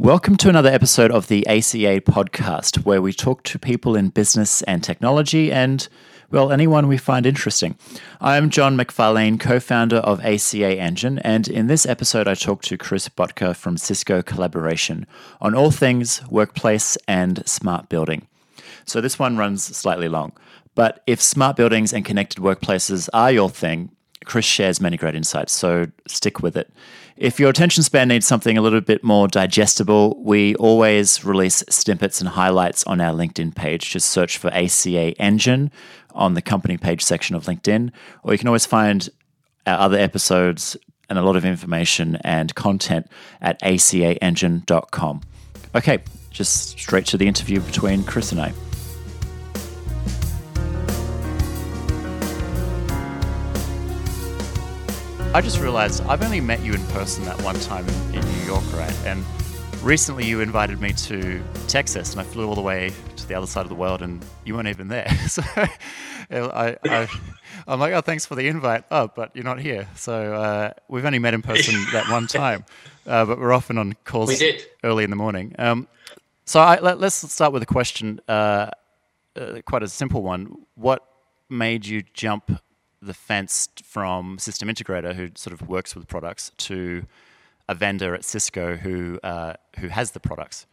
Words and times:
Welcome 0.00 0.38
to 0.38 0.48
another 0.48 0.70
episode 0.70 1.10
of 1.10 1.28
the 1.28 1.46
ACA 1.46 2.00
podcast, 2.00 2.86
where 2.86 3.02
we 3.02 3.12
talk 3.12 3.42
to 3.42 3.58
people 3.58 3.94
in 3.94 4.08
business 4.08 4.62
and 4.62 4.82
technology 4.82 5.52
and, 5.52 5.86
well, 6.30 6.50
anyone 6.50 6.88
we 6.88 6.96
find 6.96 7.26
interesting. 7.26 7.76
I'm 8.18 8.48
Jon 8.48 8.78
McFarlane, 8.78 9.38
co 9.38 9.60
founder 9.60 9.98
of 9.98 10.24
ACA 10.24 10.80
Engine, 10.80 11.18
and 11.18 11.46
in 11.46 11.66
this 11.66 11.84
episode, 11.84 12.26
I 12.26 12.34
talk 12.34 12.62
to 12.62 12.78
Chris 12.78 13.10
Bottger 13.10 13.54
from 13.54 13.76
Cisco 13.76 14.22
Collaboration 14.22 15.06
on 15.38 15.54
all 15.54 15.70
things 15.70 16.26
workplace 16.30 16.96
and 17.06 17.46
smart 17.46 17.90
building. 17.90 18.26
So 18.86 19.02
this 19.02 19.18
one 19.18 19.36
runs 19.36 19.64
slightly 19.64 20.08
long, 20.08 20.32
but 20.74 21.02
if 21.06 21.20
smart 21.20 21.56
buildings 21.56 21.92
and 21.92 22.06
connected 22.06 22.42
workplaces 22.42 23.10
are 23.12 23.30
your 23.32 23.50
thing, 23.50 23.90
Chris 24.24 24.44
shares 24.44 24.80
many 24.80 24.96
great 24.96 25.14
insights, 25.14 25.52
so 25.52 25.86
stick 26.06 26.40
with 26.40 26.56
it. 26.56 26.70
If 27.16 27.38
your 27.38 27.50
attention 27.50 27.82
span 27.82 28.08
needs 28.08 28.26
something 28.26 28.56
a 28.56 28.62
little 28.62 28.80
bit 28.80 29.02
more 29.04 29.28
digestible, 29.28 30.22
we 30.22 30.54
always 30.56 31.24
release 31.24 31.62
snippets 31.68 32.20
and 32.20 32.28
highlights 32.28 32.84
on 32.84 33.00
our 33.00 33.14
LinkedIn 33.14 33.54
page. 33.54 33.90
Just 33.90 34.08
search 34.08 34.38
for 34.38 34.48
ACA 34.48 35.18
Engine 35.20 35.70
on 36.14 36.34
the 36.34 36.42
company 36.42 36.76
page 36.76 37.02
section 37.02 37.36
of 37.36 37.44
LinkedIn, 37.44 37.90
or 38.22 38.32
you 38.32 38.38
can 38.38 38.48
always 38.48 38.66
find 38.66 39.08
our 39.66 39.78
other 39.78 39.98
episodes 39.98 40.76
and 41.08 41.18
a 41.18 41.22
lot 41.22 41.36
of 41.36 41.44
information 41.44 42.16
and 42.16 42.54
content 42.54 43.06
at 43.40 43.60
acaengine.com. 43.62 45.20
Okay, 45.74 45.98
just 46.30 46.78
straight 46.78 47.06
to 47.06 47.16
the 47.16 47.26
interview 47.26 47.60
between 47.60 48.04
Chris 48.04 48.32
and 48.32 48.40
I. 48.40 48.52
I 55.32 55.40
just 55.40 55.60
realized 55.60 56.02
I've 56.06 56.22
only 56.22 56.40
met 56.40 56.60
you 56.60 56.74
in 56.74 56.84
person 56.88 57.24
that 57.26 57.40
one 57.42 57.54
time 57.60 57.88
in, 57.88 58.16
in, 58.16 58.32
New 58.32 58.44
York, 58.46 58.64
right? 58.72 58.92
And 59.04 59.24
recently 59.80 60.24
you 60.24 60.40
invited 60.40 60.80
me 60.80 60.92
to 60.92 61.40
Texas, 61.68 62.10
and 62.10 62.20
I 62.20 62.24
flew 62.24 62.48
all 62.48 62.56
the 62.56 62.60
way 62.60 62.92
to 63.14 63.28
the 63.28 63.34
other 63.34 63.46
side 63.46 63.62
of 63.62 63.68
the 63.68 63.76
world, 63.76 64.02
and 64.02 64.24
you 64.44 64.54
weren't 64.54 64.66
even 64.66 64.88
there. 64.88 65.08
So 65.28 65.42
I, 66.32 66.76
I, 66.84 67.08
am 67.68 67.78
like, 67.78 67.92
oh, 67.92 68.00
thanks 68.00 68.26
for 68.26 68.34
the 68.34 68.48
invite. 68.48 68.84
Oh, 68.90 69.08
but 69.14 69.30
you're 69.34 69.44
not 69.44 69.60
here. 69.60 69.88
So 69.94 70.34
uh, 70.34 70.72
we've 70.88 71.04
only 71.04 71.20
met 71.20 71.32
in 71.32 71.42
person 71.42 71.74
that 71.92 72.08
one 72.08 72.26
time, 72.26 72.64
uh, 73.06 73.24
but 73.24 73.38
we're 73.38 73.52
often 73.52 73.78
on 73.78 73.94
calls 74.04 74.42
early 74.82 75.04
in 75.04 75.10
the 75.10 75.16
morning. 75.16 75.54
Um, 75.60 75.86
so 76.44 76.58
I, 76.58 76.80
let, 76.80 77.00
us 77.00 77.14
start 77.14 77.52
with 77.52 77.62
a 77.62 77.66
question, 77.66 78.20
uh, 78.28 78.70
uh, 79.36 79.60
quite 79.64 79.84
a 79.84 79.88
simple 79.88 80.24
one. 80.24 80.56
What 80.74 81.06
made 81.48 81.86
you 81.86 82.02
jump 82.14 82.50
the 83.02 83.14
fence 83.14 83.68
from 83.82 84.38
system 84.38 84.68
integrator 84.68 85.14
who 85.14 85.30
sort 85.34 85.52
of 85.52 85.68
works 85.68 85.94
with 85.94 86.06
products 86.06 86.52
to 86.58 87.04
a 87.68 87.74
vendor 87.74 88.14
at 88.14 88.24
Cisco 88.24 88.76
who 88.76 89.18
uh, 89.22 89.54
who 89.78 89.88
has 89.88 90.10
the 90.10 90.20
products. 90.20 90.66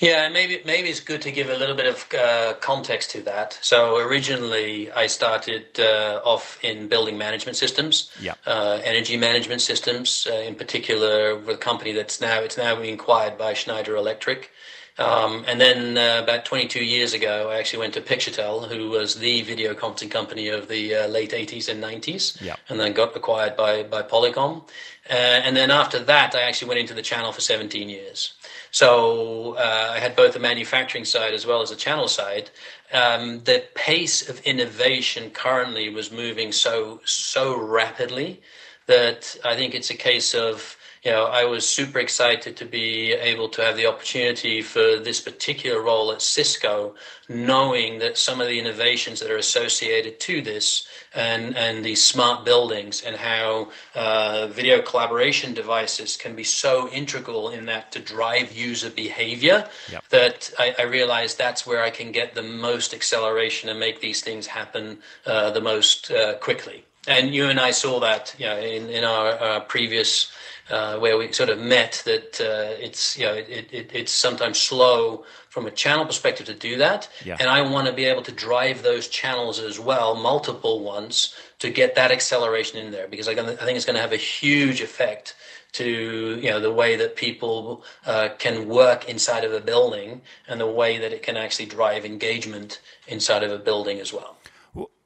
Yeah, 0.00 0.28
maybe 0.28 0.60
maybe 0.64 0.88
it's 0.88 1.00
good 1.00 1.22
to 1.22 1.30
give 1.30 1.48
a 1.48 1.56
little 1.56 1.76
bit 1.76 1.86
of 1.86 2.06
uh, 2.18 2.54
context 2.54 3.10
to 3.12 3.22
that. 3.22 3.58
So 3.62 3.98
originally, 3.98 4.90
I 4.90 5.06
started 5.06 5.78
uh, 5.78 6.20
off 6.24 6.58
in 6.64 6.88
building 6.88 7.16
management 7.16 7.56
systems, 7.56 8.10
yeah. 8.20 8.34
uh, 8.44 8.80
energy 8.84 9.16
management 9.16 9.60
systems, 9.60 10.26
uh, 10.28 10.34
in 10.34 10.56
particular 10.56 11.36
with 11.36 11.56
a 11.56 11.58
company 11.58 11.92
that's 11.92 12.20
now 12.20 12.40
it's 12.40 12.56
now 12.56 12.74
being 12.74 12.94
acquired 12.94 13.38
by 13.38 13.54
Schneider 13.54 13.94
Electric. 13.94 14.50
Um, 14.98 15.44
and 15.48 15.60
then 15.60 15.96
uh, 15.96 16.22
about 16.22 16.44
22 16.44 16.84
years 16.84 17.14
ago, 17.14 17.50
I 17.50 17.58
actually 17.58 17.80
went 17.80 17.94
to 17.94 18.00
PictureTel, 18.00 18.68
who 18.68 18.90
was 18.90 19.14
the 19.14 19.42
video 19.42 19.72
conferencing 19.74 20.10
company 20.10 20.48
of 20.48 20.68
the 20.68 20.94
uh, 20.94 21.08
late 21.08 21.30
80s 21.30 21.68
and 21.68 21.82
90s, 21.82 22.40
yeah. 22.42 22.56
and 22.68 22.78
then 22.78 22.92
got 22.92 23.16
acquired 23.16 23.56
by, 23.56 23.84
by 23.84 24.02
Polycom. 24.02 24.62
Uh, 25.08 25.14
and 25.14 25.56
then 25.56 25.70
after 25.70 25.98
that, 25.98 26.34
I 26.34 26.42
actually 26.42 26.68
went 26.68 26.80
into 26.80 26.94
the 26.94 27.02
channel 27.02 27.32
for 27.32 27.40
17 27.40 27.88
years. 27.88 28.34
So 28.70 29.56
uh, 29.56 29.92
I 29.92 29.98
had 29.98 30.14
both 30.14 30.34
the 30.34 30.40
manufacturing 30.40 31.04
side 31.04 31.34
as 31.34 31.46
well 31.46 31.62
as 31.62 31.70
the 31.70 31.76
channel 31.76 32.08
side. 32.08 32.50
Um, 32.92 33.42
the 33.44 33.64
pace 33.74 34.28
of 34.28 34.40
innovation 34.40 35.30
currently 35.30 35.88
was 35.88 36.12
moving 36.12 36.52
so 36.52 37.00
so 37.04 37.58
rapidly 37.58 38.42
that 38.86 39.36
I 39.44 39.56
think 39.56 39.74
it's 39.74 39.90
a 39.90 39.94
case 39.94 40.34
of 40.34 40.76
you 41.04 41.10
know, 41.10 41.24
I 41.24 41.44
was 41.44 41.68
super 41.68 41.98
excited 41.98 42.56
to 42.56 42.64
be 42.64 43.12
able 43.12 43.48
to 43.50 43.62
have 43.62 43.76
the 43.76 43.86
opportunity 43.86 44.62
for 44.62 45.00
this 45.00 45.20
particular 45.20 45.82
role 45.82 46.12
at 46.12 46.22
Cisco, 46.22 46.94
knowing 47.28 47.98
that 47.98 48.16
some 48.16 48.40
of 48.40 48.46
the 48.46 48.58
innovations 48.60 49.18
that 49.18 49.28
are 49.28 49.36
associated 49.36 50.20
to 50.20 50.40
this 50.42 50.86
and, 51.12 51.56
and 51.56 51.84
these 51.84 52.04
smart 52.04 52.44
buildings 52.44 53.02
and 53.02 53.16
how 53.16 53.70
uh, 53.96 54.46
video 54.46 54.80
collaboration 54.80 55.52
devices 55.52 56.16
can 56.16 56.36
be 56.36 56.44
so 56.44 56.88
integral 56.90 57.50
in 57.50 57.66
that 57.66 57.90
to 57.90 57.98
drive 57.98 58.52
user 58.52 58.90
behavior 58.90 59.68
yep. 59.90 60.04
that 60.10 60.52
I, 60.56 60.72
I 60.78 60.82
realized 60.82 61.36
that's 61.36 61.66
where 61.66 61.82
I 61.82 61.90
can 61.90 62.12
get 62.12 62.36
the 62.36 62.44
most 62.44 62.94
acceleration 62.94 63.68
and 63.68 63.80
make 63.80 64.00
these 64.00 64.20
things 64.20 64.46
happen 64.46 64.98
uh, 65.26 65.50
the 65.50 65.60
most 65.60 66.12
uh, 66.12 66.34
quickly. 66.34 66.84
And 67.08 67.34
you 67.34 67.46
and 67.46 67.58
I 67.58 67.72
saw 67.72 67.98
that, 67.98 68.32
you 68.38 68.46
know, 68.46 68.56
in, 68.58 68.88
in 68.88 69.02
our, 69.02 69.32
our 69.32 69.60
previous 69.62 70.30
uh, 70.70 70.98
where 70.98 71.18
we 71.18 71.32
sort 71.32 71.48
of 71.48 71.58
met 71.58 72.02
that 72.04 72.40
uh, 72.40 72.74
it's 72.78 73.18
you 73.18 73.24
know 73.24 73.34
it, 73.34 73.68
it, 73.72 73.90
it's 73.92 74.12
sometimes 74.12 74.58
slow 74.58 75.24
from 75.48 75.66
a 75.66 75.70
channel 75.70 76.06
perspective 76.06 76.46
to 76.46 76.54
do 76.54 76.76
that. 76.78 77.08
Yeah. 77.24 77.36
and 77.40 77.50
i 77.50 77.60
want 77.60 77.86
to 77.86 77.92
be 77.92 78.04
able 78.04 78.22
to 78.22 78.32
drive 78.32 78.82
those 78.82 79.08
channels 79.08 79.58
as 79.58 79.78
well 79.78 80.14
multiple 80.14 80.80
ones 80.80 81.34
to 81.58 81.70
get 81.70 81.94
that 81.94 82.10
acceleration 82.10 82.78
in 82.78 82.90
there. 82.90 83.06
Because 83.08 83.28
i, 83.28 83.32
I 83.32 83.64
think 83.64 83.76
it's 83.76 83.84
going 83.84 83.96
to 83.96 84.02
have 84.02 84.12
a 84.12 84.16
huge 84.16 84.80
effect 84.80 85.34
to 85.72 86.38
you 86.40 86.50
know 86.50 86.60
the 86.60 86.72
way 86.72 86.96
that 86.96 87.16
people 87.16 87.82
uh, 88.06 88.28
can 88.38 88.68
work 88.68 89.08
inside 89.08 89.44
of 89.44 89.52
a 89.52 89.60
building 89.60 90.20
and 90.48 90.60
the 90.60 90.66
way 90.66 90.98
that 90.98 91.12
it 91.12 91.22
can 91.22 91.36
actually 91.36 91.66
drive 91.66 92.04
engagement 92.04 92.80
inside 93.08 93.42
of 93.42 93.50
a 93.50 93.58
building 93.58 93.98
as 93.98 94.12
well. 94.12 94.36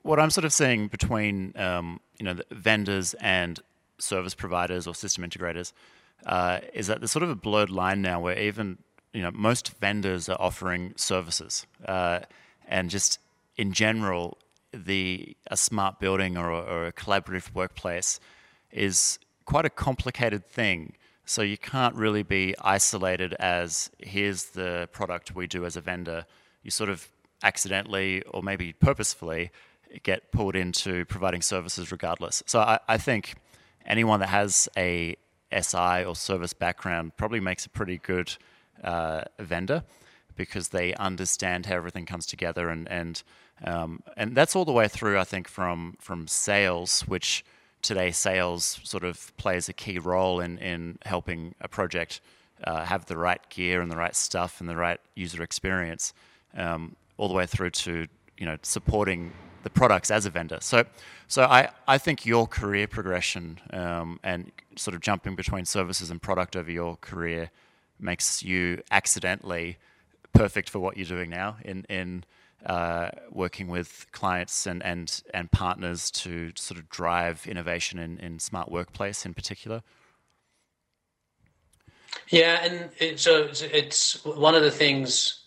What 0.02 0.20
i'm 0.20 0.30
sort 0.30 0.44
of 0.44 0.52
seeing 0.52 0.88
between 0.88 1.52
um, 1.56 2.00
you 2.18 2.24
know 2.24 2.36
vendors 2.50 3.14
and 3.14 3.60
service 3.98 4.34
providers 4.34 4.86
or 4.86 4.94
system 4.94 5.24
integrators 5.24 5.72
uh, 6.26 6.60
is 6.72 6.86
that 6.86 7.00
there's 7.00 7.12
sort 7.12 7.22
of 7.22 7.30
a 7.30 7.34
blurred 7.34 7.70
line 7.70 8.02
now 8.02 8.20
where 8.20 8.38
even 8.38 8.78
you 9.12 9.22
know 9.22 9.30
most 9.32 9.78
vendors 9.78 10.28
are 10.28 10.40
offering 10.40 10.92
services 10.96 11.66
uh, 11.86 12.20
and 12.68 12.90
just 12.90 13.18
in 13.56 13.72
general 13.72 14.38
the 14.72 15.36
a 15.50 15.56
smart 15.56 15.98
building 16.00 16.36
or, 16.36 16.50
or 16.50 16.86
a 16.86 16.92
collaborative 16.92 17.54
workplace 17.54 18.20
is 18.70 19.18
quite 19.44 19.64
a 19.64 19.70
complicated 19.70 20.46
thing. 20.46 20.92
So 21.24 21.42
you 21.42 21.56
can't 21.56 21.94
really 21.94 22.22
be 22.22 22.54
isolated 22.60 23.34
as 23.34 23.90
here's 23.98 24.44
the 24.46 24.88
product 24.92 25.34
we 25.34 25.46
do 25.46 25.64
as 25.64 25.76
a 25.76 25.80
vendor. 25.80 26.26
You 26.62 26.70
sort 26.70 26.90
of 26.90 27.08
accidentally 27.42 28.22
or 28.22 28.42
maybe 28.42 28.72
purposefully 28.72 29.50
get 30.02 30.30
pulled 30.32 30.56
into 30.56 31.04
providing 31.06 31.42
services 31.42 31.90
regardless. 31.90 32.42
So 32.46 32.60
I, 32.60 32.78
I 32.88 32.98
think 32.98 33.34
anyone 33.86 34.20
that 34.20 34.28
has 34.28 34.68
a 34.76 35.16
SI 35.52 36.04
or 36.04 36.14
service 36.16 36.52
background 36.52 37.16
probably 37.16 37.40
makes 37.40 37.66
a 37.66 37.68
pretty 37.68 37.98
good 37.98 38.36
uh, 38.82 39.22
vendor 39.38 39.84
because 40.34 40.68
they 40.68 40.92
understand 40.94 41.66
how 41.66 41.76
everything 41.76 42.04
comes 42.04 42.26
together 42.26 42.68
and 42.68 42.88
and 42.88 43.22
um, 43.64 44.02
and 44.16 44.34
that's 44.34 44.54
all 44.54 44.66
the 44.66 44.72
way 44.72 44.86
through. 44.86 45.18
I 45.18 45.24
think 45.24 45.48
from 45.48 45.96
from 45.98 46.28
sales, 46.28 47.02
which 47.02 47.44
today 47.80 48.10
sales 48.10 48.80
sort 48.82 49.04
of 49.04 49.34
plays 49.36 49.68
a 49.68 49.72
key 49.72 49.98
role 49.98 50.40
in 50.40 50.58
in 50.58 50.98
helping 51.04 51.54
a 51.60 51.68
project 51.68 52.20
uh, 52.64 52.84
have 52.84 53.06
the 53.06 53.16
right 53.16 53.40
gear 53.48 53.80
and 53.80 53.90
the 53.90 53.96
right 53.96 54.14
stuff 54.14 54.60
and 54.60 54.68
the 54.68 54.76
right 54.76 55.00
user 55.14 55.42
experience, 55.42 56.12
um, 56.56 56.96
all 57.16 57.28
the 57.28 57.34
way 57.34 57.46
through 57.46 57.70
to 57.70 58.06
you 58.36 58.46
know 58.46 58.56
supporting 58.62 59.32
the 59.66 59.70
products 59.70 60.12
as 60.12 60.24
a 60.26 60.30
vendor. 60.30 60.58
So, 60.60 60.84
so 61.26 61.42
I, 61.42 61.70
I 61.88 61.98
think 61.98 62.24
your 62.24 62.46
career 62.46 62.86
progression 62.86 63.58
um, 63.72 64.20
and 64.22 64.52
sort 64.76 64.94
of 64.94 65.00
jumping 65.00 65.34
between 65.34 65.64
services 65.64 66.08
and 66.08 66.22
product 66.22 66.54
over 66.54 66.70
your 66.70 66.94
career 67.00 67.50
makes 67.98 68.44
you 68.44 68.80
accidentally 68.92 69.78
perfect 70.32 70.70
for 70.70 70.78
what 70.78 70.96
you're 70.96 71.12
doing 71.16 71.30
now 71.30 71.56
in 71.64 71.84
in 71.88 72.22
uh, 72.64 73.10
working 73.32 73.66
with 73.66 74.06
clients 74.12 74.68
and, 74.68 74.84
and 74.84 75.20
and 75.34 75.50
partners 75.50 76.12
to 76.12 76.52
sort 76.54 76.78
of 76.78 76.88
drive 76.88 77.44
innovation 77.48 77.98
in, 77.98 78.18
in 78.18 78.38
smart 78.38 78.70
workplace 78.70 79.26
in 79.26 79.34
particular. 79.34 79.82
Yeah, 82.28 82.60
and 82.62 82.90
it, 83.00 83.18
so 83.18 83.48
it's 83.50 84.24
one 84.24 84.54
of 84.54 84.62
the 84.62 84.70
things 84.70 85.45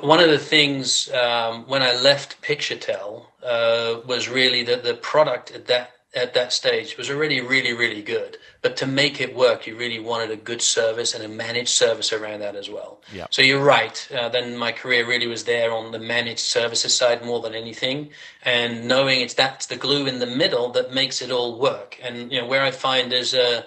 one 0.00 0.20
of 0.20 0.30
the 0.30 0.38
things 0.38 1.10
um, 1.12 1.64
when 1.68 1.82
I 1.82 1.94
left 2.00 2.40
PictureTel 2.42 3.26
uh, 3.44 4.00
was 4.06 4.28
really 4.28 4.62
that 4.64 4.82
the 4.82 4.94
product 4.94 5.52
at 5.52 5.66
that 5.66 5.90
at 6.14 6.32
that 6.34 6.52
stage 6.52 6.96
was 6.96 7.10
already 7.10 7.40
really 7.40 7.74
really 7.74 8.02
good. 8.02 8.38
But 8.62 8.76
to 8.78 8.86
make 8.86 9.20
it 9.20 9.36
work, 9.36 9.66
you 9.66 9.76
really 9.76 10.00
wanted 10.00 10.30
a 10.30 10.36
good 10.36 10.62
service 10.62 11.14
and 11.14 11.22
a 11.24 11.28
managed 11.28 11.68
service 11.68 12.12
around 12.12 12.40
that 12.40 12.56
as 12.56 12.68
well. 12.68 13.00
Yeah. 13.12 13.26
So 13.30 13.42
you're 13.42 13.62
right. 13.62 13.96
Uh, 14.16 14.28
then 14.28 14.56
my 14.56 14.72
career 14.72 15.06
really 15.06 15.28
was 15.28 15.44
there 15.44 15.70
on 15.70 15.92
the 15.92 15.98
managed 15.98 16.40
services 16.40 16.96
side 16.96 17.24
more 17.24 17.40
than 17.40 17.54
anything, 17.54 18.10
and 18.44 18.88
knowing 18.88 19.20
it's 19.20 19.34
that's 19.34 19.66
the 19.66 19.76
glue 19.76 20.06
in 20.06 20.18
the 20.18 20.26
middle 20.42 20.70
that 20.70 20.92
makes 20.92 21.22
it 21.22 21.30
all 21.30 21.58
work. 21.58 21.98
And 22.02 22.32
you 22.32 22.40
know 22.40 22.48
where 22.48 22.62
I 22.62 22.72
find 22.72 23.12
is 23.12 23.34
a 23.34 23.64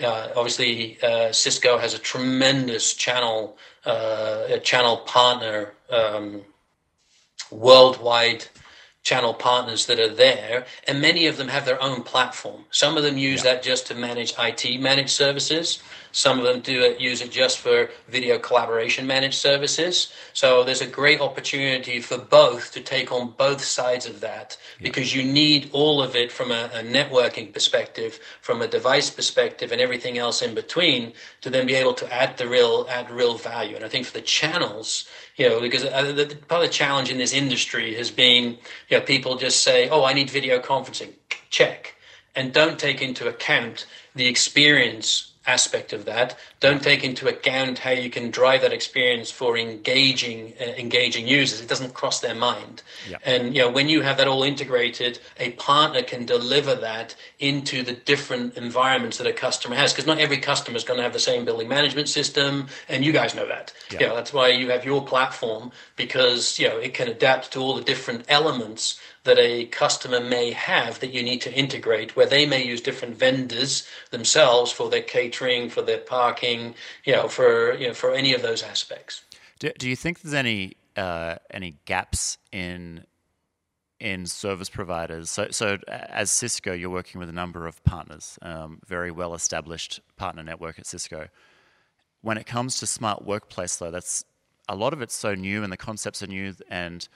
Uh, 0.00 0.28
obviously, 0.36 0.96
uh, 1.02 1.32
Cisco 1.32 1.76
has 1.76 1.94
a 1.94 1.98
tremendous 1.98 2.94
channel 2.94 3.58
uh, 3.84 4.44
a 4.48 4.58
channel 4.58 4.98
partner 4.98 5.72
um, 5.90 6.42
worldwide 7.50 8.46
channel 9.02 9.32
partners 9.32 9.86
that 9.86 9.98
are 9.98 10.14
there, 10.14 10.66
and 10.86 11.00
many 11.00 11.26
of 11.26 11.36
them 11.36 11.48
have 11.48 11.64
their 11.64 11.82
own 11.82 12.02
platform. 12.02 12.64
Some 12.70 12.96
of 12.96 13.02
them 13.02 13.16
use 13.16 13.42
yeah. 13.44 13.54
that 13.54 13.62
just 13.62 13.86
to 13.86 13.94
manage 13.94 14.34
IT 14.38 14.80
managed 14.80 15.10
services. 15.10 15.82
Some 16.12 16.38
of 16.38 16.44
them 16.44 16.60
do 16.60 16.82
it, 16.82 17.00
use 17.00 17.20
it 17.20 17.30
just 17.30 17.58
for 17.58 17.88
video 18.08 18.38
collaboration 18.38 19.06
managed 19.06 19.36
services. 19.36 20.12
So 20.32 20.64
there's 20.64 20.80
a 20.80 20.86
great 20.86 21.20
opportunity 21.20 22.00
for 22.00 22.18
both 22.18 22.72
to 22.72 22.80
take 22.80 23.12
on 23.12 23.34
both 23.36 23.62
sides 23.62 24.06
of 24.06 24.20
that 24.20 24.56
yeah. 24.78 24.84
because 24.84 25.14
you 25.14 25.22
need 25.22 25.70
all 25.72 26.02
of 26.02 26.16
it 26.16 26.32
from 26.32 26.50
a, 26.50 26.70
a, 26.74 26.82
networking 26.82 27.52
perspective, 27.52 28.18
from 28.40 28.60
a 28.60 28.66
device 28.66 29.10
perspective, 29.10 29.70
and 29.70 29.80
everything 29.80 30.18
else 30.18 30.42
in 30.42 30.54
between 30.54 31.12
to 31.42 31.50
then 31.50 31.66
be 31.66 31.74
able 31.74 31.94
to 31.94 32.12
add 32.12 32.36
the 32.38 32.48
real 32.48 32.86
add 32.90 33.10
real 33.10 33.36
value. 33.36 33.76
And 33.76 33.84
I 33.84 33.88
think 33.88 34.06
for 34.06 34.12
the 34.12 34.22
channels, 34.22 35.08
you 35.36 35.48
know, 35.48 35.60
because 35.60 35.84
uh, 35.84 36.12
the, 36.12 36.36
part 36.48 36.64
of 36.64 36.68
the 36.68 36.74
challenge 36.74 37.10
in 37.10 37.18
this 37.18 37.32
industry 37.32 37.94
has 37.94 38.10
been, 38.10 38.58
you 38.88 38.98
know, 38.98 39.00
people 39.00 39.36
just 39.36 39.62
say, 39.62 39.88
"Oh, 39.88 40.04
I 40.04 40.12
need 40.12 40.28
video 40.28 40.58
conferencing," 40.58 41.12
check, 41.50 41.94
and 42.34 42.52
don't 42.52 42.78
take 42.78 43.00
into 43.00 43.28
account 43.28 43.86
the 44.16 44.26
experience 44.26 45.29
aspect 45.46 45.92
of 45.92 46.04
that. 46.04 46.38
Don't 46.60 46.82
take 46.82 47.02
into 47.02 47.26
account 47.26 47.78
how 47.78 47.90
you 47.90 48.10
can 48.10 48.30
drive 48.30 48.60
that 48.60 48.72
experience 48.72 49.30
for 49.30 49.56
engaging 49.56 50.52
uh, 50.60 50.64
engaging 50.64 51.26
users. 51.26 51.60
It 51.60 51.68
doesn't 51.68 51.94
cross 51.94 52.20
their 52.20 52.34
mind. 52.34 52.82
Yeah. 53.08 53.16
And 53.24 53.54
you 53.54 53.62
know 53.62 53.70
when 53.70 53.88
you 53.88 54.02
have 54.02 54.18
that 54.18 54.28
all 54.28 54.42
integrated, 54.42 55.18
a 55.38 55.52
partner 55.52 56.02
can 56.02 56.26
deliver 56.26 56.74
that 56.74 57.16
into 57.38 57.82
the 57.82 57.92
different 57.92 58.56
environments 58.56 59.16
that 59.18 59.26
a 59.26 59.32
customer 59.32 59.76
has. 59.76 59.92
Because 59.92 60.06
not 60.06 60.18
every 60.18 60.38
customer 60.38 60.76
is 60.76 60.84
going 60.84 60.98
to 60.98 61.02
have 61.04 61.14
the 61.14 61.18
same 61.18 61.44
building 61.46 61.68
management 61.68 62.08
system, 62.08 62.68
and 62.88 63.04
you 63.04 63.12
guys 63.12 63.34
know 63.34 63.48
that. 63.48 63.72
Yeah. 63.90 64.00
You 64.00 64.06
know, 64.08 64.16
that's 64.16 64.32
why 64.34 64.48
you 64.48 64.70
have 64.70 64.84
your 64.84 65.04
platform 65.04 65.72
because 65.96 66.58
you 66.58 66.68
know 66.68 66.76
it 66.76 66.92
can 66.92 67.08
adapt 67.08 67.52
to 67.52 67.60
all 67.60 67.74
the 67.74 67.82
different 67.82 68.24
elements 68.28 69.00
that 69.24 69.38
a 69.38 69.66
customer 69.66 70.20
may 70.20 70.50
have 70.52 71.00
that 71.00 71.12
you 71.12 71.22
need 71.22 71.40
to 71.42 71.52
integrate, 71.52 72.16
where 72.16 72.26
they 72.26 72.46
may 72.46 72.64
use 72.64 72.80
different 72.80 73.16
vendors 73.16 73.86
themselves 74.10 74.72
for 74.72 74.88
their 74.88 75.02
catering, 75.02 75.68
for 75.68 75.82
their 75.82 75.98
parking, 75.98 76.74
you 77.04 77.12
know, 77.12 77.28
for 77.28 77.74
you 77.74 77.88
know, 77.88 77.94
for 77.94 78.12
any 78.14 78.32
of 78.32 78.42
those 78.42 78.62
aspects. 78.62 79.22
Do, 79.58 79.70
do 79.78 79.88
you 79.88 79.96
think 79.96 80.22
there's 80.22 80.34
any 80.34 80.72
uh, 80.96 81.36
any 81.50 81.76
gaps 81.84 82.38
in 82.50 83.04
in 84.00 84.26
service 84.26 84.70
providers? 84.70 85.30
So, 85.30 85.48
so 85.50 85.78
as 85.88 86.30
Cisco, 86.30 86.72
you're 86.72 86.90
working 86.90 87.18
with 87.18 87.28
a 87.28 87.32
number 87.32 87.66
of 87.66 87.84
partners, 87.84 88.38
um, 88.42 88.80
very 88.86 89.10
well 89.10 89.34
established 89.34 90.00
partner 90.16 90.42
network 90.42 90.78
at 90.78 90.86
Cisco. 90.86 91.28
When 92.22 92.38
it 92.38 92.46
comes 92.46 92.78
to 92.80 92.86
smart 92.86 93.24
workplace, 93.24 93.76
though, 93.76 93.90
that's 93.90 94.24
a 94.68 94.74
lot 94.74 94.92
of 94.92 95.02
it's 95.02 95.14
so 95.14 95.34
new 95.34 95.62
and 95.62 95.72
the 95.72 95.76
concepts 95.76 96.22
are 96.22 96.26
new 96.26 96.54
and 96.68 97.08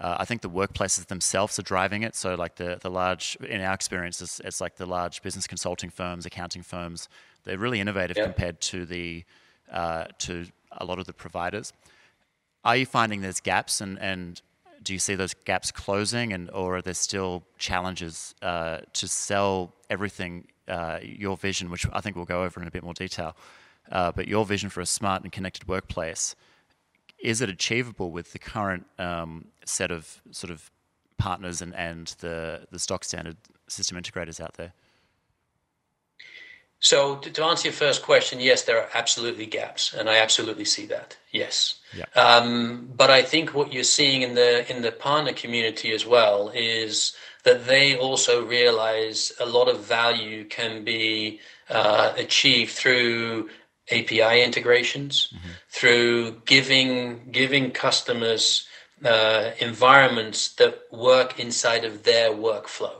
uh, 0.00 0.16
I 0.18 0.24
think 0.24 0.40
the 0.40 0.50
workplaces 0.50 1.06
themselves 1.06 1.58
are 1.58 1.62
driving 1.62 2.02
it. 2.02 2.16
So, 2.16 2.34
like 2.34 2.56
the, 2.56 2.78
the 2.80 2.90
large, 2.90 3.36
in 3.46 3.60
our 3.60 3.74
experience, 3.74 4.20
it's, 4.22 4.40
it's 4.40 4.60
like 4.60 4.76
the 4.76 4.86
large 4.86 5.22
business 5.22 5.46
consulting 5.46 5.90
firms, 5.90 6.24
accounting 6.24 6.62
firms. 6.62 7.08
They're 7.44 7.58
really 7.58 7.80
innovative 7.80 8.16
yeah. 8.16 8.24
compared 8.24 8.60
to 8.62 8.86
the 8.86 9.24
uh, 9.70 10.06
to 10.18 10.46
a 10.72 10.84
lot 10.84 10.98
of 10.98 11.06
the 11.06 11.12
providers. 11.12 11.72
Are 12.64 12.76
you 12.76 12.86
finding 12.86 13.20
there's 13.20 13.40
gaps, 13.40 13.80
and, 13.80 13.98
and 14.00 14.40
do 14.82 14.92
you 14.92 14.98
see 14.98 15.14
those 15.14 15.34
gaps 15.34 15.70
closing, 15.70 16.32
and 16.32 16.50
or 16.50 16.76
are 16.76 16.82
there 16.82 16.94
still 16.94 17.44
challenges 17.58 18.34
uh, 18.42 18.78
to 18.94 19.06
sell 19.08 19.74
everything 19.90 20.46
uh, 20.66 20.98
your 21.02 21.36
vision, 21.36 21.70
which 21.70 21.86
I 21.92 22.00
think 22.00 22.16
we'll 22.16 22.24
go 22.24 22.42
over 22.42 22.60
in 22.60 22.66
a 22.66 22.70
bit 22.70 22.82
more 22.82 22.94
detail, 22.94 23.36
uh, 23.92 24.12
but 24.12 24.28
your 24.28 24.46
vision 24.46 24.70
for 24.70 24.80
a 24.80 24.86
smart 24.86 25.22
and 25.22 25.32
connected 25.32 25.68
workplace? 25.68 26.36
Is 27.22 27.40
it 27.40 27.48
achievable 27.48 28.10
with 28.10 28.32
the 28.32 28.38
current 28.38 28.86
um, 28.98 29.46
set 29.64 29.90
of 29.90 30.20
sort 30.30 30.50
of 30.50 30.70
partners 31.18 31.60
and, 31.60 31.74
and 31.74 32.14
the, 32.20 32.66
the 32.70 32.78
stock 32.78 33.04
standard 33.04 33.36
system 33.68 33.98
integrators 33.98 34.40
out 34.40 34.54
there? 34.54 34.72
So 36.82 37.16
to, 37.16 37.30
to, 37.30 37.44
answer 37.44 37.68
your 37.68 37.74
first 37.74 38.02
question, 38.02 38.40
yes, 38.40 38.62
there 38.62 38.78
are 38.78 38.88
absolutely 38.94 39.44
gaps, 39.44 39.92
and 39.92 40.08
I 40.08 40.16
absolutely 40.16 40.64
see 40.64 40.86
that. 40.86 41.14
Yes, 41.30 41.78
yeah. 41.94 42.06
um, 42.16 42.88
but 42.96 43.10
I 43.10 43.22
think 43.22 43.52
what 43.54 43.70
you're 43.70 43.84
seeing 43.84 44.22
in 44.22 44.34
the 44.34 44.68
in 44.74 44.80
the 44.80 44.90
partner 44.90 45.34
community 45.34 45.92
as 45.92 46.06
well 46.06 46.50
is 46.54 47.14
that 47.44 47.66
they 47.66 47.96
also 47.98 48.46
realize 48.46 49.30
a 49.40 49.44
lot 49.44 49.68
of 49.68 49.84
value 49.84 50.44
can 50.44 50.82
be 50.82 51.40
uh, 51.68 52.14
achieved 52.16 52.72
through 52.72 53.50
API 53.90 54.42
integrations, 54.42 55.32
mm-hmm. 55.34 55.48
through 55.68 56.42
giving 56.44 57.30
giving 57.30 57.70
customers 57.70 58.68
uh, 59.04 59.52
environments 59.58 60.54
that 60.56 60.82
work 60.92 61.38
inside 61.40 61.84
of 61.84 62.02
their 62.04 62.30
workflow, 62.30 62.99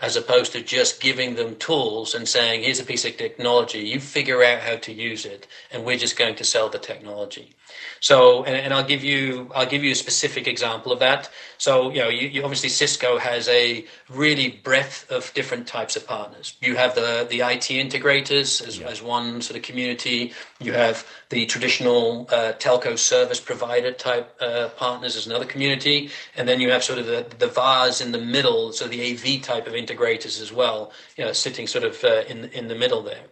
as 0.00 0.16
opposed 0.16 0.52
to 0.52 0.60
just 0.60 1.00
giving 1.00 1.36
them 1.36 1.56
tools 1.56 2.14
and 2.14 2.28
saying, 2.28 2.62
"Here's 2.62 2.80
a 2.80 2.84
piece 2.84 3.04
of 3.04 3.16
technology. 3.16 3.78
You 3.78 4.00
figure 4.00 4.42
out 4.42 4.60
how 4.60 4.76
to 4.76 4.92
use 4.92 5.24
it, 5.24 5.46
and 5.70 5.84
we're 5.84 5.98
just 5.98 6.16
going 6.16 6.34
to 6.36 6.44
sell 6.44 6.68
the 6.68 6.78
technology." 6.78 7.54
So, 8.00 8.44
and, 8.44 8.54
and, 8.54 8.74
I'll 8.74 8.84
give 8.84 9.02
you 9.02 9.50
I'll 9.54 9.66
give 9.66 9.82
you 9.82 9.92
a 9.92 9.94
specific 9.94 10.46
example 10.46 10.92
of 10.92 10.98
that. 10.98 11.30
So, 11.58 11.90
you 11.90 12.00
know, 12.00 12.08
you, 12.08 12.28
you, 12.28 12.42
obviously 12.42 12.68
Cisco 12.68 13.18
has 13.18 13.48
a 13.48 13.86
really 14.10 14.48
breadth 14.62 15.10
of 15.10 15.32
different 15.34 15.66
types 15.66 15.96
of 15.96 16.06
partners. 16.06 16.54
You 16.60 16.76
have 16.76 16.94
the 16.94 17.26
the 17.28 17.40
IT 17.40 17.68
integrators 17.70 18.66
as, 18.66 18.78
yeah. 18.78 18.88
as 18.88 19.00
one 19.02 19.40
sort 19.40 19.56
of 19.56 19.62
community. 19.62 20.32
You 20.64 20.72
have 20.72 21.06
the 21.28 21.46
traditional 21.46 22.26
uh, 22.30 22.52
telco 22.58 22.98
service 22.98 23.40
provider 23.40 23.92
type 23.92 24.34
uh, 24.40 24.68
partners 24.76 25.14
as 25.16 25.26
another 25.26 25.44
community, 25.44 26.10
and 26.36 26.48
then 26.48 26.60
you 26.60 26.70
have 26.70 26.82
sort 26.82 26.98
of 26.98 27.06
the 27.06 27.26
the 27.38 27.48
VARs 27.48 28.00
in 28.00 28.12
the 28.12 28.18
middle, 28.18 28.72
so 28.72 28.88
the 28.88 29.12
AV 29.12 29.42
type 29.42 29.66
of 29.66 29.74
integrators 29.74 30.40
as 30.40 30.52
well. 30.52 30.92
You 31.16 31.24
know, 31.24 31.32
sitting 31.32 31.66
sort 31.66 31.84
of 31.84 32.02
uh, 32.02 32.24
in 32.28 32.46
in 32.46 32.68
the 32.68 32.74
middle 32.74 33.02
there. 33.02 33.24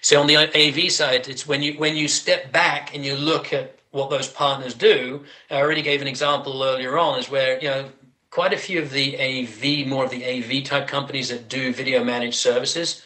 So 0.00 0.20
on 0.20 0.26
the 0.26 0.36
AV 0.36 0.90
side, 0.90 1.28
it's 1.28 1.46
when 1.46 1.62
you 1.62 1.74
when 1.74 1.96
you 1.96 2.08
step 2.08 2.52
back 2.52 2.94
and 2.94 3.04
you 3.04 3.14
look 3.16 3.52
at 3.52 3.78
what 3.90 4.10
those 4.10 4.28
partners 4.28 4.74
do. 4.74 5.24
I 5.50 5.56
already 5.56 5.82
gave 5.82 6.02
an 6.02 6.08
example 6.08 6.62
earlier 6.62 6.98
on, 6.98 7.18
is 7.18 7.30
where 7.30 7.58
you 7.60 7.68
know 7.68 7.90
quite 8.30 8.52
a 8.52 8.58
few 8.58 8.80
of 8.80 8.90
the 8.90 9.18
AV, 9.18 9.86
more 9.86 10.04
of 10.04 10.10
the 10.10 10.24
AV 10.24 10.64
type 10.64 10.86
companies 10.86 11.28
that 11.30 11.48
do 11.48 11.72
video 11.72 12.04
managed 12.04 12.36
services, 12.36 13.02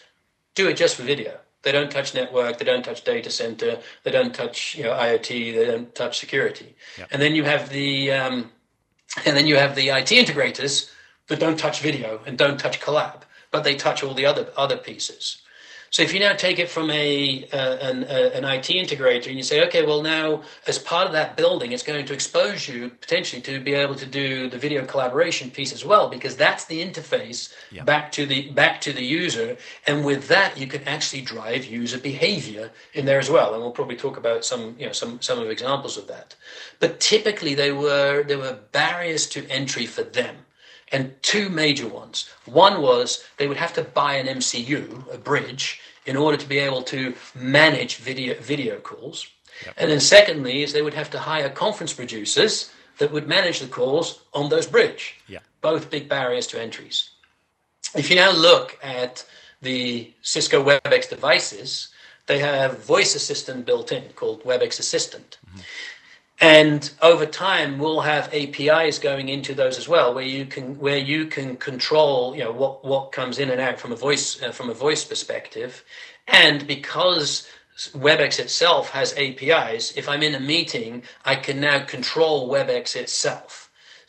do 0.55 0.69
it 0.69 0.77
just 0.77 0.97
for 0.97 1.03
video. 1.03 1.39
They 1.63 1.73
don't 1.73 1.91
touch 1.91 2.15
network, 2.15 2.59
they 2.59 2.65
don't 2.65 2.85
touch 2.85 3.05
data 3.05 3.31
center, 3.31 3.79
they 4.03 4.11
don't 4.11 4.35
touch 4.35 4.75
you 4.75 4.85
know 4.85 4.93
IoT, 4.93 5.55
they 5.55 5.67
don't 5.67 5.95
touch 5.95 6.19
security. 6.19 6.75
Yep. 6.99 7.09
And 7.13 7.23
then 7.23 7.35
you 7.35 7.45
have 7.45 7.69
the 7.69 8.13
um, 8.13 8.51
and 9.25 9.37
then 9.37 9.47
you 9.47 9.57
have 9.57 9.75
the 9.75 9.89
IT 9.91 10.09
integrators 10.09 10.91
that 11.29 11.39
don't 11.39 11.59
touch 11.59 11.81
video 11.81 12.21
and 12.27 12.37
don't 12.37 12.59
touch 12.59 12.81
collab, 12.81 13.23
but 13.51 13.65
they 13.65 13.75
touch 13.75 14.03
all 14.03 14.15
the 14.15 14.27
other 14.27 14.49
other 14.57 14.77
pieces. 14.77 15.42
So 15.93 16.03
if 16.03 16.15
you 16.15 16.21
now 16.21 16.33
take 16.33 16.59
it 16.59 16.71
from 16.71 16.91
a 16.91 17.47
uh, 17.53 17.77
an, 17.77 18.05
uh, 18.05 18.31
an 18.33 18.45
IT 18.47 18.69
integrator 18.69 19.27
and 19.27 19.37
you 19.37 19.43
say, 19.43 19.63
okay, 19.67 19.85
well 19.85 20.01
now 20.01 20.43
as 20.67 20.79
part 20.79 21.07
of 21.07 21.13
that 21.13 21.37
building, 21.37 21.73
it's 21.73 21.83
going 21.83 22.07
to 22.07 22.15
expose 22.15 22.67
you 22.67 22.89
potentially 22.89 23.43
to 23.43 23.61
be 23.61 23.75
able 23.75 23.95
to 23.97 24.07
do 24.07 24.49
the 24.49 24.57
video 24.57 24.87
collaboration 24.87 25.51
piece 25.51 25.71
as 25.71 25.85
well, 25.85 26.09
because 26.09 26.35
that's 26.35 26.65
the 26.65 26.83
interface 26.83 27.53
yeah. 27.71 27.85
back 27.85 28.11
to 28.13 28.25
the 28.25 28.51
back 28.53 28.81
to 28.81 28.95
the 28.95 29.05
user, 29.05 29.59
and 29.87 30.03
with 30.03 30.29
that 30.29 30.57
you 30.57 30.67
can 30.67 30.83
actually 30.85 31.21
drive 31.21 31.67
user 31.67 31.99
behavior 31.99 32.71
in 32.95 33.05
there 33.05 33.19
as 33.19 33.29
well. 33.29 33.53
And 33.53 33.63
we'll 33.63 33.71
probably 33.71 33.97
talk 33.97 34.17
about 34.17 34.47
some 34.47 34.75
you 34.79 34.87
know 34.87 34.93
some 34.93 35.21
some 35.21 35.39
of 35.39 35.51
examples 35.51 35.99
of 35.99 36.09
that. 36.09 36.35
But 36.81 37.01
typically 37.01 37.55
they 37.55 37.71
were 37.71 38.23
there 38.23 38.39
were 38.39 38.59
barriers 38.73 39.27
to 39.27 39.47
entry 39.51 39.85
for 39.85 40.05
them 40.05 40.37
and 40.93 41.15
two 41.23 41.49
major 41.49 41.89
ones. 41.89 42.29
One 42.45 42.83
was 42.83 43.25
they 43.39 43.49
would 43.49 43.57
have 43.57 43.73
to 43.75 43.83
buy 43.83 44.15
an 44.15 44.27
MCU, 44.27 45.13
a 45.13 45.19
bridge, 45.19 45.81
in 46.07 46.17
order 46.17 46.37
to 46.37 46.49
be 46.49 46.59
able 46.59 46.83
to 46.83 47.15
manage 47.35 47.97
video 47.97 48.35
video 48.41 48.79
calls. 48.79 49.27
Yep. 49.67 49.75
And 49.79 49.91
then 49.91 50.01
secondly 50.01 50.63
is 50.63 50.73
they 50.73 50.83
would 50.83 50.95
have 50.95 51.11
to 51.11 51.19
hire 51.19 51.49
conference 51.49 51.93
producers 51.93 52.71
that 52.99 53.13
would 53.13 53.29
manage 53.29 53.61
the 53.61 53.67
calls 53.67 54.21
on 54.35 54.49
those 54.49 54.67
bridge. 54.67 55.17
Yep. 55.29 55.43
Both 55.61 55.91
big 55.91 56.09
barriers 56.09 56.47
to 56.49 56.61
entries. 56.61 57.11
If 57.95 58.11
you 58.11 58.17
now 58.17 58.33
look 58.33 58.79
at 58.83 59.25
the 59.61 60.11
Cisco 60.23 60.65
WebEx 60.65 61.09
devices, 61.09 61.89
they 62.27 62.39
have 62.39 62.85
voice 62.85 63.15
assistant 63.15 63.67
built 63.67 63.93
in 63.93 64.05
called 64.15 64.43
WebEx 64.45 64.79
Assistant. 64.79 65.39
Mm-hmm. 65.47 65.61
And 66.43 66.91
over 67.03 67.27
time, 67.27 67.79
we'll 67.79 68.03
have 68.03 68.35
APIs 68.35 68.99
going 68.99 69.31
into 69.31 69.55
those 69.55 69.79
as 69.79 69.89
well, 69.89 70.15
where 70.15 70.25
you 70.25 70.47
can 70.47 70.79
where 70.81 70.99
you 70.99 71.27
can 71.27 71.57
control, 71.57 72.37
you 72.37 72.45
know, 72.45 72.53
what 72.53 72.85
what 72.85 73.13
comes 73.13 73.39
in 73.41 73.51
and 73.51 73.61
out 73.61 73.81
from 73.81 73.93
a 73.93 73.97
voice 73.97 74.43
uh, 74.43 74.53
from 74.53 74.71
a 74.71 74.75
voice 74.75 75.05
perspective. 75.05 75.85
And 76.29 76.67
because 76.67 77.49
WebEx 77.95 78.41
itself 78.41 78.91
has 78.91 79.15
APIs, 79.19 79.97
if 79.97 80.09
I'm 80.09 80.25
in 80.25 80.35
a 80.35 80.41
meeting, 80.41 81.05
I 81.25 81.37
can 81.37 81.61
now 81.61 81.85
control 81.85 82.51
WebEx 82.51 82.97
itself. 82.97 83.62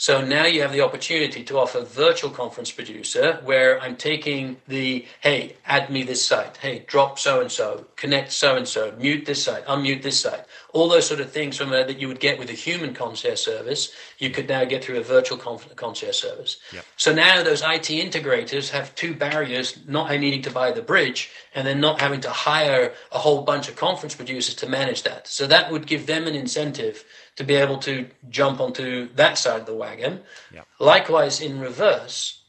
So 0.04 0.20
now 0.20 0.46
you 0.48 0.62
have 0.64 0.74
the 0.74 0.82
opportunity 0.82 1.46
to 1.46 1.60
offer 1.60 1.80
virtual 1.80 2.30
conference 2.30 2.70
producer 2.70 3.40
where 3.46 3.80
I'm 3.80 3.96
taking 3.96 4.58
the, 4.68 5.06
hey, 5.22 5.56
add 5.66 5.90
me 5.90 6.04
this 6.04 6.28
site. 6.28 6.58
Hey, 6.58 6.84
drop 6.88 7.18
so-and-so, 7.18 7.86
connect 7.96 8.34
so-and-so, 8.34 8.96
mute 9.00 9.26
this 9.26 9.42
site, 9.42 9.66
unmute 9.66 10.02
this 10.02 10.20
site. 10.20 10.44
All 10.74 10.90
those 10.90 11.08
sort 11.08 11.22
of 11.22 11.32
things 11.32 11.56
from 11.56 11.72
a, 11.72 11.86
that 11.86 12.02
you 12.02 12.10
would 12.10 12.20
get 12.20 12.38
with 12.38 12.50
a 12.50 12.54
human 12.54 12.94
concierge 12.94 13.40
service, 13.40 13.94
you 14.18 14.30
could 14.30 14.50
now 14.50 14.66
get 14.66 14.84
through 14.84 15.00
a 15.00 15.04
virtual 15.04 15.38
concierge 15.38 16.18
service. 16.18 16.58
Yep. 16.74 16.86
So 16.98 17.14
now 17.14 17.42
those 17.42 17.62
IT 17.62 17.88
integrators 17.88 18.70
have 18.72 18.94
two 18.96 19.16
barriers, 19.16 19.80
not 19.88 20.12
needing 20.12 20.42
to 20.42 20.52
buy 20.52 20.74
the 20.74 20.82
bridge 20.82 21.32
and 21.56 21.66
then 21.66 21.80
not 21.80 22.02
having 22.02 22.20
to 22.22 22.30
hire 22.30 22.92
a 23.14 23.20
whole 23.20 23.44
bunch 23.44 23.70
of 23.70 23.78
conference 23.78 24.16
producers 24.16 24.56
to 24.56 24.68
manage 24.68 25.04
that. 25.04 25.30
So 25.30 25.48
that 25.48 25.72
would 25.72 25.88
give 25.88 26.08
them 26.08 26.28
an 26.28 26.36
incentive 26.36 27.06
to 27.36 27.44
be 27.44 27.56
able 27.56 27.78
to 27.80 28.08
jump 28.30 28.60
onto 28.60 29.10
that 29.16 29.38
side 29.38 29.62
of 29.62 29.66
the 29.66 29.76
wagon. 29.76 30.22
Yep. 30.54 30.68
Likewise, 30.80 31.42
in 31.42 31.60
reverse, 31.60 32.44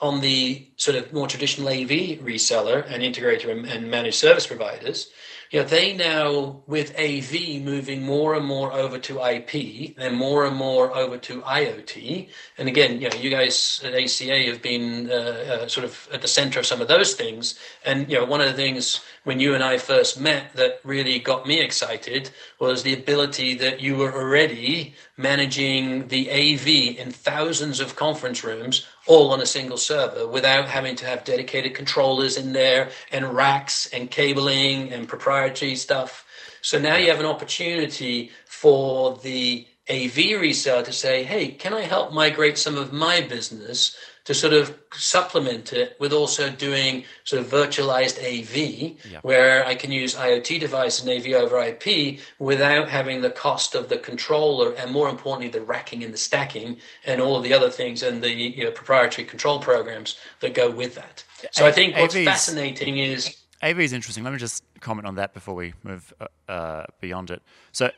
on 0.00 0.20
the 0.20 0.68
sort 0.76 0.96
of 0.96 1.12
more 1.12 1.28
traditional 1.28 1.68
AV 1.68 2.18
reseller 2.20 2.84
and 2.90 3.02
integrator 3.02 3.50
and, 3.50 3.66
and 3.66 3.90
managed 3.90 4.16
service 4.16 4.46
providers, 4.46 5.10
you 5.52 5.60
know, 5.60 5.66
they 5.68 5.92
now 5.92 6.62
with 6.66 6.98
AV 6.98 7.60
moving 7.62 8.02
more 8.02 8.34
and 8.34 8.46
more 8.46 8.72
over 8.72 8.98
to 8.98 9.20
IP 9.22 9.94
and 9.98 10.16
more 10.16 10.46
and 10.46 10.56
more 10.56 10.96
over 10.96 11.18
to 11.18 11.42
IoT. 11.42 12.28
And 12.56 12.68
again, 12.68 13.02
you 13.02 13.10
know, 13.10 13.16
you 13.16 13.28
guys 13.28 13.82
at 13.84 13.94
ACA 13.94 14.44
have 14.44 14.62
been 14.62 15.10
uh, 15.10 15.14
uh, 15.14 15.68
sort 15.68 15.84
of 15.84 16.08
at 16.10 16.22
the 16.22 16.28
center 16.28 16.58
of 16.58 16.64
some 16.64 16.80
of 16.80 16.88
those 16.88 17.12
things. 17.12 17.58
And 17.84 18.10
you 18.10 18.18
know, 18.18 18.24
one 18.24 18.40
of 18.40 18.46
the 18.46 18.54
things 18.54 19.02
when 19.24 19.40
you 19.40 19.54
and 19.54 19.62
I 19.62 19.76
first 19.76 20.18
met 20.18 20.54
that 20.54 20.80
really 20.84 21.18
got 21.18 21.46
me 21.46 21.60
excited 21.60 22.30
was 22.58 22.82
the 22.82 22.94
ability 22.94 23.54
that 23.56 23.78
you 23.78 23.96
were 23.96 24.12
already 24.14 24.94
managing 25.18 26.08
the 26.08 26.30
AV 26.30 26.96
in 26.96 27.12
thousands 27.12 27.78
of 27.78 27.94
conference 27.94 28.42
rooms 28.42 28.86
all 29.06 29.32
on 29.32 29.40
a 29.40 29.46
single 29.46 29.76
server 29.76 30.26
without 30.26 30.68
having 30.68 30.94
to 30.96 31.06
have 31.06 31.24
dedicated 31.24 31.74
controllers 31.74 32.36
in 32.36 32.52
there 32.52 32.90
and 33.10 33.34
racks 33.34 33.86
and 33.92 34.10
cabling 34.10 34.92
and 34.92 35.08
proprietary 35.08 35.74
stuff. 35.74 36.24
So 36.60 36.78
now 36.78 36.96
you 36.96 37.10
have 37.10 37.20
an 37.20 37.26
opportunity 37.26 38.30
for 38.46 39.16
the 39.18 39.66
AV 39.90 40.38
reseller 40.40 40.84
to 40.84 40.92
say, 40.92 41.24
hey, 41.24 41.48
can 41.48 41.74
I 41.74 41.82
help 41.82 42.12
migrate 42.12 42.56
some 42.56 42.76
of 42.76 42.92
my 42.92 43.20
business 43.20 43.96
to 44.24 44.34
sort 44.34 44.52
of 44.52 44.76
supplement 44.92 45.72
it 45.72 45.96
with 45.98 46.12
also 46.12 46.48
doing 46.50 47.04
sort 47.24 47.42
of 47.42 47.48
virtualized 47.48 48.18
AV, 48.18 48.96
yeah. 49.10 49.18
where 49.22 49.64
I 49.66 49.74
can 49.74 49.90
use 49.90 50.14
IoT 50.14 50.60
devices 50.60 51.04
and 51.04 51.10
AV 51.10 51.32
over 51.32 51.60
IP 51.60 52.20
without 52.38 52.88
having 52.88 53.20
the 53.20 53.30
cost 53.30 53.74
of 53.74 53.88
the 53.88 53.98
controller 53.98 54.72
and 54.74 54.92
more 54.92 55.08
importantly, 55.08 55.48
the 55.48 55.64
racking 55.64 56.04
and 56.04 56.14
the 56.14 56.18
stacking 56.18 56.76
and 57.04 57.20
all 57.20 57.36
of 57.36 57.42
the 57.42 57.52
other 57.52 57.70
things 57.70 58.02
and 58.02 58.22
the 58.22 58.32
you 58.32 58.64
know, 58.64 58.70
proprietary 58.70 59.26
control 59.26 59.58
programs 59.58 60.18
that 60.40 60.54
go 60.54 60.70
with 60.70 60.94
that. 60.94 61.24
So 61.50 61.66
I 61.66 61.72
think 61.72 61.96
what's 61.96 62.14
AV's, 62.14 62.26
fascinating 62.26 62.98
is. 62.98 63.36
AV 63.62 63.80
is 63.80 63.92
interesting. 63.92 64.22
Let 64.22 64.32
me 64.32 64.38
just 64.38 64.62
comment 64.80 65.06
on 65.06 65.16
that 65.16 65.34
before 65.34 65.54
we 65.54 65.74
move 65.82 66.12
uh, 66.20 66.26
uh 66.50 66.86
beyond 67.00 67.30
it. 67.30 67.42
So 67.72 67.90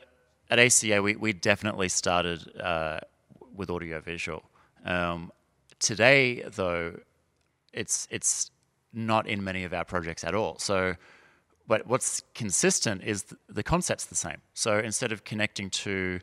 at 0.49 0.59
ACA, 0.59 1.01
we, 1.01 1.15
we 1.15 1.33
definitely 1.33 1.89
started 1.89 2.59
uh, 2.59 2.99
with 3.55 3.69
audio 3.69 3.99
visual. 3.99 4.43
Um, 4.85 5.31
Today, 5.79 6.43
though, 6.47 6.99
it's 7.73 8.07
it's 8.09 8.51
not 8.93 9.27
in 9.27 9.43
many 9.43 9.63
of 9.63 9.73
our 9.73 9.83
projects 9.83 10.23
at 10.23 10.33
all. 10.33 10.57
So, 10.57 10.95
but 11.67 11.85
what's 11.85 12.23
consistent 12.33 13.03
is 13.03 13.23
th- 13.23 13.39
the 13.49 13.63
concept's 13.63 14.05
the 14.05 14.15
same. 14.15 14.37
So 14.53 14.79
instead 14.79 15.11
of 15.11 15.23
connecting 15.25 15.69
to 15.71 16.21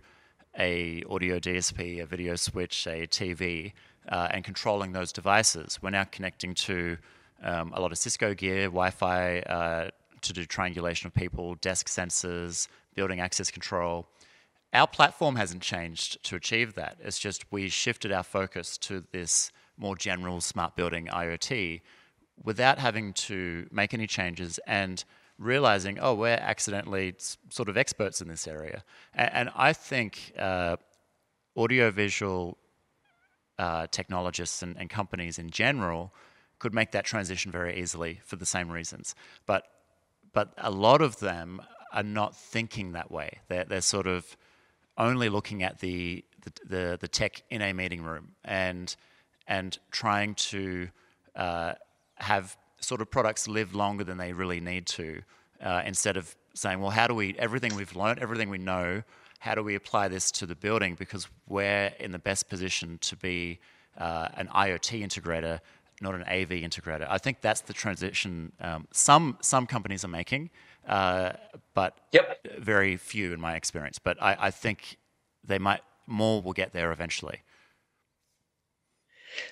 a 0.58 1.02
audio 1.08 1.38
DSP, 1.38 2.02
a 2.02 2.06
video 2.06 2.36
switch, 2.36 2.86
a 2.86 3.06
TV, 3.06 3.72
uh, 4.08 4.28
and 4.30 4.44
controlling 4.44 4.92
those 4.92 5.12
devices, 5.12 5.78
we're 5.82 5.90
now 5.90 6.04
connecting 6.04 6.54
to 6.54 6.96
um, 7.42 7.72
a 7.74 7.80
lot 7.80 7.92
of 7.92 7.98
Cisco 7.98 8.34
gear, 8.34 8.64
Wi-Fi 8.64 9.40
uh, 9.40 9.90
to 10.22 10.32
do 10.32 10.44
triangulation 10.44 11.06
of 11.08 11.14
people, 11.14 11.56
desk 11.56 11.88
sensors, 11.88 12.68
building 12.94 13.20
access 13.20 13.50
control. 13.50 14.06
Our 14.72 14.86
platform 14.86 15.36
hasn't 15.36 15.62
changed 15.62 16.22
to 16.24 16.36
achieve 16.36 16.74
that. 16.74 16.96
It's 17.00 17.18
just 17.18 17.44
we 17.52 17.68
shifted 17.68 18.10
our 18.10 18.22
focus 18.22 18.78
to 18.78 19.04
this 19.12 19.52
more 19.76 19.96
general 19.96 20.40
smart 20.40 20.76
building 20.76 21.08
IoT 21.08 21.82
without 22.42 22.78
having 22.78 23.12
to 23.12 23.66
make 23.70 23.92
any 23.92 24.06
changes 24.06 24.58
and 24.66 25.04
realizing, 25.38 25.98
oh, 25.98 26.14
we're 26.14 26.30
accidentally 26.40 27.14
sort 27.50 27.68
of 27.68 27.76
experts 27.76 28.20
in 28.20 28.28
this 28.28 28.46
area. 28.46 28.82
And, 29.14 29.50
I 29.54 29.72
think 29.72 30.32
uh, 30.38 30.76
audiovisual 31.56 32.56
uh, 33.58 33.86
technologists 33.90 34.62
and, 34.62 34.76
and, 34.78 34.88
companies 34.88 35.38
in 35.38 35.50
general 35.50 36.14
could 36.58 36.72
make 36.72 36.92
that 36.92 37.04
transition 37.04 37.52
very 37.52 37.78
easily 37.80 38.20
for 38.24 38.36
the 38.36 38.46
same 38.46 38.70
reasons. 38.70 39.14
But 39.46 39.66
but 40.32 40.54
a 40.56 40.70
lot 40.70 41.02
of 41.02 41.18
them 41.20 41.60
are 41.92 42.02
not 42.02 42.34
thinking 42.34 42.92
that 42.92 43.10
way. 43.10 43.40
They're, 43.48 43.64
they're 43.64 43.82
sort 43.82 44.06
of 44.06 44.36
only 44.98 45.28
looking 45.28 45.62
at 45.62 45.78
the, 45.80 46.24
the, 46.42 46.52
the, 46.68 46.98
the 47.00 47.08
tech 47.08 47.42
in 47.50 47.62
a 47.62 47.72
meeting 47.72 48.02
room 48.02 48.32
and, 48.44 48.94
and 49.46 49.78
trying 49.90 50.34
to 50.34 50.88
uh, 51.36 51.72
have 52.16 52.56
sort 52.80 53.00
of 53.00 53.10
products 53.10 53.48
live 53.48 53.74
longer 53.74 54.04
than 54.04 54.18
they 54.18 54.32
really 54.32 54.60
need 54.60 54.86
to 54.86 55.22
uh, 55.62 55.82
instead 55.84 56.16
of 56.16 56.34
saying, 56.54 56.80
well, 56.80 56.90
how 56.90 57.06
do 57.06 57.14
we, 57.14 57.34
everything 57.38 57.74
we've 57.74 57.96
learned, 57.96 58.18
everything 58.18 58.50
we 58.50 58.58
know, 58.58 59.02
how 59.38 59.54
do 59.54 59.62
we 59.62 59.74
apply 59.74 60.08
this 60.08 60.30
to 60.30 60.46
the 60.46 60.54
building? 60.54 60.94
Because 60.94 61.28
we're 61.48 61.92
in 61.98 62.12
the 62.12 62.18
best 62.18 62.48
position 62.48 62.98
to 63.02 63.16
be 63.16 63.58
uh, 63.98 64.28
an 64.34 64.48
IoT 64.48 65.02
integrator, 65.02 65.60
not 66.00 66.14
an 66.14 66.22
AV 66.24 66.50
integrator. 66.50 67.06
I 67.08 67.18
think 67.18 67.40
that's 67.40 67.60
the 67.60 67.72
transition 67.72 68.52
um, 68.60 68.86
some, 68.92 69.38
some 69.40 69.66
companies 69.66 70.04
are 70.04 70.08
making 70.08 70.50
uh, 70.86 71.32
but 71.74 71.96
yep. 72.12 72.38
very 72.58 72.96
few 72.96 73.32
in 73.32 73.40
my 73.40 73.56
experience. 73.56 73.98
But 73.98 74.22
I, 74.22 74.36
I 74.38 74.50
think 74.50 74.98
they 75.44 75.58
might 75.58 75.82
more 76.06 76.42
will 76.42 76.52
get 76.52 76.72
there 76.72 76.92
eventually. 76.92 77.42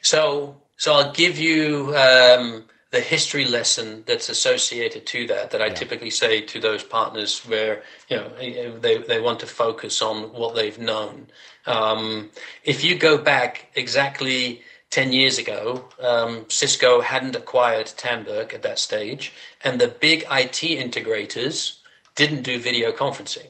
So, 0.02 0.56
so 0.76 0.94
I'll 0.94 1.12
give 1.12 1.38
you 1.38 1.94
um, 1.96 2.64
the 2.90 3.00
history 3.00 3.46
lesson 3.46 4.04
that's 4.06 4.28
associated 4.28 5.06
to 5.06 5.26
that. 5.28 5.50
That 5.50 5.62
I 5.62 5.66
yeah. 5.66 5.75
typically 5.75 6.10
say 6.10 6.40
to 6.42 6.60
those 6.60 6.82
partners 6.82 7.40
where 7.46 7.82
you 8.08 8.16
know 8.16 8.78
they 8.78 8.99
they 8.99 9.20
want 9.20 9.40
to 9.40 9.46
focus 9.46 10.02
on 10.02 10.32
what 10.32 10.54
they've 10.54 10.78
known. 10.78 11.28
Um, 11.66 12.30
if 12.64 12.82
you 12.84 12.96
go 12.96 13.18
back 13.18 13.70
exactly 13.75 14.62
10 14.90 15.12
years 15.12 15.38
ago, 15.38 15.85
um, 16.00 16.44
Cisco 16.49 17.00
hadn't 17.00 17.37
acquired 17.37 17.87
Tandberg 17.97 18.52
at 18.52 18.62
that 18.62 18.78
stage, 18.78 19.32
and 19.62 19.80
the 19.80 19.88
big 19.88 20.23
IT 20.30 20.62
integrators 20.62 21.78
didn't 22.16 22.42
do 22.42 22.59
video 22.59 22.90
conferencing. 22.90 23.47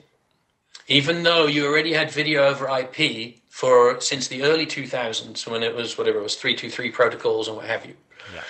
Even 0.86 1.22
though 1.22 1.46
you 1.46 1.66
already 1.66 1.92
had 1.92 2.10
video 2.10 2.46
over 2.46 2.68
IP 2.68 3.36
for 3.48 4.00
since 4.00 4.28
the 4.28 4.42
early 4.42 4.66
2000s, 4.66 5.46
when 5.46 5.62
it 5.62 5.74
was 5.74 5.96
whatever 5.96 6.18
it 6.18 6.22
was, 6.22 6.34
323 6.34 6.90
protocols 6.90 7.48
and 7.48 7.56
what 7.56 7.66
have 7.66 7.86
you. 7.86 7.94
Yeah. 8.34 8.42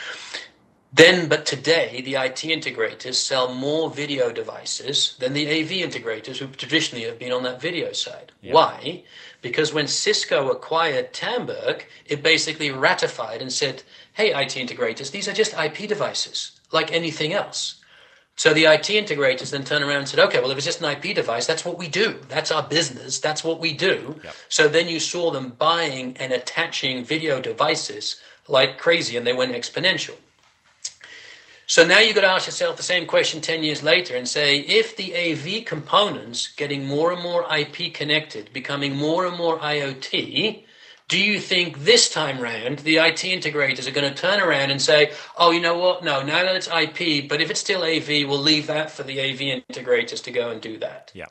Then, 0.92 1.28
but 1.28 1.47
today, 1.47 2.02
the 2.04 2.16
IT 2.16 2.42
integrators 2.42 3.14
sell 3.14 3.54
more 3.54 3.90
video 3.90 4.32
devices 4.32 5.14
than 5.20 5.32
the 5.35 5.47
AV 5.47 5.88
integrators 5.88 6.38
who 6.38 6.49
traditionally 6.49 7.04
have 7.04 7.18
been 7.18 7.30
on 7.30 7.44
that 7.44 7.61
video 7.61 7.92
side. 7.92 8.32
Yeah. 8.42 8.54
Why? 8.54 9.04
Because 9.42 9.73
when 9.73 9.87
Cisco 9.87 10.50
acquired 10.50 11.12
Tandberg, 11.12 11.85
it 12.06 12.23
basically 12.23 12.70
ratified 12.70 13.40
and 13.40 13.52
said, 13.52 13.82
hey, 14.12 14.30
IT 14.35 14.54
integrators, 14.54 15.11
these 15.11 15.28
are 15.28 15.32
just 15.32 15.54
IP 15.54 15.88
devices 15.88 16.61
like 16.73 16.92
anything 16.92 17.32
else. 17.32 17.76
So 18.37 18.54
the 18.54 18.64
IT 18.64 18.87
integrators 18.87 19.50
then 19.50 19.64
turn 19.64 19.82
around 19.82 19.99
and 19.99 20.09
said, 20.09 20.20
okay, 20.20 20.40
well, 20.40 20.50
if 20.50 20.56
it's 20.56 20.66
just 20.66 20.80
an 20.80 20.90
IP 20.90 21.14
device, 21.14 21.47
that's 21.47 21.64
what 21.64 21.76
we 21.76 21.88
do. 21.88 22.18
That's 22.28 22.50
our 22.50 22.62
business. 22.62 23.18
That's 23.18 23.44
what 23.44 23.61
we 23.61 23.75
do. 23.75 24.18
Yep. 24.25 24.35
So 24.49 24.68
then 24.68 24.88
you 24.88 24.99
saw 24.99 25.30
them 25.30 25.50
buying 25.59 26.16
and 26.18 26.32
attaching 26.32 27.04
video 27.04 27.40
devices 27.40 28.20
like 28.49 28.78
crazy, 28.78 29.16
and 29.16 29.26
they 29.26 29.35
went 29.35 29.52
exponential. 29.52 30.16
So 31.71 31.87
now 31.87 32.00
you've 32.00 32.17
got 32.17 32.23
to 32.23 32.27
ask 32.27 32.47
yourself 32.47 32.77
the 32.77 32.83
same 32.83 33.07
question 33.07 33.41
10 33.41 33.62
years 33.62 33.81
later 33.81 34.17
and 34.17 34.27
say 34.27 34.59
if 34.59 34.97
the 34.97 35.15
AV 35.15 35.65
components 35.65 36.49
getting 36.57 36.85
more 36.85 37.12
and 37.12 37.23
more 37.23 37.47
IP 37.57 37.95
connected, 37.95 38.53
becoming 38.53 38.97
more 38.97 39.25
and 39.25 39.39
more 39.39 39.57
IoT, 39.61 40.65
do 41.07 41.17
you 41.17 41.39
think 41.39 41.85
this 41.85 42.11
time 42.11 42.41
round 42.41 42.81
the 42.81 42.97
IT 42.97 43.19
integrators 43.19 43.87
are 43.87 43.93
going 43.93 44.12
to 44.12 44.21
turn 44.21 44.41
around 44.41 44.73
and 44.73 44.83
say, 44.83 45.12
oh, 45.39 45.53
you 45.53 45.61
know 45.61 45.79
what? 45.79 46.03
No, 46.03 46.25
now 46.25 46.43
that 46.43 46.57
it's 46.57 46.67
IP, 46.67 47.29
but 47.29 47.41
if 47.41 47.53
it's 47.53 47.61
still 47.61 47.85
AV, 47.85 48.29
we'll 48.29 48.37
leave 48.37 48.67
that 48.67 48.91
for 48.91 49.05
the 49.05 49.21
AV 49.21 49.62
integrators 49.71 50.21
to 50.25 50.33
go 50.33 50.50
and 50.50 50.61
do 50.61 50.77
that. 50.79 51.12
Yeah. 51.15 51.27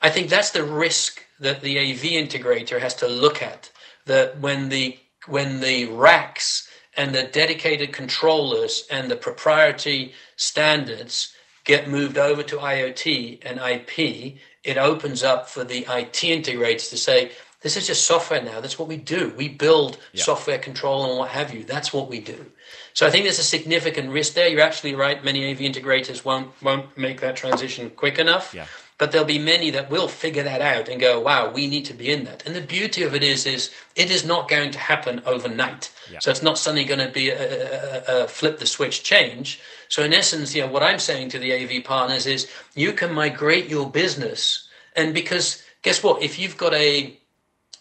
I 0.00 0.08
think 0.08 0.30
that's 0.30 0.52
the 0.52 0.64
risk 0.64 1.26
that 1.40 1.60
the 1.60 1.78
AV 1.78 2.00
integrator 2.04 2.80
has 2.80 2.94
to 2.94 3.06
look 3.06 3.42
at. 3.42 3.70
That 4.06 4.40
when 4.40 4.70
the 4.70 4.98
when 5.26 5.60
the 5.60 5.84
racks 5.88 6.70
and 6.96 7.14
the 7.14 7.24
dedicated 7.24 7.92
controllers 7.92 8.86
and 8.90 9.10
the 9.10 9.16
proprietary 9.16 10.12
standards 10.36 11.32
get 11.64 11.88
moved 11.88 12.18
over 12.18 12.42
to 12.42 12.56
IoT 12.56 13.38
and 13.44 13.58
IP, 13.60 14.36
it 14.64 14.76
opens 14.76 15.22
up 15.22 15.48
for 15.48 15.64
the 15.64 15.80
IT 15.88 16.12
integrators 16.22 16.90
to 16.90 16.96
say, 16.96 17.32
This 17.62 17.76
is 17.76 17.86
just 17.86 18.06
software 18.08 18.42
now. 18.42 18.60
That's 18.60 18.76
what 18.76 18.88
we 18.88 18.96
do. 18.96 19.32
We 19.36 19.48
build 19.48 19.96
Yeah. 20.12 20.24
software 20.24 20.58
control 20.58 21.08
and 21.08 21.16
what 21.18 21.30
have 21.30 21.54
you. 21.54 21.62
That's 21.62 21.92
what 21.92 22.08
we 22.08 22.18
do. 22.18 22.50
So 22.92 23.06
I 23.06 23.10
think 23.10 23.24
there's 23.24 23.38
a 23.38 23.44
significant 23.44 24.10
risk 24.10 24.34
there. 24.34 24.48
You're 24.48 24.60
actually 24.62 24.96
right. 24.96 25.22
Many 25.24 25.48
AV 25.48 25.60
integrators 25.60 26.24
won't 26.24 26.50
won't 26.60 26.98
make 26.98 27.20
that 27.20 27.36
transition 27.36 27.90
quick 27.90 28.18
enough. 28.18 28.52
Yeah. 28.52 28.66
But 28.98 29.10
there'll 29.10 29.26
be 29.26 29.38
many 29.38 29.70
that 29.70 29.90
will 29.90 30.06
figure 30.08 30.42
that 30.44 30.60
out 30.60 30.88
and 30.88 31.00
go, 31.00 31.18
"Wow, 31.18 31.50
we 31.50 31.66
need 31.66 31.84
to 31.86 31.94
be 31.94 32.10
in 32.10 32.24
that." 32.24 32.44
And 32.46 32.54
the 32.54 32.60
beauty 32.60 33.02
of 33.02 33.14
it 33.14 33.22
is, 33.22 33.46
is 33.46 33.70
it 33.96 34.10
is 34.10 34.24
not 34.24 34.48
going 34.48 34.70
to 34.72 34.78
happen 34.78 35.22
overnight. 35.26 35.90
Yeah. 36.10 36.18
So 36.20 36.30
it's 36.30 36.42
not 36.42 36.58
suddenly 36.58 36.84
going 36.84 37.00
to 37.06 37.12
be 37.12 37.30
a, 37.30 38.02
a, 38.08 38.24
a 38.24 38.28
flip 38.28 38.58
the 38.58 38.66
switch 38.66 39.02
change. 39.02 39.60
So 39.88 40.02
in 40.02 40.12
essence, 40.12 40.54
you 40.54 40.62
know, 40.62 40.72
what 40.72 40.82
I'm 40.82 40.98
saying 40.98 41.30
to 41.30 41.38
the 41.38 41.52
AV 41.52 41.84
partners 41.84 42.26
is, 42.26 42.48
you 42.74 42.92
can 42.92 43.12
migrate 43.12 43.68
your 43.68 43.90
business, 43.90 44.68
and 44.94 45.12
because 45.14 45.62
guess 45.82 46.02
what, 46.02 46.22
if 46.22 46.38
you've 46.38 46.56
got 46.56 46.74
a 46.74 47.18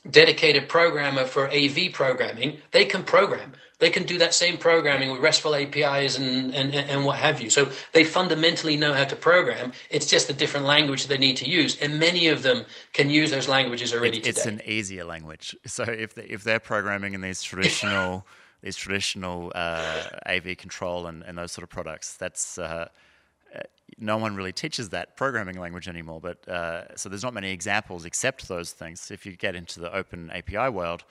dedicated 0.09 0.67
programmer 0.67 1.25
for 1.25 1.47
AV 1.49 1.93
programming, 1.93 2.57
they 2.71 2.85
can 2.85 3.03
program. 3.03 3.53
They 3.81 3.89
can 3.89 4.03
do 4.03 4.19
that 4.19 4.35
same 4.35 4.57
programming 4.59 5.09
with 5.11 5.21
RESTful 5.21 5.55
APIs 5.55 6.15
and, 6.19 6.53
and, 6.53 6.73
and 6.75 7.03
what 7.03 7.17
have 7.17 7.41
you. 7.41 7.49
So 7.49 7.71
they 7.93 8.03
fundamentally 8.03 8.77
know 8.77 8.93
how 8.93 9.05
to 9.05 9.15
program. 9.15 9.73
It's 9.89 10.05
just 10.05 10.29
a 10.29 10.33
different 10.33 10.67
language 10.67 11.07
they 11.07 11.17
need 11.17 11.35
to 11.37 11.49
use. 11.49 11.81
And 11.81 11.99
many 11.99 12.27
of 12.27 12.43
them 12.43 12.65
can 12.93 13.09
use 13.09 13.31
those 13.31 13.47
languages 13.47 13.91
already 13.91 14.19
It- 14.19 14.27
it's 14.27 14.45
an 14.45 14.61
easier 14.65 15.03
language. 15.03 15.55
So 15.65 15.83
if 15.83 16.13
they, 16.13 16.25
if 16.25 16.43
they're 16.43 16.59
programming 16.59 17.15
in 17.15 17.21
these 17.21 17.41
traditional 17.41 18.25
these 18.61 18.75
traditional 18.75 19.51
uh, 19.55 20.03
AV 20.27 20.55
control 20.55 21.07
and, 21.07 21.23
and 21.23 21.35
those 21.35 21.51
sort 21.51 21.63
of 21.63 21.69
products, 21.71 22.17
that's 22.17 22.59
uh, 22.59 22.87
uh, 23.55 23.59
no 23.97 24.17
one 24.17 24.35
really 24.35 24.53
teaches 24.53 24.89
that 24.89 25.17
programming 25.17 25.59
language 25.59 25.87
anymore. 25.87 26.21
But 26.21 26.47
uh, 26.47 26.95
so 26.95 27.09
there's 27.09 27.23
not 27.23 27.33
many 27.33 27.51
examples 27.51 28.05
except 28.05 28.47
those 28.47 28.71
things. 28.73 29.09
If 29.09 29.25
you 29.25 29.35
get 29.35 29.55
into 29.55 29.79
the 29.79 29.91
open 29.91 30.29
API 30.29 30.69
world, 30.69 31.03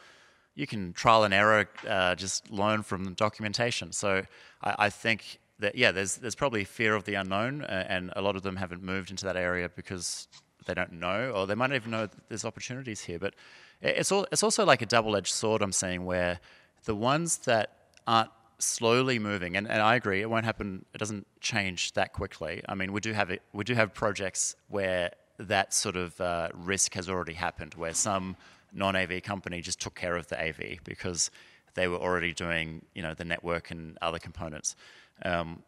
you 0.55 0.67
can 0.67 0.93
trial 0.93 1.25
and 1.25 1.33
error, 1.33 1.69
uh, 1.89 2.15
just 2.15 2.51
learn 2.51 2.83
from 2.83 3.15
documentation. 3.15 3.93
So 3.93 4.25
I, 4.63 4.75
I 4.79 4.91
think 4.91 5.39
that 5.61 5.75
yeah, 5.75 5.93
there's 5.93 6.17
there's 6.17 6.35
probably 6.35 6.65
fear 6.65 6.95
of 6.95 7.05
the 7.05 7.15
unknown, 7.15 7.63
uh, 7.63 7.87
and 7.89 8.13
a 8.17 8.23
lot 8.23 8.37
of 8.37 8.43
them 8.43 8.57
haven't 8.57 8.83
moved 8.83 9.11
into 9.11 9.25
that 9.27 9.37
area 9.37 9.69
because 9.69 10.29
they 10.67 10.75
don't 10.75 10.93
know, 10.93 11.31
or 11.31 11.47
they 11.47 11.55
might 11.55 11.69
not 11.69 11.77
even 11.77 11.91
know 11.91 12.09
there's 12.29 12.45
opportunities 12.45 13.01
here. 13.03 13.19
But 13.19 13.35
it's 13.81 14.13
all 14.13 14.27
it's 14.33 14.43
also 14.43 14.65
like 14.65 14.83
a 14.83 14.87
double-edged 14.87 15.33
sword. 15.33 15.63
I'm 15.63 15.73
saying 15.73 16.05
where 16.05 16.41
the 16.85 16.95
ones 16.95 17.39
that 17.39 17.77
aren't 18.07 18.31
slowly 18.59 19.19
moving, 19.19 19.57
and, 19.57 19.69
and 19.69 19.81
I 19.81 19.95
agree, 19.95 20.21
it 20.21 20.29
won't 20.29 20.45
happen. 20.45 20.85
It 20.95 20.99
doesn't 20.99 21.27
change 21.41 21.93
that 21.93 22.13
quickly. 22.13 22.63
I 22.69 22.75
mean, 22.75 22.93
we 22.93 23.01
do 23.01 23.13
have 23.13 23.31
it. 23.31 23.43
We 23.53 23.65
do 23.65 23.75
have 23.75 23.95
projects 23.95 24.57
where 24.69 25.11
that 25.39 25.73
sort 25.73 25.97
of 25.97 26.21
uh, 26.21 26.49
risk 26.55 26.95
has 26.95 27.09
already 27.09 27.33
happened, 27.33 27.75
where 27.75 27.95
some 27.95 28.37
non-AV 28.73 29.23
company 29.23 29.61
just 29.61 29.81
took 29.81 29.95
care 29.95 30.17
of 30.17 30.29
the 30.29 30.41
AV 30.41 30.79
because 30.85 31.31
they 31.75 31.89
were 31.89 31.99
already 31.99 32.33
doing, 32.33 32.85
you 32.95 33.03
know, 33.03 33.15
the 33.15 33.25
network 33.25 33.71
and 33.71 33.97
other 34.03 34.19
components. 34.19 34.77
Um, 35.25 35.63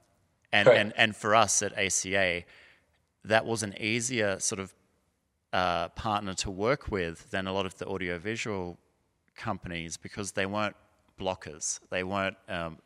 and, 0.52 0.68
Right. 0.68 0.78
and 0.78 0.92
and 0.96 1.16
for 1.16 1.34
us 1.34 1.62
at 1.62 1.72
ACA, 1.78 2.44
that 3.24 3.46
was 3.46 3.62
an 3.62 3.74
easier 3.80 4.38
sort 4.38 4.60
of 4.60 4.74
uh, 5.52 5.88
partner 5.90 6.34
to 6.34 6.50
work 6.50 6.90
with 6.90 7.30
than 7.30 7.46
a 7.46 7.52
lot 7.52 7.66
of 7.66 7.76
the 7.78 7.86
audiovisual 7.86 8.78
companies 9.36 9.96
because 9.96 10.32
they 10.32 10.46
weren't 10.46 10.76
blockers. 11.18 11.80
They 11.90 12.04
weren't 12.04 12.36
um, 12.48 12.78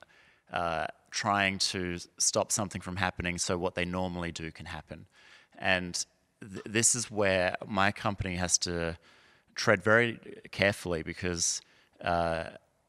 uh, 0.52 0.86
trying 1.10 1.58
to 1.58 1.98
stop 2.18 2.52
something 2.52 2.80
from 2.80 2.96
happening 2.96 3.38
so 3.38 3.56
what 3.56 3.74
they 3.74 3.84
normally 3.84 4.32
do 4.32 4.50
can 4.50 4.66
happen. 4.66 5.06
And 5.58 6.04
th- 6.40 6.62
this 6.66 6.94
is 6.94 7.10
where 7.10 7.56
my 7.66 7.90
company 7.92 8.36
has 8.36 8.58
to 8.58 8.98
tread 9.56 9.82
very 9.82 10.20
carefully 10.52 11.02
because 11.02 11.60
uh, 12.04 12.44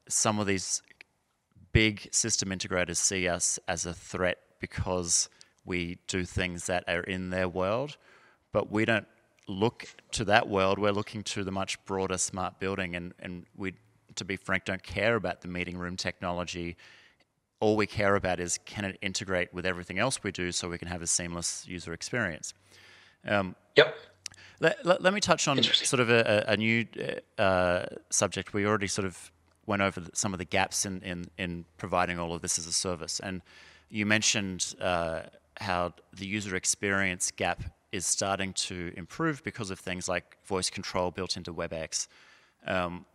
some 0.08 0.40
of 0.40 0.46
these 0.46 0.84
big 1.72 2.08
system 2.12 2.50
integrators 2.50 2.98
see 2.98 3.28
us 3.28 3.60
as 3.68 3.86
a 3.86 3.94
threat 3.94 4.38
because 4.60 5.30
we 5.66 5.98
do 6.08 6.24
things 6.24 6.68
that 6.68 6.84
are 6.88 7.02
in 7.02 7.30
their 7.30 7.50
world, 7.50 7.98
but 8.52 8.72
we 8.72 8.86
don't 8.86 9.08
look 9.48 9.88
to 10.12 10.26
that 10.26 10.48
world. 10.48 10.80
We're 10.80 10.92
looking 10.92 11.24
to 11.24 11.44
the 11.44 11.52
much 11.52 11.84
broader 11.86 12.18
smart 12.18 12.60
building, 12.60 12.96
and, 12.96 13.14
and 13.20 13.46
we, 13.56 13.74
to 14.16 14.26
be 14.26 14.36
frank, 14.38 14.66
don't 14.66 14.84
care 14.84 15.16
about 15.16 15.42
the 15.42 15.48
meeting 15.48 15.78
room 15.78 15.96
technology. 15.96 16.78
All 17.60 17.76
we 17.76 17.88
care 17.88 18.16
about 18.16 18.40
is 18.40 18.60
can 18.66 18.86
it 18.86 18.98
integrate 19.02 19.54
with 19.54 19.66
everything 19.66 20.00
else 20.00 20.24
we 20.24 20.32
do 20.32 20.52
so 20.52 20.70
we 20.70 20.78
can 20.78 20.88
have 20.88 21.02
a 21.02 21.08
seamless 21.08 21.66
user 21.68 21.94
experience. 21.94 22.54
Yep. 23.76 23.96
Let, 24.60 24.86
let, 24.86 25.02
let 25.02 25.14
me 25.14 25.20
touch 25.20 25.48
on 25.48 25.62
sort 25.62 26.00
of 26.00 26.10
a, 26.10 26.46
a 26.48 26.58
new 26.58 26.86
uh, 27.38 27.86
subject. 28.10 28.54
We 28.54 28.66
already 28.66 28.88
sort 28.88 29.06
of 29.06 29.32
went 29.66 29.82
over 29.82 30.00
the, 30.00 30.10
some 30.14 30.34
of 30.34 30.40
the 30.40 30.46
gaps 30.46 30.86
in, 30.86 31.02
in, 31.02 31.26
in 31.38 31.66
providing 31.78 32.18
all 32.20 32.34
of 32.34 32.42
this 32.42 32.58
as 32.58 32.66
a 32.66 32.74
service. 32.74 33.20
And 33.20 33.42
you 33.90 34.06
mentioned 34.06 34.74
uh, 34.82 35.22
how 35.60 35.94
the 36.14 36.26
user 36.26 36.56
experience 36.56 37.32
gap 37.32 37.64
is 37.92 38.06
starting 38.06 38.54
to 38.54 38.94
improve 38.98 39.44
because 39.44 39.70
of 39.70 39.80
things 39.80 40.10
like 40.10 40.38
voice 40.46 40.70
control 40.70 41.12
built 41.12 41.38
into 41.38 41.54
WebEx. 41.54 42.08
Um, 42.66 43.06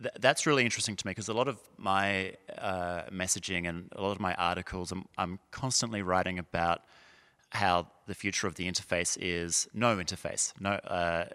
th- 0.00 0.14
that's 0.18 0.46
really 0.46 0.64
interesting 0.64 0.96
to 0.96 1.06
me 1.06 1.10
because 1.10 1.28
a 1.28 1.34
lot 1.34 1.48
of 1.48 1.58
my 1.76 2.32
uh, 2.58 3.02
messaging 3.12 3.68
and 3.68 3.88
a 3.92 4.02
lot 4.02 4.12
of 4.12 4.20
my 4.20 4.34
articles, 4.34 4.92
I'm, 4.92 5.04
I'm 5.18 5.38
constantly 5.50 6.02
writing 6.02 6.38
about 6.38 6.82
how 7.50 7.86
the 8.06 8.14
future 8.14 8.46
of 8.46 8.54
the 8.56 8.70
interface 8.70 9.16
is 9.20 9.68
no 9.72 9.96
interface, 9.96 10.52
no, 10.60 10.70
uh, 10.70 11.26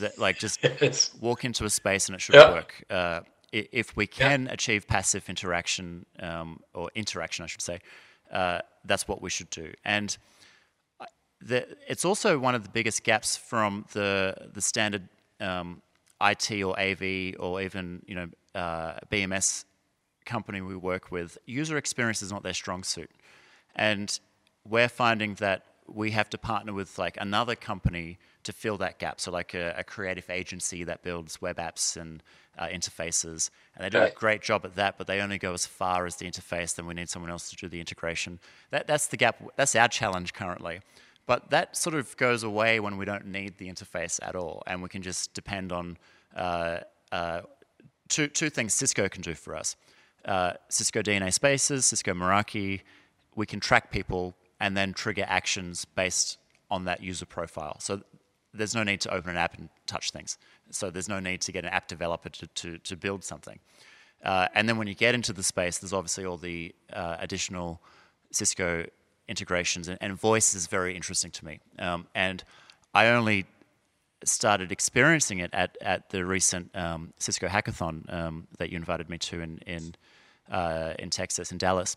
that, 0.00 0.18
like 0.18 0.38
just 0.38 0.60
Yes. 0.80 1.10
walk 1.20 1.44
into 1.44 1.64
a 1.64 1.70
space 1.70 2.08
and 2.08 2.14
it 2.14 2.20
should 2.20 2.34
Yeah. 2.34 2.50
work. 2.52 2.84
Uh, 2.90 3.20
if 3.52 3.96
we 3.96 4.06
can 4.06 4.46
achieve 4.48 4.86
passive 4.86 5.28
interaction 5.28 6.06
um, 6.20 6.60
or 6.72 6.88
interaction, 6.94 7.42
I 7.42 7.46
should 7.46 7.62
say, 7.62 7.80
uh, 8.30 8.60
that's 8.84 9.08
what 9.08 9.20
we 9.20 9.28
should 9.28 9.50
do. 9.50 9.72
And 9.84 10.16
the, 11.40 11.66
it's 11.88 12.04
also 12.04 12.38
one 12.38 12.54
of 12.54 12.62
the 12.62 12.68
biggest 12.68 13.02
gaps 13.02 13.36
from 13.36 13.86
the 13.92 14.34
the 14.52 14.60
standard 14.60 15.08
um, 15.40 15.82
IT 16.20 16.62
or 16.62 16.78
AV 16.78 17.34
or 17.38 17.60
even 17.62 18.02
you 18.06 18.14
know 18.14 18.28
uh, 18.54 18.98
BMS 19.10 19.64
company 20.26 20.60
we 20.60 20.76
work 20.76 21.10
with. 21.10 21.38
User 21.46 21.76
experience 21.76 22.22
is 22.22 22.30
not 22.30 22.42
their 22.42 22.54
strong 22.54 22.84
suit, 22.84 23.10
and 23.74 24.20
we're 24.68 24.88
finding 24.88 25.34
that 25.34 25.64
we 25.86 26.12
have 26.12 26.30
to 26.30 26.38
partner 26.38 26.72
with 26.72 26.98
like 26.98 27.16
another 27.20 27.54
company 27.54 28.18
to 28.44 28.52
fill 28.52 28.76
that 28.78 28.98
gap. 28.98 29.20
So 29.20 29.30
like 29.30 29.54
a, 29.54 29.74
a 29.78 29.84
creative 29.84 30.30
agency 30.30 30.84
that 30.84 31.02
builds 31.02 31.42
web 31.42 31.56
apps 31.56 31.96
and 31.96 32.22
uh, 32.58 32.66
interfaces, 32.66 33.50
and 33.74 33.84
they 33.84 33.90
do 33.90 34.02
a 34.04 34.10
great 34.10 34.42
job 34.42 34.64
at 34.64 34.76
that, 34.76 34.98
but 34.98 35.06
they 35.06 35.20
only 35.20 35.38
go 35.38 35.52
as 35.52 35.66
far 35.66 36.06
as 36.06 36.16
the 36.16 36.26
interface. 36.26 36.74
Then 36.74 36.86
we 36.86 36.94
need 36.94 37.08
someone 37.08 37.30
else 37.30 37.50
to 37.50 37.56
do 37.56 37.68
the 37.68 37.80
integration. 37.80 38.38
That, 38.70 38.86
that's 38.86 39.06
the 39.08 39.16
gap. 39.16 39.42
That's 39.56 39.74
our 39.74 39.88
challenge 39.88 40.32
currently. 40.32 40.80
But 41.26 41.50
that 41.50 41.76
sort 41.76 41.94
of 41.94 42.16
goes 42.16 42.42
away 42.42 42.80
when 42.80 42.96
we 42.96 43.04
don't 43.04 43.26
need 43.26 43.58
the 43.58 43.68
interface 43.68 44.18
at 44.22 44.34
all, 44.34 44.62
and 44.66 44.82
we 44.82 44.88
can 44.88 45.02
just 45.02 45.32
depend 45.32 45.72
on 45.72 45.96
uh, 46.34 46.80
uh, 47.12 47.42
two, 48.08 48.26
two 48.26 48.50
things 48.50 48.74
Cisco 48.74 49.08
can 49.08 49.22
do 49.22 49.34
for 49.34 49.56
us. 49.56 49.76
Uh, 50.24 50.54
Cisco 50.68 51.02
DNA 51.02 51.32
Spaces, 51.32 51.86
Cisco 51.86 52.12
Meraki, 52.12 52.80
we 53.36 53.46
can 53.46 53.60
track 53.60 53.90
people 53.90 54.34
and 54.60 54.76
then 54.76 54.92
trigger 54.92 55.24
actions 55.26 55.84
based 55.84 56.38
on 56.70 56.84
that 56.84 57.02
user 57.02 57.26
profile. 57.26 57.76
So 57.80 58.02
there's 58.52 58.74
no 58.74 58.82
need 58.82 59.00
to 59.02 59.14
open 59.14 59.30
an 59.30 59.36
app 59.36 59.58
and 59.58 59.68
touch 59.86 60.10
things. 60.10 60.38
So 60.70 60.90
there's 60.90 61.08
no 61.08 61.20
need 61.20 61.40
to 61.42 61.52
get 61.52 61.64
an 61.64 61.70
app 61.70 61.88
developer 61.88 62.28
to, 62.28 62.46
to, 62.46 62.78
to 62.78 62.96
build 62.96 63.24
something. 63.24 63.58
Uh, 64.24 64.48
and 64.54 64.68
then 64.68 64.76
when 64.76 64.86
you 64.86 64.94
get 64.94 65.14
into 65.14 65.32
the 65.32 65.42
space, 65.42 65.78
there's 65.78 65.92
obviously 65.92 66.24
all 66.24 66.36
the 66.36 66.74
uh, 66.92 67.16
additional 67.20 67.80
Cisco 68.32 68.86
integrations, 69.28 69.88
and, 69.88 69.96
and 70.00 70.14
voice 70.14 70.54
is 70.54 70.66
very 70.66 70.94
interesting 70.94 71.30
to 71.30 71.44
me. 71.44 71.60
Um, 71.78 72.06
and 72.14 72.44
I 72.92 73.08
only 73.08 73.46
started 74.24 74.70
experiencing 74.70 75.38
it 75.38 75.50
at, 75.54 75.78
at 75.80 76.10
the 76.10 76.26
recent 76.26 76.76
um, 76.76 77.14
Cisco 77.18 77.48
hackathon 77.48 78.12
um, 78.12 78.46
that 78.58 78.70
you 78.70 78.76
invited 78.76 79.08
me 79.08 79.16
to 79.18 79.40
in 79.40 79.58
in, 79.66 79.94
uh, 80.50 80.92
in 80.98 81.08
Texas 81.08 81.52
in 81.52 81.58
Dallas, 81.58 81.96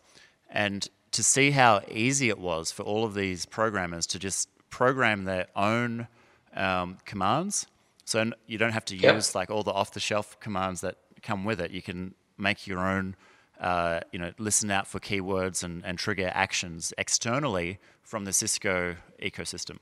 and 0.50 0.88
to 1.14 1.24
see 1.24 1.52
how 1.52 1.82
easy 1.90 2.30
it 2.30 2.38
was 2.38 2.72
for 2.72 2.84
all 2.84 3.06
of 3.06 3.14
these 3.14 3.46
programmers 3.46 4.06
to 4.08 4.20
just 4.20 4.50
program 4.70 5.24
their 5.26 5.48
own 5.56 6.08
um, 6.56 6.98
commands. 7.06 7.68
So 8.06 8.32
you 8.48 8.58
don't 8.58 8.74
have 8.74 8.86
to 8.86 8.96
Yep. 8.96 9.16
use 9.16 9.36
like 9.36 9.50
all 9.50 9.64
the 9.64 9.72
off-the-shelf 9.72 10.40
commands 10.40 10.82
that 10.82 10.98
come 11.22 11.46
with 11.46 11.62
it. 11.62 11.72
You 11.72 11.82
can 11.82 12.14
make 12.38 12.68
your 12.68 12.80
own, 12.80 13.16
uh, 13.60 14.02
you 14.12 14.20
know, 14.20 14.34
listen 14.38 14.70
out 14.72 14.88
for 14.88 15.00
keywords 15.00 15.64
and, 15.64 15.86
and 15.86 15.98
trigger 15.98 16.30
actions 16.34 16.94
externally 16.98 17.80
from 18.02 18.26
the 18.26 18.34
Cisco 18.34 18.96
ecosystem. 19.22 19.78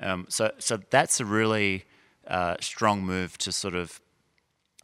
Um, 0.00 0.26
so, 0.28 0.50
so 0.58 0.78
that's 0.90 1.20
a 1.20 1.24
really 1.24 1.84
uh, 2.26 2.56
strong 2.60 3.04
move 3.04 3.38
to 3.38 3.52
sort 3.52 3.74
of 3.74 4.00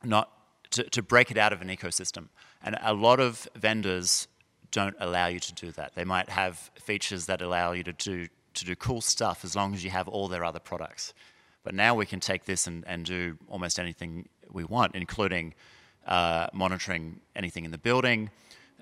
not 0.05 0.31
to, 0.71 0.85
to 0.85 1.03
break 1.03 1.31
it 1.31 1.39
out 1.39 1.53
of 1.53 1.63
an 1.63 1.69
ecosystem. 1.69 2.29
And 2.63 2.77
a 2.83 2.93
lot 2.93 3.21
of 3.21 3.49
vendors 3.57 4.29
don't 4.71 4.97
allow 5.01 5.27
you 5.27 5.41
to 5.41 5.55
do 5.55 5.73
that. 5.73 5.95
They 5.95 6.05
might 6.05 6.29
have 6.29 6.71
features 6.77 7.27
that 7.27 7.43
allow 7.43 7.73
you 7.73 7.83
to 7.85 7.93
do 7.93 8.29
to 8.55 8.65
do 8.65 8.75
cool 8.75 9.01
stuff 9.01 9.45
as 9.45 9.55
long 9.55 9.73
as 9.73 9.85
you 9.85 9.91
have 9.91 10.09
all 10.09 10.27
their 10.27 10.45
other 10.45 10.59
products. 10.59 11.15
But 11.63 11.75
now 11.75 11.95
we 11.95 12.07
can 12.07 12.19
take 12.19 12.45
this 12.45 12.67
and, 12.67 12.85
and 12.87 13.05
do 13.05 13.39
almost 13.49 13.79
anything 13.79 14.29
we 14.51 14.65
want, 14.65 14.95
including 14.95 15.55
uh, 16.07 16.49
monitoring 16.53 17.21
anything 17.37 17.65
in 17.65 17.71
the 17.71 17.79
building. 17.79 18.31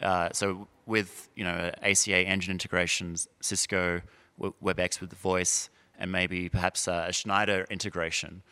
Uh, 0.01 0.31
so 0.33 0.69
with 0.87 1.29
you 1.35 1.45
know 1.45 1.71
ACA 1.83 2.17
engine 2.17 2.53
integrations, 2.53 3.29
Cisco 3.41 4.01
WebEx 4.41 5.01
with 5.01 5.11
the 5.11 5.17
voice, 5.17 5.69
and 5.99 6.13
maybe 6.13 6.49
perhaps 6.49 6.87
a 6.89 7.13
Schneider 7.13 7.67
integration, 7.71 8.43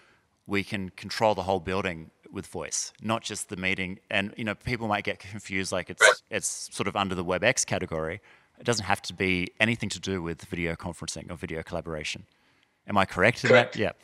we 0.46 0.64
can 0.64 0.90
control 0.90 1.34
the 1.34 1.42
whole 1.42 1.60
building 1.60 2.10
with 2.34 2.46
voice, 2.46 2.92
not 3.00 3.22
just 3.22 3.48
the 3.48 3.56
meeting. 3.56 3.98
And 4.10 4.34
you 4.36 4.44
know, 4.44 4.54
people 4.54 4.88
might 4.88 5.04
get 5.04 5.18
confused, 5.18 5.72
like 5.72 5.88
it's 5.88 6.22
it's 6.30 6.68
sort 6.74 6.88
of 6.88 6.96
under 6.96 7.14
the 7.14 7.24
WebEx 7.24 7.64
category. 7.64 8.20
It 8.58 8.64
doesn't 8.64 8.84
have 8.84 9.02
to 9.02 9.14
be 9.14 9.48
anything 9.60 9.88
to 9.90 10.00
do 10.00 10.22
with 10.22 10.42
video 10.44 10.74
conferencing 10.74 11.30
or 11.30 11.36
video 11.36 11.62
collaboration. 11.62 12.24
Am 12.86 12.96
I 12.96 13.04
correct, 13.04 13.42
correct. 13.42 13.76
in 13.76 13.82
that? 13.82 13.96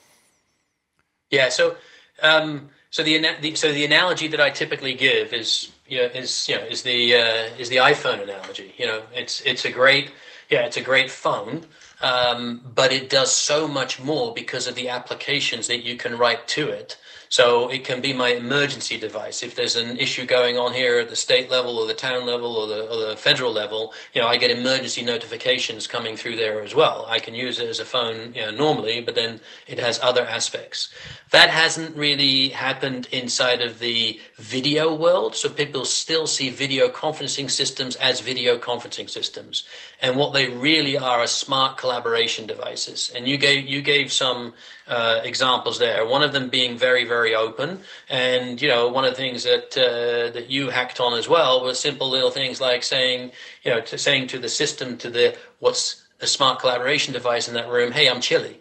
Yeah. 1.30 1.38
Yeah. 1.44 1.48
So, 1.50 1.76
um, 2.22 2.70
so 2.90 3.02
the, 3.02 3.24
the, 3.40 3.54
so 3.54 3.72
the 3.72 3.84
analogy 3.84 4.26
that 4.28 4.40
I 4.40 4.50
typically 4.50 4.94
give 4.94 5.32
is 5.32 5.70
you 5.86 5.98
know, 5.98 6.04
is 6.06 6.48
you 6.48 6.56
know 6.56 6.62
is 6.62 6.82
the 6.82 7.14
uh, 7.14 7.48
is 7.58 7.68
the 7.68 7.76
iPhone 7.76 8.22
analogy. 8.22 8.74
You 8.78 8.86
know, 8.86 9.02
it's 9.14 9.40
it's 9.42 9.64
a 9.64 9.70
great 9.70 10.12
yeah, 10.48 10.62
it's 10.62 10.76
a 10.76 10.82
great 10.82 11.10
phone, 11.10 11.66
um, 12.02 12.60
but 12.74 12.92
it 12.92 13.08
does 13.08 13.32
so 13.32 13.68
much 13.68 14.00
more 14.00 14.34
because 14.34 14.66
of 14.66 14.74
the 14.74 14.88
applications 14.88 15.68
that 15.68 15.84
you 15.84 15.96
can 15.96 16.18
write 16.18 16.48
to 16.48 16.68
it 16.68 16.96
so 17.30 17.68
it 17.68 17.84
can 17.84 18.00
be 18.00 18.12
my 18.12 18.30
emergency 18.30 18.98
device. 18.98 19.44
If 19.44 19.54
there's 19.54 19.76
an 19.76 19.96
issue 19.98 20.26
going 20.26 20.58
on 20.58 20.74
here 20.74 20.98
at 20.98 21.08
the 21.08 21.14
state 21.14 21.48
level 21.48 21.78
or 21.78 21.86
the 21.86 21.94
town 21.94 22.26
level 22.26 22.56
or 22.56 22.66
the, 22.66 22.88
or 22.90 23.08
the 23.08 23.16
federal 23.16 23.52
level, 23.52 23.94
you 24.12 24.20
know, 24.20 24.26
I 24.26 24.36
get 24.36 24.50
emergency 24.50 25.02
notifications 25.02 25.86
coming 25.86 26.16
through 26.16 26.34
there 26.34 26.60
as 26.60 26.74
well. 26.74 27.06
I 27.08 27.20
can 27.20 27.34
use 27.34 27.60
it 27.60 27.68
as 27.68 27.78
a 27.78 27.84
phone 27.84 28.34
you 28.34 28.42
know, 28.42 28.50
normally, 28.50 29.00
but 29.00 29.14
then 29.14 29.40
it 29.68 29.78
has 29.78 30.00
other 30.02 30.26
aspects. 30.26 30.92
That 31.30 31.50
hasn't 31.50 31.96
really 31.96 32.48
happened 32.48 33.06
inside 33.12 33.62
of 33.62 33.78
the 33.78 34.18
video 34.36 34.92
world. 34.92 35.36
So 35.36 35.48
people 35.48 35.84
still 35.84 36.26
see 36.26 36.50
video 36.50 36.88
conferencing 36.88 37.48
systems 37.48 37.94
as 37.96 38.18
video 38.18 38.58
conferencing 38.58 39.08
systems. 39.08 39.68
And 40.02 40.16
what 40.16 40.32
they 40.32 40.48
really 40.48 40.98
are 40.98 41.20
are 41.20 41.26
smart 41.28 41.76
collaboration 41.76 42.46
devices. 42.46 43.12
And 43.14 43.28
you 43.28 43.36
gave 43.36 43.66
you 43.66 43.82
gave 43.82 44.12
some 44.12 44.54
uh, 44.90 45.20
examples 45.22 45.78
there. 45.78 46.04
One 46.04 46.22
of 46.22 46.32
them 46.32 46.48
being 46.48 46.76
very, 46.76 47.04
very 47.04 47.34
open, 47.34 47.80
and 48.08 48.60
you 48.60 48.68
know, 48.68 48.88
one 48.88 49.04
of 49.04 49.12
the 49.12 49.16
things 49.16 49.44
that 49.44 49.76
uh, 49.78 50.32
that 50.32 50.50
you 50.50 50.70
hacked 50.70 50.98
on 51.00 51.16
as 51.16 51.28
well 51.28 51.62
was 51.62 51.78
simple 51.78 52.10
little 52.10 52.30
things 52.30 52.60
like 52.60 52.82
saying, 52.82 53.30
you 53.62 53.70
know, 53.70 53.80
to 53.80 53.96
saying 53.96 54.26
to 54.28 54.38
the 54.38 54.48
system, 54.48 54.98
to 54.98 55.08
the 55.08 55.36
what's 55.60 56.02
a 56.20 56.26
smart 56.26 56.58
collaboration 56.58 57.14
device 57.14 57.48
in 57.48 57.54
that 57.54 57.68
room, 57.68 57.92
hey, 57.92 58.08
I'm 58.08 58.20
chilly. 58.20 58.60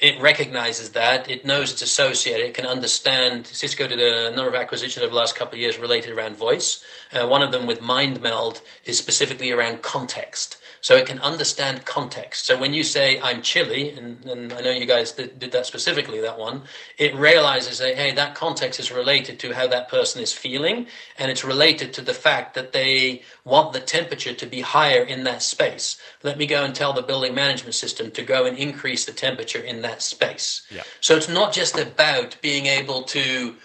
It 0.00 0.20
recognizes 0.20 0.90
that. 0.90 1.30
It 1.30 1.44
knows 1.44 1.70
it's 1.72 1.82
associated. 1.82 2.46
It 2.46 2.54
can 2.54 2.66
understand. 2.66 3.46
Cisco 3.46 3.86
did 3.86 4.00
a 4.00 4.34
number 4.34 4.48
of 4.48 4.54
acquisitions 4.54 5.04
over 5.04 5.10
the 5.10 5.16
last 5.16 5.36
couple 5.36 5.54
of 5.54 5.60
years 5.60 5.78
related 5.78 6.10
around 6.10 6.36
voice. 6.36 6.82
Uh, 7.12 7.28
one 7.28 7.42
of 7.42 7.52
them 7.52 7.66
with 7.66 7.80
MindMeld 7.80 8.62
is 8.86 8.98
specifically 8.98 9.52
around 9.52 9.82
context 9.82 10.56
so 10.80 10.96
it 10.96 11.06
can 11.06 11.18
understand 11.20 11.84
context. 11.84 12.46
So 12.46 12.58
when 12.58 12.72
you 12.72 12.82
say 12.82 13.20
I'm 13.20 13.42
chilly, 13.42 13.90
and, 13.90 14.24
and 14.24 14.52
I 14.52 14.60
know 14.60 14.70
you 14.70 14.86
guys 14.86 15.12
did, 15.12 15.38
did, 15.38 15.52
that 15.52 15.66
specifically, 15.66 16.20
that 16.20 16.38
one, 16.38 16.62
it 16.98 17.14
realizes 17.14 17.78
that 17.78 17.96
hey, 17.96 18.12
that 18.12 18.34
context 18.34 18.80
is 18.80 18.90
related 18.90 19.38
to 19.40 19.52
how 19.52 19.66
that 19.68 19.88
person 19.88 20.22
is 20.22 20.32
feeling, 20.32 20.86
and 21.18 21.30
it's 21.30 21.44
related 21.44 21.92
to 21.94 22.02
the 22.02 22.14
fact 22.14 22.54
that 22.54 22.72
they 22.72 23.22
want 23.44 23.72
the 23.72 23.80
temperature 23.80 24.34
to 24.34 24.46
be 24.46 24.60
higher 24.60 25.02
in 25.02 25.24
that 25.24 25.42
space. 25.42 25.98
Let 26.22 26.38
me 26.38 26.46
go 26.46 26.64
and 26.64 26.74
tell 26.74 26.92
the 26.92 27.02
building 27.02 27.34
management 27.34 27.74
system 27.74 28.10
to 28.12 28.22
go 28.22 28.46
and 28.46 28.56
increase 28.56 29.04
the 29.04 29.12
temperature 29.12 29.60
in 29.60 29.82
that 29.82 30.02
space. 30.02 30.62
Yeah. 30.70 30.82
So 31.00 31.16
it's 31.16 31.28
not 31.28 31.52
just 31.52 31.78
about 31.78 32.36
being 32.40 32.66
able 32.66 33.02
to 33.02 33.56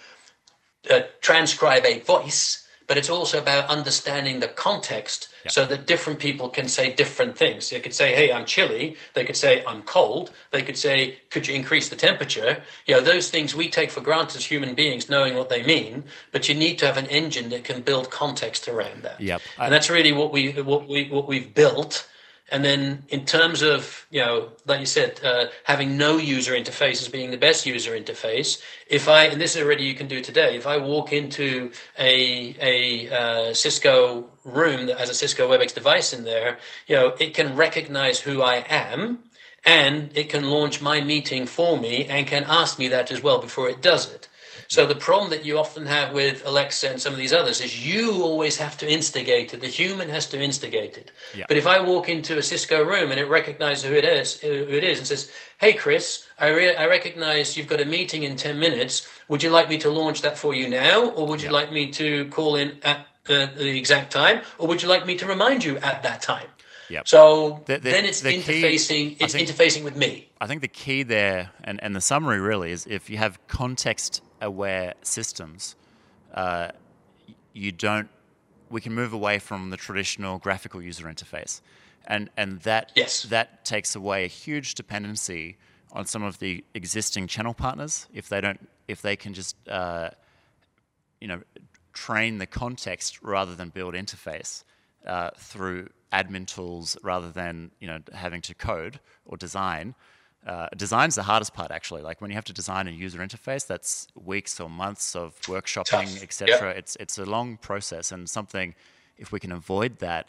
uh, 0.90 1.00
transcribe 1.20 1.84
a 1.84 2.00
voice, 2.00 2.65
but 2.86 2.96
it's 2.96 3.10
also 3.10 3.38
about 3.38 3.68
understanding 3.68 4.40
the 4.40 4.48
context 4.48 5.28
yeah. 5.44 5.50
so 5.50 5.66
that 5.66 5.86
different 5.86 6.18
people 6.18 6.48
can 6.48 6.68
say 6.68 6.92
different 6.92 7.36
things. 7.36 7.70
They 7.70 7.80
could 7.80 7.94
say, 7.94 8.14
"Hey, 8.14 8.32
I'm 8.32 8.44
chilly." 8.44 8.96
They 9.14 9.24
could 9.24 9.36
say, 9.36 9.64
"I'm 9.66 9.82
cold." 9.82 10.30
They 10.50 10.62
could 10.62 10.76
say, 10.76 11.18
"Could 11.30 11.46
you 11.48 11.54
increase 11.54 11.88
the 11.88 11.96
temperature?" 11.96 12.62
You 12.86 12.94
know, 12.94 13.00
those 13.00 13.30
things 13.30 13.54
we 13.54 13.68
take 13.68 13.90
for 13.90 14.00
granted 14.00 14.36
as 14.36 14.44
human 14.46 14.74
beings, 14.74 15.08
knowing 15.08 15.34
what 15.34 15.48
they 15.48 15.62
mean. 15.62 16.04
But 16.32 16.48
you 16.48 16.54
need 16.54 16.78
to 16.78 16.86
have 16.86 16.96
an 16.96 17.06
engine 17.06 17.48
that 17.50 17.64
can 17.64 17.82
build 17.82 18.10
context 18.10 18.68
around 18.68 19.02
that. 19.02 19.20
Yep. 19.20 19.40
and 19.58 19.72
that's 19.72 19.90
really 19.90 20.12
what 20.12 20.32
we 20.32 20.52
what 20.52 20.88
we 20.88 21.08
what 21.08 21.26
we've 21.26 21.52
built 21.54 22.06
and 22.50 22.64
then 22.64 23.04
in 23.08 23.24
terms 23.24 23.62
of, 23.62 24.06
you 24.10 24.20
know, 24.20 24.50
like 24.66 24.78
you 24.78 24.86
said, 24.86 25.20
uh, 25.24 25.46
having 25.64 25.96
no 25.98 26.16
user 26.16 26.52
interface 26.52 27.02
as 27.02 27.08
being 27.08 27.32
the 27.32 27.36
best 27.36 27.66
user 27.66 27.92
interface, 27.92 28.62
if 28.86 29.08
I, 29.08 29.24
and 29.24 29.40
this 29.40 29.56
is 29.56 29.62
already 29.62 29.84
you 29.84 29.94
can 29.94 30.06
do 30.06 30.20
today, 30.20 30.56
if 30.56 30.66
I 30.66 30.76
walk 30.76 31.12
into 31.12 31.72
a, 31.98 32.54
a 32.60 33.10
uh, 33.10 33.54
Cisco 33.54 34.26
room 34.44 34.86
that 34.86 34.98
has 34.98 35.10
a 35.10 35.14
Cisco 35.14 35.48
WebEx 35.48 35.74
device 35.74 36.12
in 36.12 36.22
there, 36.22 36.58
you 36.86 36.94
know, 36.94 37.14
it 37.18 37.34
can 37.34 37.56
recognize 37.56 38.20
who 38.20 38.42
I 38.42 38.64
am 38.68 39.18
and 39.64 40.16
it 40.16 40.28
can 40.28 40.44
launch 40.44 40.80
my 40.80 41.00
meeting 41.00 41.46
for 41.46 41.76
me 41.76 42.04
and 42.04 42.28
can 42.28 42.44
ask 42.44 42.78
me 42.78 42.86
that 42.88 43.10
as 43.10 43.20
well 43.20 43.40
before 43.40 43.68
it 43.68 43.82
does 43.82 44.12
it. 44.12 44.28
So 44.68 44.86
the 44.86 44.94
problem 44.94 45.30
that 45.30 45.44
you 45.44 45.58
often 45.58 45.86
have 45.86 46.12
with 46.12 46.44
Alexa 46.46 46.88
and 46.90 47.00
some 47.00 47.12
of 47.12 47.18
these 47.18 47.32
others 47.32 47.60
is 47.60 47.86
you 47.86 48.22
always 48.22 48.56
have 48.56 48.76
to 48.78 48.90
instigate 48.90 49.54
it. 49.54 49.60
The 49.60 49.66
human 49.66 50.08
has 50.08 50.26
to 50.30 50.40
instigate 50.40 50.96
it. 50.96 51.12
Yeah. 51.34 51.44
But 51.48 51.56
if 51.56 51.66
I 51.66 51.80
walk 51.80 52.08
into 52.08 52.38
a 52.38 52.42
Cisco 52.42 52.84
room 52.84 53.10
and 53.10 53.20
it 53.20 53.26
recognizes 53.26 53.84
who 53.84 53.94
it 53.94 54.04
is, 54.04 54.40
who 54.40 54.48
it 54.48 54.84
is, 54.84 54.98
and 54.98 55.06
says, 55.06 55.30
"Hey, 55.58 55.72
Chris, 55.72 56.26
I, 56.38 56.48
re- 56.48 56.76
I 56.76 56.86
recognize 56.86 57.56
you've 57.56 57.68
got 57.68 57.80
a 57.80 57.84
meeting 57.84 58.24
in 58.24 58.36
ten 58.36 58.58
minutes. 58.58 59.08
Would 59.28 59.42
you 59.42 59.50
like 59.50 59.68
me 59.68 59.78
to 59.78 59.90
launch 59.90 60.22
that 60.22 60.36
for 60.38 60.54
you 60.54 60.68
now, 60.68 61.10
or 61.10 61.26
would 61.26 61.40
you 61.40 61.48
yeah. 61.48 61.60
like 61.60 61.72
me 61.72 61.90
to 61.92 62.28
call 62.28 62.56
in 62.56 62.78
at 62.82 63.06
uh, 63.28 63.46
the 63.56 63.76
exact 63.76 64.12
time, 64.12 64.42
or 64.58 64.68
would 64.68 64.82
you 64.82 64.88
like 64.88 65.06
me 65.06 65.16
to 65.16 65.26
remind 65.26 65.64
you 65.64 65.76
at 65.78 66.02
that 66.02 66.22
time?" 66.22 66.48
Yep. 66.88 67.08
So 67.08 67.62
the, 67.66 67.78
the, 67.78 67.90
then 67.90 68.04
it's 68.04 68.20
the 68.20 68.30
interfacing. 68.30 68.88
Key, 68.88 69.16
it's 69.20 69.32
think, 69.32 69.48
interfacing 69.48 69.84
with 69.84 69.96
me. 69.96 70.28
I 70.40 70.46
think 70.46 70.60
the 70.60 70.68
key 70.68 71.02
there, 71.02 71.50
and, 71.64 71.82
and 71.82 71.96
the 71.96 72.00
summary 72.00 72.40
really 72.40 72.70
is, 72.70 72.86
if 72.86 73.10
you 73.10 73.16
have 73.16 73.44
context 73.48 74.22
aware 74.40 74.94
systems, 75.02 75.76
uh, 76.34 76.68
you 77.52 77.72
don't. 77.72 78.08
We 78.68 78.80
can 78.80 78.94
move 78.94 79.12
away 79.12 79.38
from 79.38 79.70
the 79.70 79.76
traditional 79.76 80.38
graphical 80.38 80.82
user 80.82 81.06
interface, 81.06 81.60
and 82.06 82.30
and 82.36 82.60
that 82.62 82.92
yes. 82.94 83.22
that 83.24 83.64
takes 83.64 83.94
away 83.94 84.24
a 84.24 84.28
huge 84.28 84.74
dependency 84.74 85.56
on 85.92 86.04
some 86.04 86.22
of 86.22 86.38
the 86.38 86.64
existing 86.74 87.26
channel 87.26 87.54
partners 87.54 88.06
if 88.12 88.28
they 88.28 88.40
don't 88.40 88.68
if 88.88 89.02
they 89.02 89.16
can 89.16 89.34
just 89.34 89.56
uh, 89.68 90.10
you 91.20 91.28
know 91.28 91.40
train 91.92 92.38
the 92.38 92.46
context 92.46 93.22
rather 93.22 93.54
than 93.54 93.70
build 93.70 93.94
interface 93.94 94.64
uh, 95.06 95.30
through 95.38 95.88
admin 96.12 96.46
tools 96.46 96.96
rather 97.02 97.30
than 97.30 97.70
you 97.80 97.86
know 97.86 97.98
having 98.12 98.40
to 98.40 98.54
code 98.54 99.00
or 99.24 99.36
design 99.36 99.94
uh, 100.46 100.68
design's 100.76 101.16
the 101.16 101.24
hardest 101.24 101.54
part, 101.54 101.72
actually. 101.72 102.02
Like 102.02 102.20
when 102.20 102.30
you 102.30 102.36
have 102.36 102.44
to 102.44 102.52
design 102.52 102.86
a 102.86 102.92
user 102.92 103.18
interface, 103.18 103.66
that's 103.66 104.06
weeks 104.14 104.60
or 104.60 104.70
months 104.70 105.16
of 105.16 105.38
workshopping, 105.42 106.22
etc. 106.22 106.68
Yep. 106.68 106.76
It's 106.76 106.96
it's 106.96 107.18
a 107.18 107.26
long 107.26 107.56
process, 107.56 108.12
and 108.12 108.30
something 108.30 108.74
if 109.18 109.32
we 109.32 109.40
can 109.40 109.50
avoid 109.50 109.98
that, 109.98 110.28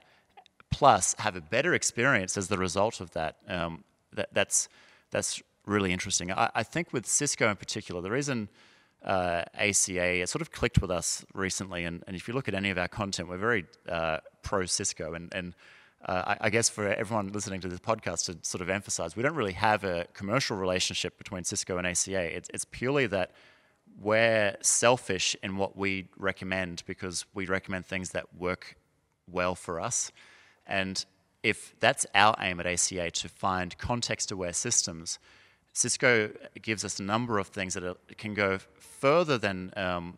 plus 0.71 1.15
have 1.19 1.35
a 1.35 1.41
better 1.41 1.73
experience 1.73 2.35
as 2.35 2.47
the 2.47 2.57
result 2.57 2.99
of 2.99 3.11
that, 3.11 3.37
um, 3.47 3.83
that 4.13 4.33
that's 4.33 4.69
that's 5.11 5.41
really 5.65 5.93
interesting. 5.93 6.31
I, 6.31 6.49
I, 6.55 6.63
think 6.63 6.93
with 6.93 7.05
Cisco 7.05 7.49
in 7.49 7.57
particular, 7.57 8.01
the 8.01 8.09
reason 8.09 8.49
uh, 9.03 9.43
ACA 9.53 10.25
sort 10.25 10.41
of 10.41 10.51
clicked 10.51 10.81
with 10.81 10.89
us 10.89 11.25
recently, 11.33 11.83
and, 11.83 12.03
and 12.07 12.15
if 12.15 12.27
you 12.27 12.33
look 12.33 12.47
at 12.47 12.55
any 12.55 12.69
of 12.69 12.77
our 12.77 12.87
content, 12.87 13.29
we're 13.29 13.37
very 13.37 13.65
uh, 13.87 14.17
pro 14.41 14.65
Cisco, 14.65 15.13
and 15.13 15.31
and 15.35 15.53
uh, 16.05 16.23
I, 16.27 16.37
I, 16.41 16.49
guess 16.49 16.69
for 16.69 16.87
everyone 16.87 17.29
listening 17.29 17.59
to 17.61 17.67
this 17.67 17.79
podcast 17.79 18.25
to 18.25 18.37
sort 18.43 18.61
of 18.61 18.69
emphasize, 18.69 19.15
we 19.15 19.23
don't 19.23 19.35
really 19.35 19.53
have 19.53 19.83
a 19.83 20.05
commercial 20.13 20.55
relationship 20.55 21.17
between 21.17 21.43
Cisco 21.43 21.77
and 21.77 21.87
ACA. 21.87 22.35
It's, 22.35 22.49
it's 22.53 22.65
purely 22.65 23.07
that 23.07 23.31
we're 23.99 24.55
selfish 24.61 25.35
in 25.41 25.57
what 25.57 25.75
we 25.75 26.09
recommend 26.17 26.83
because 26.85 27.25
we 27.33 27.47
recommend 27.47 27.85
things 27.85 28.11
that 28.11 28.25
work 28.37 28.77
well 29.29 29.55
for 29.55 29.79
us. 29.79 30.11
And 30.67 31.03
if 31.41 31.75
that's 31.79 32.05
our 32.13 32.35
aim 32.39 32.59
at 32.59 32.67
ACA 32.67 33.09
to 33.11 33.29
find 33.29 33.77
context 33.77 34.31
aware 34.31 34.53
systems, 34.53 35.17
Cisco 35.73 36.29
gives 36.61 36.85
us 36.85 36.99
a 36.99 37.03
number 37.03 37.39
of 37.39 37.47
things 37.47 37.73
that 37.73 37.83
are, 37.83 37.95
can 38.17 38.33
go 38.33 38.59
further 38.79 39.37
than 39.37 39.71
um, 39.75 40.17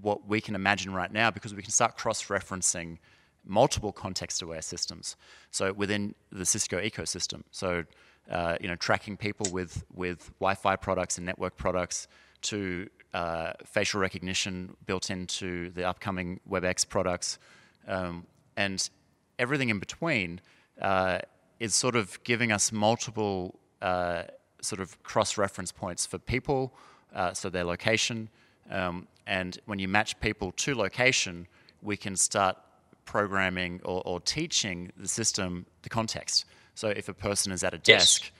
what 0.00 0.28
we 0.28 0.40
can 0.40 0.54
imagine 0.54 0.92
right 0.92 1.12
now 1.12 1.30
because 1.30 1.54
we 1.54 1.62
can 1.62 1.70
start 1.70 1.96
cross 1.96 2.26
referencing 2.26 2.98
multiple 3.44 3.92
context-aware 3.92 4.62
systems. 4.62 5.16
So 5.50 5.72
within 5.72 6.14
the 6.32 6.46
Cisco 6.46 6.80
ecosystem, 6.80 7.42
so 7.50 7.84
uh, 8.30 8.56
you 8.60 8.68
know, 8.68 8.76
tracking 8.76 9.16
people 9.16 9.46
with 9.52 9.84
with 9.92 10.32
Wi-Fi 10.40 10.76
products 10.76 11.18
and 11.18 11.26
network 11.26 11.56
products 11.56 12.08
to 12.42 12.88
uh, 13.12 13.52
facial 13.64 14.00
recognition 14.00 14.76
built 14.86 15.10
into 15.10 15.70
the 15.70 15.84
upcoming 15.84 16.40
WebEx 16.48 16.88
products, 16.88 17.38
um, 17.86 18.26
and 18.56 18.88
everything 19.38 19.68
in 19.68 19.78
between 19.78 20.40
uh, 20.80 21.18
is 21.60 21.74
sort 21.74 21.96
of 21.96 22.22
giving 22.24 22.50
us 22.50 22.72
multiple 22.72 23.60
uh, 23.82 24.22
sort 24.60 24.80
of 24.80 25.02
cross-reference 25.02 25.72
points 25.72 26.06
for 26.06 26.18
people, 26.18 26.74
uh, 27.14 27.32
so 27.32 27.50
their 27.50 27.64
location, 27.64 28.28
um, 28.70 29.06
and 29.26 29.58
when 29.66 29.78
you 29.78 29.88
match 29.88 30.18
people 30.20 30.50
to 30.52 30.74
location, 30.74 31.46
we 31.82 31.96
can 31.96 32.16
start 32.16 32.56
programming 33.04 33.80
or, 33.84 34.02
or, 34.04 34.20
teaching 34.20 34.90
the 34.96 35.08
system 35.08 35.66
the 35.82 35.88
context. 35.88 36.44
So 36.74 36.88
if 36.88 37.08
a 37.08 37.14
person 37.14 37.52
is 37.52 37.62
at 37.62 37.74
a 37.74 37.78
desk, 37.78 38.32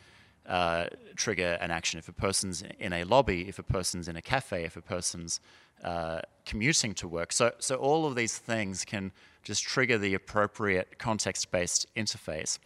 yes. 0.46 0.53
uh, 0.53 0.88
trigger 1.16 1.59
an 1.61 1.70
action. 1.70 1.98
If 1.98 2.09
a 2.09 2.12
person's 2.12 2.62
in 2.79 2.92
a 2.92 3.05
lobby, 3.05 3.48
if 3.48 3.59
a 3.59 3.62
person's 3.62 4.09
in 4.09 4.16
a 4.16 4.22
cafe, 4.22 4.64
if 4.64 4.77
a 4.77 4.83
person's 4.83 5.40
uh, 5.83 6.20
commuting 6.46 6.94
to 6.94 7.09
work. 7.09 7.33
So, 7.33 7.53
so 7.59 7.77
all 7.77 8.07
of 8.07 8.14
these 8.14 8.38
things 8.38 8.85
can 8.85 9.12
just 9.42 9.62
trigger 9.62 9.98
the 9.98 10.14
appropriate 10.14 10.98
context-based 10.98 11.87
interface. 11.94 12.59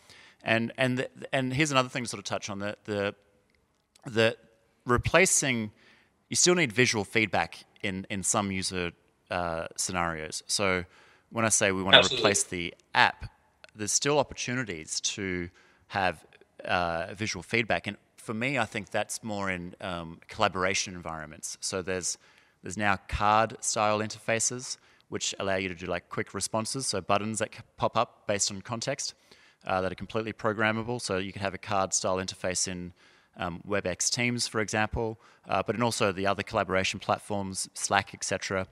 And 0.44 0.72
and 0.78 0.98
the, 0.98 1.10
and 1.32 1.52
here's 1.52 1.72
another 1.72 1.88
thing 1.88 2.04
to 2.04 2.08
sort 2.08 2.18
of 2.18 2.24
touch 2.24 2.48
on 2.48 2.60
the 2.60 2.76
the 2.84 3.14
the 4.06 4.36
replacing. 4.86 5.72
You 6.28 6.36
still 6.36 6.54
need 6.54 6.72
visual 6.72 7.04
feedback 7.04 7.64
in 7.82 8.06
in 8.08 8.22
some 8.22 8.52
user 8.52 8.92
uh, 9.30 9.66
scenarios. 9.76 10.42
So 10.46 10.84
when 11.30 11.44
I 11.44 11.48
say 11.48 11.72
we 11.72 11.82
want 11.82 11.96
Absolutely. 11.96 12.16
to 12.16 12.22
replace 12.22 12.42
the 12.44 12.74
app, 12.94 13.30
there's 13.74 13.92
still 13.92 14.18
opportunities 14.18 15.00
to 15.00 15.50
have 15.88 16.24
uh, 16.64 17.14
visual 17.14 17.42
feedback. 17.42 17.86
And 17.86 17.96
for 18.16 18.34
me, 18.34 18.58
I 18.58 18.64
think 18.64 18.90
that's 18.90 19.22
more 19.22 19.50
in 19.50 19.74
um, 19.80 20.20
collaboration 20.28 20.94
environments. 20.94 21.56
So 21.60 21.82
there's 21.82 22.18
there's 22.62 22.76
now 22.76 22.98
card 23.08 23.56
style 23.60 24.00
interfaces 24.00 24.78
which 25.08 25.34
allow 25.38 25.56
you 25.56 25.68
to 25.68 25.74
do 25.74 25.86
like 25.86 26.08
quick 26.08 26.34
responses, 26.34 26.86
so 26.86 27.00
buttons 27.00 27.38
that 27.38 27.50
pop 27.76 27.96
up 27.96 28.26
based 28.26 28.50
on 28.50 28.60
context 28.60 29.14
uh, 29.66 29.80
that 29.80 29.90
are 29.90 29.94
completely 29.94 30.32
programmable. 30.32 31.00
So 31.00 31.16
you 31.18 31.32
can 31.32 31.42
have 31.42 31.54
a 31.54 31.58
card 31.58 31.94
style 31.94 32.16
interface 32.16 32.68
in 32.68 32.92
um, 33.36 33.62
WebEx 33.66 34.10
Teams, 34.10 34.46
for 34.46 34.60
example, 34.60 35.18
uh, 35.48 35.62
but 35.62 35.74
in 35.76 35.82
also 35.82 36.12
the 36.12 36.26
other 36.26 36.42
collaboration 36.42 37.00
platforms, 37.00 37.68
Slack, 37.74 38.12
etc. 38.12 38.66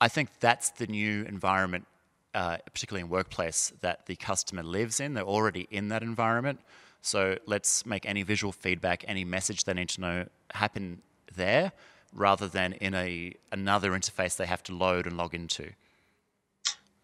I 0.00 0.08
think 0.08 0.28
that's 0.40 0.70
the 0.70 0.86
new 0.86 1.24
environment, 1.24 1.86
uh, 2.34 2.58
particularly 2.72 3.02
in 3.02 3.08
workplace, 3.08 3.72
that 3.80 4.06
the 4.06 4.16
customer 4.16 4.62
lives 4.62 5.00
in. 5.00 5.14
They're 5.14 5.24
already 5.24 5.66
in 5.70 5.88
that 5.88 6.02
environment. 6.02 6.60
So 7.02 7.38
let's 7.46 7.86
make 7.86 8.06
any 8.06 8.22
visual 8.22 8.52
feedback, 8.52 9.04
any 9.08 9.24
message 9.24 9.64
they 9.64 9.74
need 9.74 9.88
to 9.90 10.00
know 10.00 10.26
happen 10.52 11.02
there, 11.34 11.72
rather 12.12 12.48
than 12.48 12.72
in 12.74 12.94
a 12.94 13.34
another 13.52 13.92
interface 13.92 14.36
they 14.36 14.46
have 14.46 14.62
to 14.64 14.74
load 14.74 15.06
and 15.06 15.16
log 15.16 15.34
into. 15.34 15.70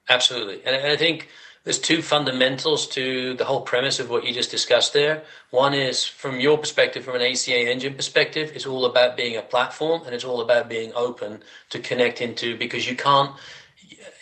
Absolutely, 0.09 0.65
and 0.65 0.77
I 0.77 0.97
think 0.97 1.29
there's 1.65 1.79
two 1.79 2.03
fundamentals 2.03 2.87
to 2.89 3.35
the 3.35 3.45
whole 3.45 3.63
premise 3.63 3.99
of 3.99 4.11
what 4.11 4.25
you 4.25 4.35
just 4.35 4.51
discussed 4.51 4.93
there. 4.93 5.23
One 5.51 5.73
is 5.73 6.05
from 6.05 6.39
your 6.39 6.59
perspective, 6.59 7.05
from 7.05 7.17
an 7.17 7.23
ACA 7.23 7.71
engine 7.71 7.95
perspective, 7.95 8.53
it's 8.55 8.67
all 8.67 8.85
about 8.85 9.17
being 9.17 9.37
a 9.37 9.43
platform 9.43 10.03
and 10.05 10.15
it's 10.15 10.25
all 10.25 10.43
about 10.43 10.69
being 10.69 10.93
open 10.95 11.43
to 11.71 11.79
connect 11.79 12.21
into 12.21 12.57
because 12.59 12.89
you 12.89 12.97
can't 12.97 13.35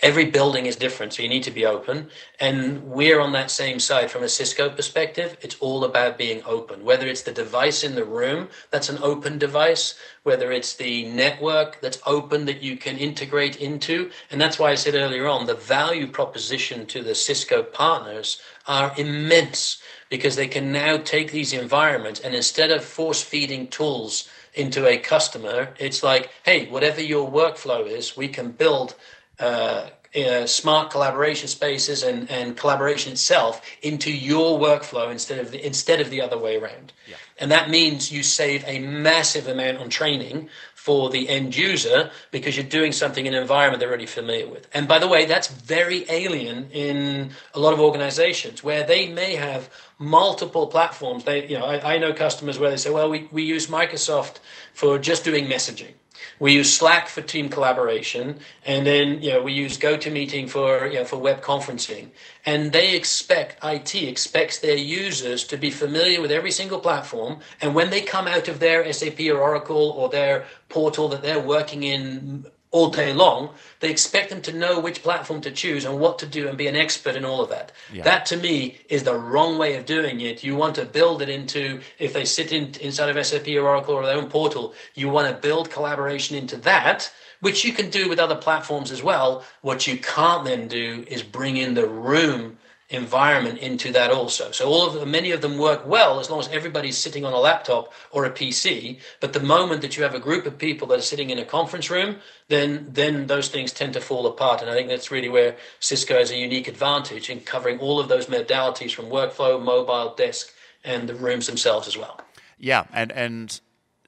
every 0.03 0.25
building 0.25 0.67
is 0.67 0.75
different, 0.77 1.13
so 1.13 1.23
you 1.23 1.29
need 1.29 1.45
to 1.45 1.51
be 1.51 1.65
open. 1.65 2.09
And 2.41 2.83
we're 2.83 3.21
on 3.21 3.33
that 3.33 3.51
same 3.51 3.79
side 3.79 4.11
from 4.11 4.25
a 4.25 4.29
Cisco 4.29 4.69
perspective. 4.69 5.37
It's 5.41 5.57
all 5.61 5.85
about 5.85 6.19
being 6.19 6.43
open, 6.45 6.85
whether 6.85 7.07
it's 7.07 7.23
the 7.23 7.33
device 7.33 7.85
in 7.85 7.95
the 7.95 8.05
room 8.05 8.49
that's 8.71 8.89
an 8.89 8.99
open 9.01 9.39
device, 9.39 9.95
whether 10.25 10.51
it's 10.51 10.75
the 10.75 11.09
network 11.11 11.81
that's 11.81 12.01
open 12.05 12.45
that 12.47 12.63
you 12.63 12.77
can 12.77 12.99
integrate 12.99 13.57
into. 13.57 14.11
And 14.31 14.41
that's 14.41 14.59
why 14.59 14.73
I 14.73 14.75
said 14.75 14.95
earlier 14.95 15.29
on 15.29 15.47
the 15.47 15.55
value 15.55 16.09
proposition 16.09 16.85
to 16.87 17.03
the 17.03 17.15
Cisco 17.15 17.63
partners 17.63 18.41
are 18.67 18.93
immense 18.97 19.81
because 20.09 20.37
they 20.37 20.49
can 20.49 20.73
now 20.73 20.97
take 20.99 21.31
these 21.31 21.53
environments 21.53 22.21
and 22.21 22.35
instead 22.35 22.71
of 22.71 22.85
force 22.85 23.23
feeding 23.23 23.69
tools 23.69 24.29
into 24.55 24.87
a 24.87 24.99
customer, 24.99 25.73
it's 25.79 26.03
like, 26.03 26.31
hey, 26.45 26.69
whatever 26.69 27.01
your 27.01 27.31
workflow 27.31 27.87
is, 27.87 28.17
we 28.17 28.29
can 28.29 28.51
build 28.51 28.95
uh, 29.43 29.91
uh, 30.15 30.47
smart 30.47 30.91
collaboration 30.91 31.49
spaces 31.49 32.03
and, 32.03 32.31
and 32.31 32.57
collaboration 32.57 33.13
itself 33.13 33.63
into 33.81 34.13
your 34.13 34.59
workflow 34.59 35.11
instead 35.11 35.39
of 35.39 35.51
the, 35.51 35.67
instead 35.67 36.01
of 36.01 36.11
the 36.11 36.21
other 36.21 36.37
way 36.37 36.57
around. 36.57 36.93
Yeah. 37.09 37.17
And 37.39 37.51
that 37.51 37.71
means 37.71 38.13
you 38.13 38.23
save 38.23 38.63
a 38.67 38.79
massive 38.79 39.49
amount 39.49 39.79
on 39.79 39.89
training 39.89 40.51
for 40.75 41.09
the 41.09 41.29
end 41.29 41.57
user 41.57 42.11
because 42.31 42.57
you're 42.57 42.67
doing 42.67 42.93
something 42.93 43.25
in 43.25 43.33
an 43.35 43.41
environment 43.41 43.81
they're 43.81 43.89
already 43.89 44.05
familiar 44.07 44.49
with. 44.49 44.69
And 44.75 44.87
by 44.87 44.99
the 44.99 45.09
way, 45.09 45.25
that's 45.25 45.49
very 45.49 46.05
alien 46.11 46.69
in 46.73 47.31
a 47.55 47.59
lot 47.59 47.73
of 47.73 47.81
organizations 47.81 48.63
where 48.63 48.85
they 48.85 49.09
may 49.09 49.37
have 49.37 49.71
multiple 49.99 50.67
platforms. 50.67 51.25
They, 51.25 51.47
you 51.49 51.59
know, 51.59 51.65
I, 51.65 51.95
I 51.95 51.99
know 51.99 52.13
customers 52.13 52.59
where 52.59 52.69
they 52.69 52.77
say, 52.77 52.91
well, 52.91 53.09
we, 53.09 53.29
we 53.33 53.45
use 53.45 53.69
Microsoft 53.69 54.41
for 54.75 54.99
just 54.99 55.25
doing 55.25 55.47
messaging 55.47 55.95
we 56.43 56.55
use 56.55 56.77
Slack 56.77 57.07
for 57.07 57.23
team 57.23 57.49
collaboration, 57.49 58.41
and 58.67 58.85
then 58.85 59.23
you 59.23 59.31
know 59.31 59.41
we 59.41 59.53
use 59.53 59.79
GoToMeeting 59.79 60.51
for 60.51 60.89
you 60.89 60.99
know 60.99 61.05
for 61.05 61.17
web 61.17 61.41
conferencing. 61.41 62.09
And 62.45 62.73
they 62.73 62.97
expect 62.97 63.65
IT 63.65 63.95
expects 63.95 64.59
their 64.59 64.77
users 64.77 65.45
to 65.45 65.57
be 65.57 65.71
familiar 65.71 66.21
with 66.21 66.33
every 66.33 66.51
single 66.51 66.81
platform. 66.81 67.39
And 67.61 67.77
when 67.77 67.91
they 67.91 68.01
come 68.01 68.27
out 68.27 68.49
of 68.49 68.59
their 68.59 68.93
SAP 68.93 69.21
or 69.21 69.39
Oracle 69.39 69.91
or 69.91 70.09
their 70.09 70.47
portal 70.69 71.09
that 71.11 71.23
they're 71.23 71.39
working 71.39 71.85
in 71.85 72.45
all 72.73 72.89
day 72.89 73.13
long, 73.13 73.51
they 73.81 73.91
expect 73.91 74.31
them 74.31 74.41
to 74.43 74.53
know 74.53 74.81
which 74.81 75.03
platform 75.03 75.43
to 75.43 75.51
choose 75.51 75.85
and 75.85 76.01
what 76.01 76.19
to 76.19 76.27
do 76.27 76.49
and 76.49 76.57
be 76.57 76.67
an 76.67 76.75
expert 76.75 77.15
in 77.15 77.25
all 77.25 77.43
of 77.43 77.51
that. 77.51 77.71
Yeah. 77.93 78.03
That 78.03 78.27
to 78.27 78.37
me 78.37 78.81
is 78.89 79.05
the 79.05 79.15
wrong 79.15 79.59
way 79.59 79.77
of 79.77 79.85
doing 79.85 80.23
it. 80.23 80.43
You 80.43 80.57
want 80.57 80.75
to 80.77 80.87
build 80.87 81.21
it 81.21 81.29
into, 81.29 81.81
if 81.99 82.15
they 82.15 82.25
sit 82.25 82.51
in, 82.51 82.75
inside 82.81 83.15
of 83.15 83.27
SAP 83.27 83.47
or 83.49 83.69
Oracle 83.69 83.95
or 83.95 84.07
their 84.07 84.17
own 84.17 84.31
portal, 84.31 84.75
you 84.95 85.11
want 85.11 85.29
to 85.29 85.41
build 85.41 85.71
collaboration 85.71 86.35
into 86.35 86.57
that, 86.59 87.13
which 87.41 87.63
you 87.65 87.73
can 87.73 87.91
do 87.91 88.09
with 88.09 88.19
other 88.19 88.37
platforms 88.37 88.91
as 88.91 89.03
well. 89.03 89.45
What 89.61 89.87
you 89.87 89.99
can't 89.99 90.45
then 90.45 90.67
do 90.67 91.05
is 91.07 91.23
bring 91.23 91.59
in 91.59 91.75
the 91.75 91.87
room 91.87 92.57
environment 92.93 93.59
into 93.59 93.91
that 93.93 94.11
also. 94.11 94.51
So 94.53 94.69
all 94.69 94.87
of 94.87 94.95
them, 94.95 95.11
many 95.11 95.31
of 95.31 95.41
them 95.41 95.57
work 95.57 95.87
well 95.87 96.21
as 96.21 96.31
long 96.31 96.41
as 96.41 96.49
everybody's 96.49 96.99
sitting 96.99 97.25
on 97.25 97.33
a 97.33 97.39
laptop 97.39 97.93
or 98.11 98.25
a 98.25 98.31
PC. 98.31 99.01
But 99.21 99.33
the 99.33 99.41
moment 99.41 99.81
that 99.81 99.97
you 99.97 100.03
have 100.03 100.15
a 100.15 100.21
group 100.21 100.47
of 100.47 100.59
people 100.59 100.87
that 100.89 100.99
are 100.99 101.03
sitting 101.03 101.31
in 101.31 101.39
a 101.39 101.45
conference 101.45 101.91
room, 101.91 102.17
then 102.49 102.87
then 102.91 103.27
those 103.27 103.49
things 103.49 103.73
tend 103.73 103.95
to 103.95 104.01
fall 104.01 104.27
apart. 104.27 104.61
And 104.61 104.71
I 104.71 104.75
think 104.75 104.89
that's 104.89 105.11
really 105.11 105.29
where 105.29 105.57
Cisco 105.81 106.19
has 106.19 106.31
a 106.31 106.37
unique 106.37 106.69
advantage 106.69 107.31
in 107.31 107.41
covering 107.41 107.79
all 107.79 107.99
of 107.99 108.09
those 108.09 108.27
modalities 108.27 108.93
from 108.93 109.07
workflow, 109.07 109.63
mobile, 109.63 110.15
desk, 110.15 110.53
and 110.85 111.09
the 111.09 111.15
rooms 111.15 111.47
themselves 111.47 111.89
as 111.89 111.97
well. 111.97 112.21
Yeah, 112.59 112.85
and 112.93 113.11
and 113.13 113.61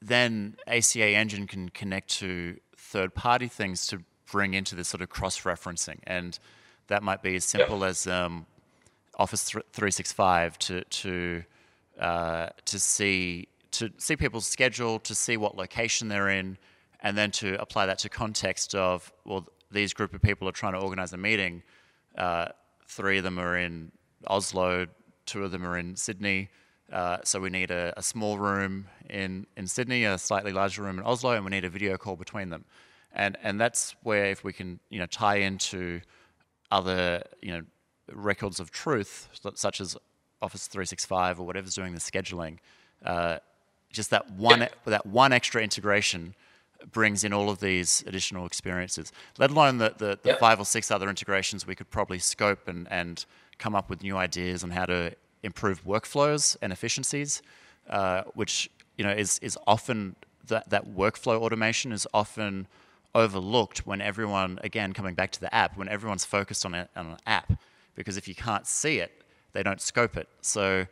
then 0.03 0.57
ACA 0.67 1.17
Engine 1.17 1.47
can 1.47 1.71
connect 1.71 2.11
to 2.19 2.59
third-party 2.77 3.49
things 3.49 3.87
to 3.87 4.03
bring 4.31 4.53
into 4.53 4.75
this 4.75 4.89
sort 4.89 5.01
of 5.01 5.09
cross-referencing 5.09 5.99
and 6.07 6.39
that 6.89 7.03
might 7.03 7.23
be 7.23 7.37
as 7.37 7.45
simple 7.45 7.81
yep. 7.81 7.91
as 7.91 8.07
um, 8.07 8.47
Office 9.19 9.51
365 9.51 10.59
to 10.59 10.85
to 10.85 11.45
uh, 11.99 12.49
to 12.65 12.79
see 12.79 13.49
to 13.73 13.91
see 13.99 14.17
people's 14.17 14.47
schedule, 14.47 14.99
to 15.01 15.15
see 15.15 15.37
what 15.37 15.57
location 15.57 16.09
they're 16.09 16.29
in, 16.29 16.59
and 17.01 17.17
then 17.17 17.31
to 17.33 17.61
apply 17.61 17.87
that 17.87 17.99
to 18.01 18.09
context 18.09 18.75
of 18.75 19.13
well, 19.25 19.47
these 19.71 19.93
group 19.93 20.15
of 20.15 20.23
people 20.23 20.49
are 20.49 20.53
trying 20.53 20.75
to 20.75 20.79
organize 20.79 21.13
a 21.13 21.17
meeting. 21.17 21.63
Uh, 22.17 22.49
three 22.87 23.19
of 23.19 23.25
them 23.25 23.39
are 23.39 23.57
in 23.57 23.91
Oslo, 24.27 24.87
two 25.27 25.45
of 25.45 25.51
them 25.51 25.67
are 25.67 25.77
in 25.77 25.97
Sydney. 25.97 26.49
Uh, 26.93 27.19
so 27.25 27.41
we 27.41 27.51
need 27.51 27.71
a, 27.71 27.93
a, 27.97 28.03
small 28.03 28.39
room 28.39 28.87
in, 29.09 29.47
in 29.57 29.67
Sydney, 29.67 30.05
a 30.05 30.19
slightly 30.19 30.53
larger 30.53 30.83
room 30.83 30.99
in 30.99 31.05
Oslo, 31.05 31.33
and 31.33 31.45
we 31.45 31.51
need 31.51 31.65
a 31.65 31.69
video 31.69 31.97
call 31.97 32.15
between 32.15 32.51
them. 32.51 32.65
And 33.13 33.39
and 33.43 33.61
that's 33.61 33.95
where 34.03 34.27
if 34.27 34.45
we 34.45 34.53
can 34.53 34.81
you 34.91 34.99
know 34.99 35.07
tie 35.07 35.37
into 35.37 36.01
other 36.71 37.23
you 37.41 37.53
know 37.53 37.63
records 38.13 38.61
of 38.61 38.71
truth, 38.71 39.29
such 39.55 39.81
as 39.81 39.97
Office 40.43 40.67
365 40.67 41.41
or 41.41 41.47
whatever's 41.47 41.75
doing 41.75 41.95
the 41.95 42.01
scheduling, 42.01 42.59
uh, 43.05 43.39
just 43.91 44.11
that 44.11 44.31
one 44.33 44.69
that 44.85 45.07
one 45.07 45.33
extra 45.33 45.63
integration 45.63 46.35
brings 46.93 47.25
in 47.25 47.33
all 47.33 47.49
of 47.49 47.61
these 47.61 48.05
additional 48.07 48.47
experiences. 48.47 49.13
Let 49.39 49.51
alone 49.51 49.79
the, 49.79 49.95
the, 49.97 50.19
the 50.23 50.31
yep. 50.31 50.41
five 50.41 50.61
or 50.61 50.67
six 50.67 50.91
other 50.91 51.09
integrations 51.09 51.67
we 51.67 51.75
could 51.75 51.91
probably 51.91 52.19
scope 52.19 52.69
and, 52.69 52.87
and 52.91 53.25
come 53.59 53.75
up 53.75 53.89
with 53.89 54.03
new 54.03 54.17
ideas 54.17 54.63
on 54.63 54.71
how 54.71 54.85
to 54.87 55.15
improve 55.43 55.85
workflows 55.85 56.57
and 56.61 56.73
efficiencies, 56.73 57.43
uh, 57.89 58.23
which 58.35 58.71
you 58.97 59.05
know 59.05 59.13
is 59.13 59.39
is 59.41 59.59
often 59.67 60.17
that 60.47 60.69
that 60.71 60.87
workflow 60.95 61.41
automation 61.41 61.93
is 61.93 62.07
often 62.13 62.67
overlooked 63.15 63.87
when 63.87 64.01
everyone 64.01 64.59
again 64.63 64.93
coming 64.93 65.15
back 65.15 65.31
to 65.31 65.41
the 65.41 65.55
app 65.55 65.77
when 65.77 65.89
everyone's 65.89 66.25
focused 66.25 66.67
on, 66.67 66.75
a, 66.75 66.89
on 66.97 67.07
an 67.07 67.17
app 67.27 67.53
because 67.95 68.17
if 68.17 68.29
you 68.29 68.35
can't 68.35 68.67
see 68.67 68.99
it, 68.99 69.13
they 69.53 69.63
don't 69.63 69.81
scope 69.81 70.17
it. 70.17 70.29
So 70.41 70.87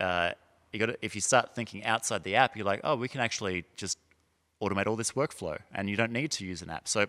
uh, 0.00 0.32
you 0.72 0.78
got 0.78 0.96
if 1.02 1.14
you 1.14 1.20
start 1.20 1.54
thinking 1.54 1.84
outside 1.84 2.24
the 2.24 2.36
app, 2.36 2.56
you're 2.56 2.66
like, 2.66 2.80
oh, 2.84 2.96
we 2.96 3.08
can 3.08 3.20
actually 3.20 3.64
just 3.76 3.98
automate 4.62 4.86
all 4.86 4.96
this 4.96 5.12
workflow, 5.12 5.58
and 5.74 5.90
you 5.90 5.96
don't 5.96 6.12
need 6.12 6.30
to 6.32 6.44
use 6.44 6.62
an 6.62 6.70
app. 6.70 6.88
So 6.88 7.06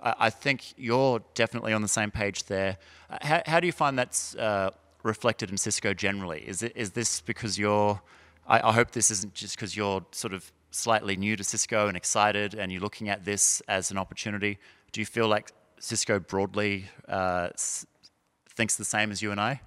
I, 0.00 0.30
think 0.30 0.74
you're 0.76 1.22
definitely 1.34 1.72
on 1.72 1.82
the 1.82 1.88
same 1.88 2.10
page 2.10 2.44
there. 2.44 2.76
Uh, 3.08 3.18
how, 3.20 3.42
how, 3.46 3.60
do 3.60 3.66
you 3.66 3.72
find 3.72 3.96
that's 3.96 4.34
uh, 4.34 4.70
reflected 5.04 5.50
in 5.50 5.56
Cisco 5.56 5.94
generally? 5.94 6.40
Is 6.46 6.62
it 6.62 6.72
is 6.74 6.90
this 6.90 7.20
because 7.20 7.58
you're 7.58 8.00
I, 8.46 8.68
I 8.68 8.72
hope 8.72 8.90
this 8.90 9.10
isn't 9.10 9.34
just 9.34 9.56
because 9.56 9.76
you're 9.76 10.04
sort 10.10 10.32
of 10.32 10.50
slightly 10.70 11.16
new 11.16 11.36
to 11.36 11.44
Cisco 11.44 11.86
and 11.88 11.96
excited, 11.96 12.54
and 12.54 12.72
you're 12.72 12.80
looking 12.80 13.08
at 13.08 13.24
this 13.24 13.60
as 13.68 13.90
an 13.90 13.98
opportunity. 13.98 14.58
Do 14.90 15.00
you 15.00 15.06
feel 15.06 15.28
like 15.28 15.52
Cisco 15.78 16.18
broadly 16.18 16.86
uh, 17.08 17.50
thinks 18.56 18.76
the 18.76 18.84
same 18.84 19.10
as 19.10 19.22
you 19.22 19.30
and 19.30 19.40
I? 19.40 19.60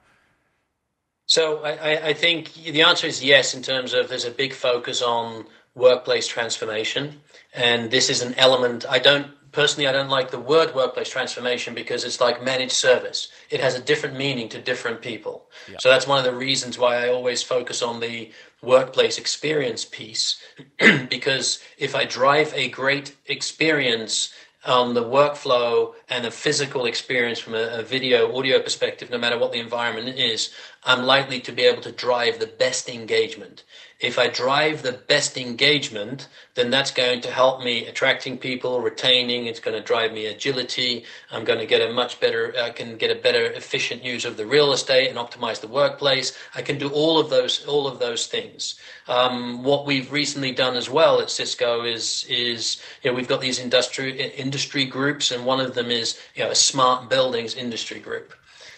So 1.28 1.64
I, 1.64 2.10
I 2.10 2.14
think 2.14 2.54
the 2.54 2.84
answer 2.84 3.08
is 3.08 3.24
yes. 3.24 3.56
In 3.56 3.62
terms 3.62 3.94
of 3.94 4.10
there's 4.10 4.26
a 4.26 4.32
big 4.32 4.54
focus 4.54 5.02
on 5.02 5.46
workplace 5.74 6.28
transformation, 6.28 7.20
and 7.54 7.90
this 7.90 8.10
is 8.10 8.22
an 8.22 8.36
element. 8.36 8.86
I 8.88 9.00
don't 9.00 9.32
personally, 9.56 9.88
I 9.88 9.94
don't 9.94 10.10
like 10.10 10.30
the 10.32 10.40
word 10.40 10.76
workplace 10.76 11.10
transformation 11.10 11.74
because 11.74 12.04
it's 12.04 12.20
like 12.20 12.44
managed 12.44 12.74
service. 12.74 13.30
It 13.50 13.62
has 13.62 13.74
a 13.74 13.82
different 13.82 14.18
meaning 14.18 14.50
to 14.50 14.62
different 14.62 15.02
people. 15.02 15.50
Yeah. 15.72 15.78
So 15.80 15.90
that's 15.90 16.06
one 16.06 16.20
of 16.20 16.26
the 16.26 16.38
reasons 16.38 16.78
why 16.78 17.06
I 17.06 17.08
always 17.08 17.42
focus 17.42 17.82
on 17.82 18.02
the 18.02 18.32
workplace 18.62 19.18
experience 19.18 19.86
piece. 19.86 20.44
because 21.10 21.60
if 21.78 21.96
I 21.96 22.04
drive 22.04 22.54
a 22.54 22.70
great 22.70 23.16
experience 23.28 24.34
on 24.66 24.94
the 24.94 25.04
workflow 25.04 25.94
and 26.10 26.26
the 26.26 26.32
physical 26.32 26.86
experience 26.86 27.40
from 27.40 27.54
a, 27.54 27.80
a, 27.80 27.84
video 27.84 28.36
audio 28.36 28.60
perspective 28.60 29.10
no 29.10 29.18
matter 29.18 29.38
what 29.38 29.52
the 29.52 29.60
environment 29.60 30.08
is 30.18 30.52
i'm 30.86 31.04
likely 31.04 31.40
to 31.40 31.52
be 31.52 31.64
able 31.64 31.82
to 31.82 31.92
drive 31.92 32.40
the 32.40 32.48
best 32.48 32.90
engagement 32.90 33.64
if 34.02 34.20
I 34.20 34.28
drive 34.28 34.82
the 34.82 34.92
best 34.92 35.38
engagement, 35.38 36.28
then 36.56 36.70
that's 36.70 36.92
going 36.92 37.22
to 37.22 37.32
help 37.32 37.64
me 37.64 37.88
attracting 37.88 38.38
people, 38.38 38.82
retaining. 38.82 39.46
It's 39.46 39.62
going 39.62 39.78
to 39.78 39.82
drive 39.82 40.12
me 40.12 40.26
agility. 40.26 41.06
I'm 41.32 41.46
going 41.46 41.60
to 41.60 41.66
get 41.66 41.82
a 41.82 41.94
much 41.94 42.20
better, 42.20 42.54
I 42.62 42.72
can 42.72 42.98
get 42.98 43.10
a 43.10 43.22
better 43.22 43.46
efficient 43.54 44.04
use 44.04 44.26
of 44.26 44.36
the 44.36 44.46
real 44.46 44.74
estate 44.74 45.08
and 45.08 45.18
optimize 45.18 45.62
the 45.62 45.70
workplace. 45.70 46.38
I 46.54 46.62
can 46.62 46.78
do 46.78 46.90
all 46.90 47.18
of 47.18 47.30
those, 47.30 47.66
all 47.66 47.88
of 47.88 48.00
those 48.00 48.28
things. 48.28 48.78
Um, 49.08 49.64
what 49.64 49.86
we've 49.86 50.12
recently 50.12 50.52
done 50.52 50.76
as 50.76 50.90
well 50.90 51.22
at 51.22 51.32
Cisco 51.32 51.86
is, 51.86 52.26
is 52.28 52.82
you 53.02 53.10
know, 53.10 53.16
we've 53.16 53.30
got 53.30 53.40
these 53.40 53.60
industry 53.60 54.22
industry 54.34 54.84
groups, 54.84 55.32
and 55.32 55.46
one 55.46 55.62
of 55.62 55.74
them 55.74 55.90
is 55.90 56.20
you 56.36 56.44
know 56.44 56.52
a 56.52 56.56
smart 56.56 57.10
buildings 57.10 57.56
industry 57.56 58.00
group. 58.00 58.34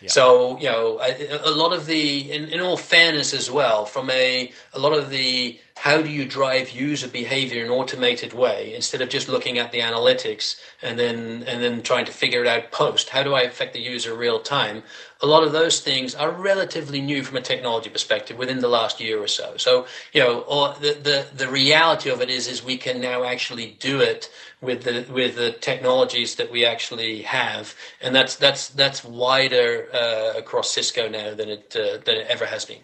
So 0.06 0.58
you 0.60 0.70
know, 0.70 1.00
a, 1.02 1.50
a 1.50 1.52
lot 1.52 1.74
of 1.74 1.86
the, 1.86 2.32
in, 2.32 2.50
in 2.50 2.60
all 2.60 2.78
fairness 2.78 3.34
as 3.34 3.50
well, 3.50 3.86
from 3.86 4.10
a 4.12 4.52
a 4.74 4.80
lot 4.80 4.94
of 4.94 5.10
the 5.10 5.60
how 5.76 6.02
do 6.02 6.10
you 6.10 6.26
drive 6.26 6.72
user 6.72 7.08
behavior 7.08 7.64
in 7.64 7.72
an 7.72 7.72
automated 7.72 8.34
way 8.34 8.74
instead 8.76 9.02
of 9.02 9.10
just 9.10 9.30
looking 9.30 9.60
at 9.60 9.72
the 9.72 9.80
analytics 9.80 10.60
and 10.82 10.98
then 10.98 11.44
and 11.48 11.64
then 11.64 11.82
trying 11.82 12.06
to 12.06 12.12
figure 12.12 12.42
it 12.42 12.48
out 12.48 12.72
post? 12.72 13.10
How 13.10 13.24
do 13.24 13.34
i 13.34 13.42
affect 13.42 13.74
the 13.74 13.80
user 13.80 14.16
real 14.16 14.40
time 14.40 14.84
a 15.22 15.26
lot 15.26 15.44
of 15.44 15.52
those 15.52 15.80
things 15.80 16.16
are 16.16 16.32
relatively 16.32 17.02
new 17.02 17.24
from 17.24 17.38
a 17.38 17.42
technology 17.42 17.90
perspective 17.90 18.38
within 18.38 18.60
the 18.60 18.68
last 18.68 19.00
year 19.00 19.22
or 19.22 19.28
so. 19.28 19.58
So 19.58 19.88
you 20.14 20.22
know 20.22 20.42
or 20.42 20.74
the 20.80 20.94
the, 20.94 21.26
the 21.36 21.48
reality 21.48 22.10
of 22.10 22.22
it 22.22 22.30
is 22.30 22.48
is 22.48 22.64
we 22.64 22.78
can 22.78 23.02
now 23.02 23.24
actually 23.24 23.78
do 23.80 24.00
it 24.00 24.30
with 24.62 24.84
the 24.84 25.06
with 25.12 25.36
the 25.36 25.52
technologies 25.52 26.36
that 26.36 26.52
we 26.52 26.66
actually 26.66 27.22
have. 27.24 27.76
And 28.02 28.16
that's 28.16 28.36
that's 28.36 28.70
that's 28.70 29.04
wider 29.04 29.88
uh, 29.94 30.34
across 30.38 30.72
cisco 30.72 31.10
now 31.10 31.34
than 31.34 31.50
it 31.50 31.76
uh, 31.76 31.98
than 32.06 32.16
it 32.18 32.28
ever 32.28 32.46
has 32.46 32.66
been. 32.66 32.82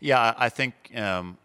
Yeah 0.00 0.34
i 0.36 0.50
think 0.50 0.74
um 0.94 1.38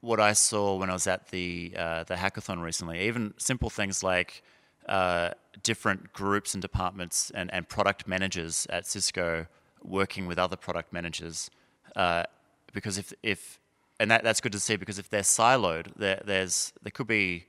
what 0.00 0.20
I 0.20 0.32
saw 0.34 0.76
when 0.76 0.90
I 0.90 0.92
was 0.92 1.06
at 1.06 1.28
the 1.30 1.74
uh, 1.76 2.04
the 2.04 2.14
hackathon 2.14 2.62
recently, 2.62 3.06
even 3.06 3.34
simple 3.38 3.70
things 3.70 4.02
like 4.02 4.42
uh, 4.86 5.30
different 5.62 6.12
groups 6.12 6.54
and 6.54 6.62
departments 6.62 7.30
and, 7.34 7.52
and 7.52 7.68
product 7.68 8.06
managers 8.06 8.66
at 8.70 8.86
Cisco 8.86 9.46
working 9.82 10.26
with 10.26 10.38
other 10.38 10.56
product 10.56 10.92
managers, 10.92 11.50
uh, 11.96 12.24
because 12.72 12.98
if 12.98 13.12
if 13.22 13.58
and 14.00 14.10
that, 14.10 14.24
that's 14.24 14.40
good 14.40 14.52
to 14.52 14.60
see 14.60 14.76
because 14.76 14.98
if 14.98 15.08
they're 15.08 15.22
siloed, 15.22 15.94
there, 15.96 16.20
there's 16.24 16.72
there 16.82 16.90
could 16.90 17.06
be 17.06 17.46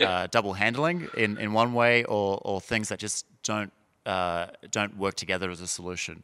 uh, 0.00 0.26
double 0.30 0.54
handling 0.54 1.08
in, 1.16 1.38
in 1.38 1.52
one 1.52 1.72
way 1.72 2.04
or, 2.04 2.40
or 2.44 2.60
things 2.60 2.88
that 2.88 2.98
just 2.98 3.24
don't 3.42 3.72
uh, 4.04 4.46
don't 4.70 4.96
work 4.96 5.14
together 5.14 5.50
as 5.50 5.60
a 5.60 5.66
solution, 5.66 6.22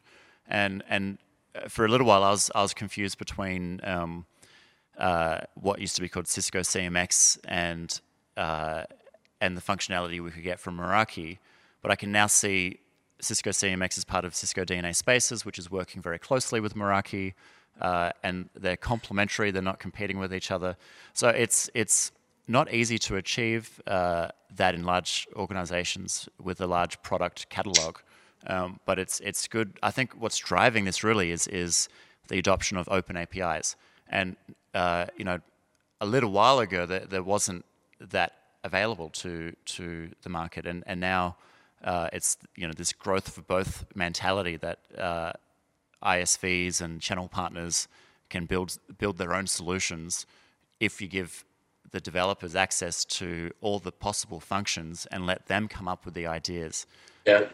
and 0.48 0.82
and 0.88 1.18
uh, 1.54 1.68
for 1.68 1.84
a 1.84 1.88
little 1.88 2.06
while 2.06 2.22
I 2.22 2.30
was 2.30 2.50
I 2.54 2.62
was 2.62 2.74
confused 2.74 3.18
between 3.18 3.80
um, 3.84 4.26
uh, 4.98 5.40
what 5.54 5.80
used 5.80 5.96
to 5.96 6.02
be 6.02 6.08
called 6.08 6.28
Cisco 6.28 6.60
CMX 6.60 7.38
and 7.44 8.00
uh, 8.36 8.84
and 9.42 9.56
the 9.56 9.60
functionality 9.60 10.22
we 10.22 10.30
could 10.30 10.44
get 10.44 10.60
from 10.60 10.78
Meraki. 10.78 11.38
But 11.82 11.90
I 11.90 11.96
can 11.96 12.12
now 12.12 12.28
see 12.28 12.78
Cisco 13.20 13.50
CMX 13.50 13.98
as 13.98 14.04
part 14.04 14.24
of 14.24 14.36
Cisco 14.36 14.64
DNA 14.64 14.94
Spaces, 14.94 15.44
which 15.44 15.58
is 15.58 15.68
working 15.68 16.00
very 16.00 16.18
closely 16.18 16.60
with 16.60 16.74
Meraki, 16.74 17.34
uh, 17.80 18.12
and 18.22 18.48
they're 18.54 18.76
complementary. 18.76 19.50
They're 19.50 19.60
not 19.60 19.80
competing 19.80 20.18
with 20.18 20.32
each 20.32 20.52
other. 20.52 20.76
So 21.12 21.28
it's 21.28 21.68
it's 21.74 22.12
not 22.46 22.72
easy 22.72 22.98
to 22.98 23.16
achieve 23.16 23.82
uh, 23.86 24.28
that 24.54 24.76
in 24.76 24.84
large 24.84 25.26
organizations 25.34 26.28
with 26.40 26.60
a 26.60 26.66
large 26.66 27.02
product 27.02 27.48
catalog. 27.48 27.98
Um, 28.46 28.78
but 28.86 29.00
it's 29.00 29.18
it's 29.20 29.48
good. 29.48 29.76
I 29.82 29.90
think 29.90 30.12
what's 30.12 30.38
driving 30.38 30.84
this 30.84 31.02
really 31.02 31.32
is 31.32 31.48
is 31.48 31.88
the 32.28 32.38
adoption 32.38 32.76
of 32.76 32.88
open 32.88 33.16
APIs. 33.16 33.74
And 34.08 34.36
uh, 34.72 35.06
you 35.16 35.24
know, 35.24 35.40
a 36.00 36.06
little 36.06 36.30
while 36.30 36.60
ago 36.60 36.86
there, 36.86 37.06
there 37.06 37.24
wasn't 37.24 37.64
that 37.98 38.34
available 38.64 39.08
to 39.10 39.54
to 39.66 40.10
the 40.22 40.28
market, 40.28 40.66
and 40.66 40.82
and 40.86 41.00
now 41.00 41.36
uh, 41.84 42.08
it's 42.12 42.38
you 42.56 42.66
know 42.66 42.72
this 42.72 42.92
growth 42.92 43.30
for 43.30 43.42
both 43.42 43.84
mentality 43.94 44.56
that 44.56 44.78
uh, 44.96 45.32
ISVs 46.02 46.80
and 46.80 47.00
channel 47.00 47.28
partners 47.28 47.88
can 48.30 48.46
build 48.46 48.78
build 48.98 49.18
their 49.18 49.34
own 49.34 49.46
solutions 49.46 50.26
if 50.80 51.00
you 51.00 51.08
give 51.08 51.44
the 51.92 52.00
developers 52.00 52.56
access 52.56 53.04
to 53.04 53.50
all 53.60 53.78
the 53.78 53.92
possible 53.92 54.40
functions 54.40 55.06
and 55.12 55.26
let 55.26 55.46
them 55.46 55.68
come 55.68 55.86
up 55.86 56.04
with 56.04 56.14
the 56.14 56.26
ideas. 56.26 56.86
Yeah. 57.26 57.44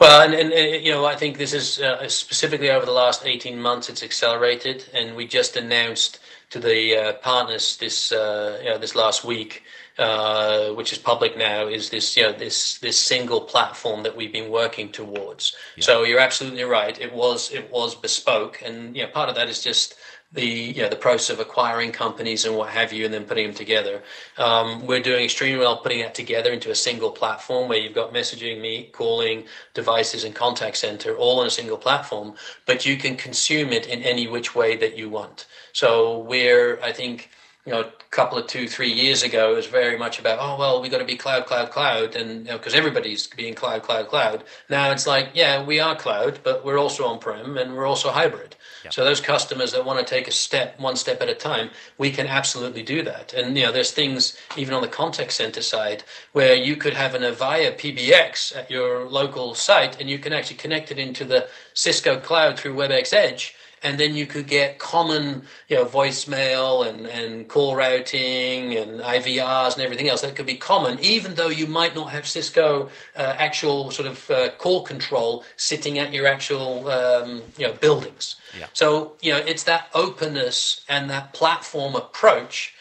Well, 0.00 0.22
and, 0.22 0.34
and, 0.34 0.52
and, 0.52 0.84
you 0.84 0.92
know, 0.92 1.04
I 1.04 1.14
think 1.14 1.38
this 1.38 1.52
is 1.52 1.80
uh, 1.80 2.08
specifically 2.08 2.70
over 2.70 2.84
the 2.84 2.92
last 2.92 3.24
18 3.24 3.60
months, 3.60 3.88
it's 3.88 4.02
accelerated, 4.02 4.84
and 4.92 5.16
we 5.16 5.26
just 5.26 5.56
announced 5.56 6.18
to 6.50 6.60
the 6.60 6.96
uh, 6.96 7.12
partners 7.14 7.76
this 7.78 8.12
uh, 8.12 8.58
you 8.62 8.70
know 8.70 8.78
this 8.78 8.94
last 8.94 9.24
week, 9.24 9.62
uh, 9.98 10.70
which 10.70 10.92
is 10.92 10.98
public 10.98 11.36
now, 11.36 11.66
is 11.66 11.90
this 11.90 12.16
you 12.16 12.22
know 12.22 12.32
this 12.32 12.78
this 12.78 12.98
single 12.98 13.40
platform 13.40 14.02
that 14.04 14.16
we've 14.16 14.32
been 14.32 14.50
working 14.50 14.90
towards. 14.92 15.56
Yeah. 15.76 15.84
So 15.84 16.04
you're 16.04 16.20
absolutely 16.20 16.64
right. 16.64 16.98
It 17.00 17.12
was 17.12 17.50
it 17.52 17.70
was 17.70 17.94
bespoke, 17.94 18.62
and 18.64 18.96
you 18.96 19.02
know 19.02 19.08
part 19.08 19.28
of 19.28 19.34
that 19.34 19.48
is 19.48 19.62
just 19.62 19.96
the 20.36 20.46
you 20.46 20.82
know 20.82 20.88
the 20.88 20.96
process 20.96 21.30
of 21.30 21.40
acquiring 21.40 21.90
companies 21.90 22.44
and 22.44 22.56
what 22.56 22.68
have 22.68 22.92
you, 22.92 23.04
and 23.04 23.12
then 23.12 23.24
putting 23.24 23.46
them 23.48 23.56
together. 23.56 24.02
Um, 24.38 24.86
we're 24.86 25.02
doing 25.02 25.24
extremely 25.24 25.58
well 25.58 25.78
putting 25.78 26.00
that 26.02 26.14
together 26.14 26.52
into 26.52 26.70
a 26.70 26.74
single 26.74 27.10
platform 27.10 27.68
where 27.68 27.78
you've 27.78 27.94
got 27.94 28.12
messaging, 28.12 28.60
meet, 28.60 28.92
calling, 28.92 29.44
devices, 29.74 30.22
and 30.22 30.34
contact 30.34 30.76
center 30.76 31.16
all 31.16 31.40
on 31.40 31.46
a 31.46 31.50
single 31.50 31.78
platform. 31.78 32.34
But 32.66 32.86
you 32.86 32.96
can 32.96 33.16
consume 33.16 33.72
it 33.72 33.88
in 33.88 34.02
any 34.02 34.28
which 34.28 34.54
way 34.54 34.76
that 34.76 34.96
you 34.96 35.08
want. 35.08 35.46
So 35.72 36.20
we're 36.20 36.80
I 36.80 36.92
think 36.92 37.30
you 37.66 37.72
know, 37.72 37.80
a 37.80 37.92
couple 38.10 38.38
of 38.38 38.46
two, 38.46 38.68
three 38.68 38.92
years 38.92 39.24
ago, 39.24 39.52
it 39.52 39.56
was 39.56 39.66
very 39.66 39.98
much 39.98 40.20
about, 40.20 40.38
oh, 40.40 40.56
well, 40.56 40.80
we 40.80 40.88
got 40.88 40.98
to 40.98 41.04
be 41.04 41.16
cloud, 41.16 41.46
cloud, 41.46 41.70
cloud. 41.72 42.14
And 42.14 42.44
because 42.46 42.74
you 42.74 42.80
know, 42.80 42.86
everybody's 42.86 43.26
being 43.26 43.54
cloud, 43.54 43.82
cloud, 43.82 44.06
cloud. 44.06 44.44
Now 44.70 44.92
it's 44.92 45.06
like, 45.06 45.30
yeah, 45.34 45.64
we 45.64 45.80
are 45.80 45.96
cloud, 45.96 46.38
but 46.44 46.64
we're 46.64 46.78
also 46.78 47.04
on 47.04 47.18
prem 47.18 47.58
and 47.58 47.74
we're 47.74 47.86
also 47.86 48.10
hybrid. 48.10 48.54
So 48.90 49.04
those 49.04 49.20
customers 49.20 49.72
that 49.72 49.84
want 49.84 49.98
to 49.98 50.04
take 50.04 50.28
a 50.28 50.32
step, 50.32 50.78
one 50.78 50.96
step 50.96 51.20
at 51.20 51.28
a 51.28 51.34
time, 51.34 51.70
we 51.98 52.10
can 52.10 52.26
absolutely 52.26 52.82
do 52.82 53.02
that. 53.02 53.34
And, 53.34 53.56
you 53.56 53.64
know, 53.64 53.72
there's 53.72 53.90
things 53.90 54.36
even 54.56 54.74
on 54.74 54.82
the 54.82 54.88
contact 54.88 55.32
center 55.32 55.62
side 55.62 56.04
where 56.32 56.54
you 56.54 56.76
could 56.76 56.94
have 56.94 57.14
an 57.14 57.22
Avaya 57.22 57.76
PBX 57.76 58.56
at 58.56 58.70
your 58.70 59.08
local 59.08 59.54
site 59.54 60.00
and 60.00 60.08
you 60.08 60.18
can 60.18 60.32
actually 60.32 60.56
connect 60.56 60.90
it 60.90 60.98
into 60.98 61.24
the 61.24 61.48
Cisco 61.74 62.18
cloud 62.18 62.58
through 62.58 62.74
WebEx 62.74 63.12
Edge 63.12 63.55
and 63.82 63.98
then 63.98 64.14
you 64.14 64.26
could 64.26 64.46
get 64.46 64.78
common, 64.78 65.42
you 65.68 65.76
know, 65.76 65.84
voicemail 65.84 66.86
and, 66.88 67.06
and 67.06 67.48
call 67.48 67.76
routing 67.76 68.74
and 68.76 69.00
IVRs 69.00 69.74
and 69.74 69.82
everything 69.82 70.08
else 70.08 70.22
that 70.22 70.34
could 70.34 70.46
be 70.46 70.56
common, 70.56 70.98
even 71.00 71.34
though 71.34 71.48
you 71.48 71.66
might 71.66 71.94
not 71.94 72.10
have 72.10 72.26
Cisco 72.26 72.88
uh, 73.16 73.34
actual 73.38 73.90
sort 73.90 74.08
of 74.08 74.30
uh, 74.30 74.50
call 74.58 74.82
control 74.82 75.44
sitting 75.56 75.98
at 75.98 76.12
your 76.12 76.26
actual, 76.26 76.88
um, 76.88 77.42
you 77.58 77.66
know, 77.66 77.72
buildings. 77.74 78.36
Yeah. 78.58 78.66
So, 78.72 79.16
you 79.20 79.32
know, 79.32 79.38
it's 79.38 79.64
that 79.64 79.88
openness 79.94 80.84
and 80.88 81.10
that 81.10 81.32
platform 81.32 81.94
approach 81.94 82.74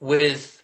with 0.00 0.61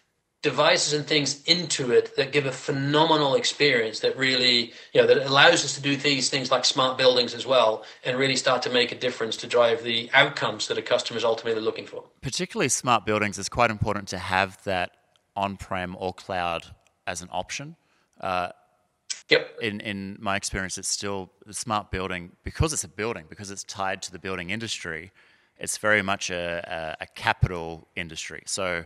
devices 0.51 0.93
and 0.93 1.07
things 1.07 1.43
into 1.45 1.93
it 1.93 2.17
that 2.17 2.33
give 2.33 2.47
a 2.47 2.53
phenomenal 2.53 3.35
experience 3.35 4.01
that 4.01 4.17
really 4.17 4.73
you 4.93 5.01
know 5.01 5.07
that 5.07 5.19
allows 5.27 5.65
us 5.65 5.75
to 5.75 5.81
do 5.81 5.97
these 5.97 6.31
things 6.31 6.51
like 6.51 6.65
smart 6.65 6.97
buildings 6.97 7.35
as 7.35 7.47
well 7.47 7.85
and 8.05 8.19
really 8.19 8.37
start 8.37 8.63
to 8.63 8.71
make 8.71 8.91
a 8.91 8.99
difference 9.07 9.37
to 9.37 9.47
drive 9.47 9.83
the 9.83 10.11
outcomes 10.15 10.69
that 10.69 10.79
a 10.79 10.83
customer 10.83 11.19
is 11.19 11.25
ultimately 11.25 11.61
looking 11.61 11.87
for 11.87 12.03
particularly 12.21 12.69
smart 12.69 13.05
buildings 13.05 13.39
it's 13.39 13.49
quite 13.49 13.71
important 13.71 14.09
to 14.09 14.19
have 14.19 14.63
that 14.65 14.89
on-prem 15.37 15.97
or 15.99 16.13
cloud 16.15 16.63
as 17.07 17.23
an 17.23 17.29
option 17.31 17.77
uh, 18.21 18.49
Yep. 19.31 19.59
In 19.61 19.81
in 19.81 20.17
my 20.21 20.37
experience, 20.37 20.79
it's 20.79 20.89
still 20.89 21.31
the 21.45 21.53
smart 21.53 21.91
building 21.91 22.33
because 22.45 22.73
it's 22.73 22.85
a 22.85 22.89
building 22.89 23.27
because 23.29 23.51
it's 23.51 23.63
tied 23.63 24.01
to 24.03 24.11
the 24.11 24.19
building 24.19 24.49
industry 24.49 25.13
it's 25.59 25.79
very 25.79 26.03
much 26.03 26.31
a, 26.31 26.97
a, 27.01 27.05
a 27.05 27.07
capital 27.07 27.89
industry. 27.97 28.43
So 28.47 28.85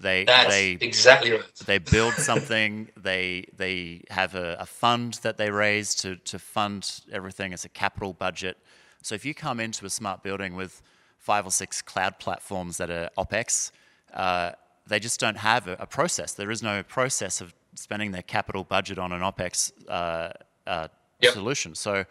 they 0.00 0.24
That's 0.24 0.50
they 0.50 0.78
exactly 0.80 1.32
right. 1.32 1.54
they 1.66 1.78
build 1.78 2.14
something. 2.14 2.88
they 2.96 3.46
they 3.56 4.02
have 4.10 4.34
a, 4.34 4.56
a 4.60 4.66
fund 4.66 5.14
that 5.22 5.36
they 5.36 5.50
raise 5.50 5.94
to 5.96 6.16
to 6.16 6.38
fund 6.38 7.00
everything. 7.12 7.52
It's 7.52 7.64
a 7.64 7.68
capital 7.68 8.12
budget. 8.12 8.56
So 9.02 9.14
if 9.14 9.24
you 9.24 9.34
come 9.34 9.60
into 9.60 9.86
a 9.86 9.90
smart 9.90 10.22
building 10.22 10.54
with 10.54 10.82
five 11.18 11.46
or 11.46 11.50
six 11.50 11.82
cloud 11.82 12.18
platforms 12.18 12.76
that 12.78 12.90
are 12.90 13.10
opex, 13.18 13.70
uh, 14.14 14.52
they 14.86 14.98
just 14.98 15.20
don't 15.20 15.36
have 15.36 15.68
a, 15.68 15.76
a, 15.80 15.86
process. 15.86 16.32
There 16.32 16.50
is 16.50 16.62
no 16.62 16.82
process 16.82 17.40
of 17.40 17.54
spending 17.74 18.12
their 18.12 18.22
capital 18.22 18.64
budget 18.64 18.98
on 18.98 19.12
an 19.12 19.20
opex 19.20 19.72
uh, 19.88 20.30
uh, 20.66 20.88
yep. 21.20 21.32
solution. 21.32 21.74
So 21.74 22.04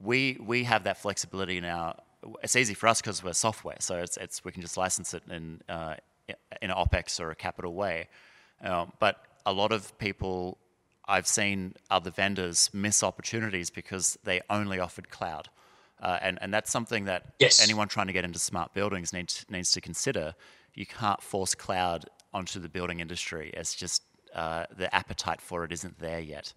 we 0.00 0.38
we 0.40 0.64
have 0.64 0.84
that 0.84 0.98
flexibility 0.98 1.60
now. 1.60 1.96
It's 2.42 2.56
easy 2.56 2.74
for 2.74 2.86
us 2.88 3.00
because 3.00 3.24
we're 3.24 3.32
software, 3.32 3.78
so 3.80 3.96
it's, 3.96 4.18
it's 4.18 4.44
we 4.44 4.52
can 4.52 4.60
just 4.60 4.76
license 4.76 5.14
it 5.14 5.22
in 5.30 5.62
uh, 5.70 5.94
in 6.62 6.70
an 6.70 6.76
OPEX 6.76 7.20
or 7.20 7.30
a 7.30 7.34
capital 7.34 7.74
way. 7.74 8.08
Um, 8.62 8.92
but 8.98 9.24
a 9.46 9.52
lot 9.52 9.72
of 9.72 9.96
people, 9.98 10.58
I've 11.06 11.26
seen 11.26 11.74
other 11.90 12.10
vendors 12.10 12.70
miss 12.72 13.02
opportunities 13.02 13.70
because 13.70 14.18
they 14.24 14.40
only 14.50 14.78
offered 14.78 15.10
cloud. 15.10 15.48
Uh, 16.02 16.18
and, 16.22 16.38
and 16.40 16.52
that's 16.52 16.70
something 16.70 17.04
that 17.04 17.34
yes. 17.38 17.62
anyone 17.62 17.88
trying 17.88 18.06
to 18.06 18.12
get 18.12 18.24
into 18.24 18.38
smart 18.38 18.72
buildings 18.72 19.12
needs, 19.12 19.44
needs 19.50 19.72
to 19.72 19.80
consider. 19.80 20.34
You 20.74 20.86
can't 20.86 21.20
force 21.22 21.54
cloud 21.54 22.06
onto 22.32 22.58
the 22.60 22.68
building 22.68 23.00
industry. 23.00 23.50
It's 23.54 23.74
just 23.74 24.02
uh, 24.34 24.64
the 24.76 24.94
appetite 24.94 25.40
for 25.40 25.64
it 25.64 25.72
isn't 25.72 25.98
there 25.98 26.20
yet. 26.20 26.52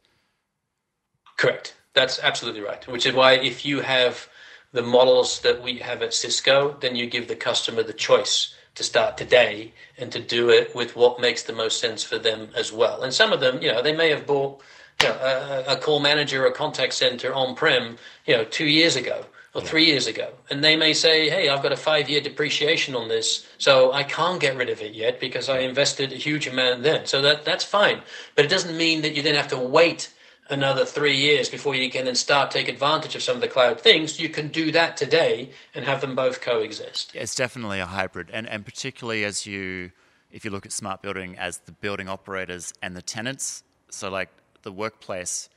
Correct. 1.38 1.76
That's 1.93 2.19
absolutely 2.19 2.61
right. 2.61 2.88
Which 2.88 3.05
is 3.05 3.13
why 3.13 3.34
if 3.34 3.65
you 3.65 3.82
have 3.82 4.28
the 4.71 4.82
models 4.82 5.39
that 5.41 5.61
we 5.61 5.78
have 5.80 6.01
at 6.01 6.13
Cisco, 6.13 6.76
then 6.80 6.95
you 6.95 7.07
give 7.07 7.28
the 7.28 7.36
customer 7.36 7.84
the 7.84 7.93
choice 7.93 8.55
to 8.76 8.84
start 8.84 9.17
today 9.17 9.74
and 9.97 10.11
to 10.11 10.19
do 10.19 10.49
it 10.49 10.76
with 10.76 10.95
what 10.95 11.19
makes 11.19 11.43
the 11.43 11.53
most 11.53 11.80
sense 11.80 12.03
for 12.03 12.17
them 12.17 12.49
as 12.55 12.71
well. 12.71 13.03
And 13.03 13.13
some 13.13 13.32
of 13.32 13.39
them, 13.39 13.61
you 13.61 13.71
know, 13.71 13.82
they 13.82 13.95
may 13.95 14.09
have 14.09 14.26
bought 14.26 14.61
you 15.01 15.09
know, 15.09 15.15
a, 15.15 15.74
a 15.74 15.78
call 15.78 15.99
manager 15.99 16.43
or 16.43 16.47
a 16.47 16.53
contact 16.53 16.93
center 16.93 17.34
on 17.34 17.55
prem, 17.55 17.97
you 18.26 18.36
know, 18.36 18.43
two 18.45 18.65
years 18.65 18.95
ago 18.95 19.26
or 19.53 19.61
three 19.61 19.86
years 19.86 20.07
ago. 20.07 20.34
And 20.49 20.63
they 20.63 20.76
may 20.76 20.93
say, 20.93 21.30
hey, 21.30 21.49
I've 21.49 21.61
got 21.61 21.71
a 21.71 21.78
five 21.78 22.09
year 22.09 22.21
depreciation 22.21 22.95
on 22.95 23.07
this, 23.07 23.45
so 23.57 23.93
I 23.93 24.03
can't 24.03 24.39
get 24.39 24.57
rid 24.57 24.69
of 24.69 24.82
it 24.82 24.93
yet 24.93 25.19
because 25.19 25.49
I 25.49 25.59
invested 25.59 26.11
a 26.11 26.15
huge 26.15 26.47
amount 26.47 26.84
then. 26.84 27.05
So 27.05 27.21
that, 27.21 27.45
that's 27.45 27.63
fine. 27.63 28.01
But 28.36 28.45
it 28.45 28.47
doesn't 28.47 28.76
mean 28.76 29.01
that 29.03 29.15
you 29.15 29.21
then 29.21 29.36
have 29.36 29.49
to 29.49 29.59
wait 29.59 30.11
another 30.49 30.85
three 30.85 31.15
years 31.15 31.49
before 31.49 31.75
you 31.75 31.89
can 31.89 32.05
then 32.05 32.15
start 32.15 32.51
take 32.51 32.67
advantage 32.67 33.15
of 33.15 33.23
some 33.23 33.35
of 33.35 33.41
the 33.41 33.47
cloud 33.47 33.79
things, 33.79 34.19
you 34.19 34.29
can 34.29 34.47
do 34.49 34.71
that 34.71 34.97
today 34.97 35.49
and 35.73 35.85
have 35.85 36.01
them 36.01 36.15
both 36.15 36.41
coexist. 36.41 37.11
It's 37.15 37.35
definitely 37.35 37.79
a 37.79 37.85
hybrid, 37.85 38.29
and 38.31 38.47
and 38.47 38.65
particularly 38.65 39.23
as 39.23 39.45
you 39.45 39.91
if 40.31 40.43
you 40.43 40.51
look 40.51 40.65
at 40.65 40.71
smart 40.71 41.01
building 41.01 41.37
as 41.37 41.59
the 41.59 41.71
building 41.71 42.09
operators 42.09 42.73
and 42.81 42.95
the 42.95 43.01
tenants. 43.01 43.63
So 43.89 44.09
like 44.09 44.29
the 44.63 44.71
workplace, 44.71 45.47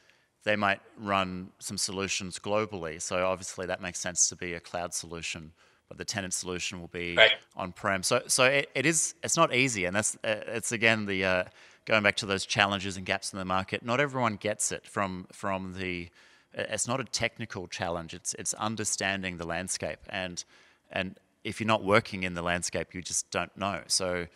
they 0.45 0.55
might 0.55 0.81
run 0.99 1.51
some 1.59 1.79
solutions 1.79 2.39
globally. 2.39 3.01
So 3.01 3.27
obviously 3.27 3.67
that 3.67 3.81
makes 3.81 3.99
sense 3.99 4.29
to 4.29 4.37
be 4.37 4.53
a 4.53 4.61
cloud 4.61 4.93
solution. 4.93 5.53
But 5.89 5.99
the 5.99 6.05
tenant 6.05 6.35
solution 6.35 6.81
will 6.81 6.89
be 6.89 7.15
right. 7.15 7.33
on 7.57 7.73
prem. 7.73 8.03
So, 8.03 8.23
so 8.27 8.45
it, 8.45 8.71
it 8.75 8.87
is. 8.87 9.15
It's 9.23 9.37
not 9.37 9.55
easy, 9.55 9.85
and 9.85 9.95
that's 9.95 10.17
uh, 10.25 10.41
it's 10.49 10.73
again 10.73 11.07
the 11.07 11.25
uh, 11.25 11.45
going 11.87 12.03
back 12.03 12.17
to 12.17 12.27
those 12.27 12.45
challenges 12.45 12.97
and 12.97 13.07
gaps 13.07 13.33
in 13.33 13.39
the 13.39 13.45
market, 13.45 13.85
not 13.85 14.01
everyone 14.01 14.37
gets 14.37 14.71
it 14.71 14.87
from 14.87 15.27
from 15.33 15.75
the. 15.79 16.11
It's 16.53 16.89
not 16.89 17.01
a 17.01 17.05
technical 17.05 17.69
challenge. 17.69 18.13
It's 18.15 18.35
it's 18.35 18.53
understanding 18.55 19.39
the 19.39 19.47
landscape, 19.47 20.01
and 20.09 20.45
and 20.91 21.19
if 21.45 21.61
you're 21.61 21.67
not 21.67 21.85
working 21.85 22.25
in 22.25 22.35
the 22.35 22.43
landscape, 22.43 22.95
you 22.95 23.03
just 23.03 23.31
don't 23.31 23.57
know. 23.57 23.83
So 23.87 24.27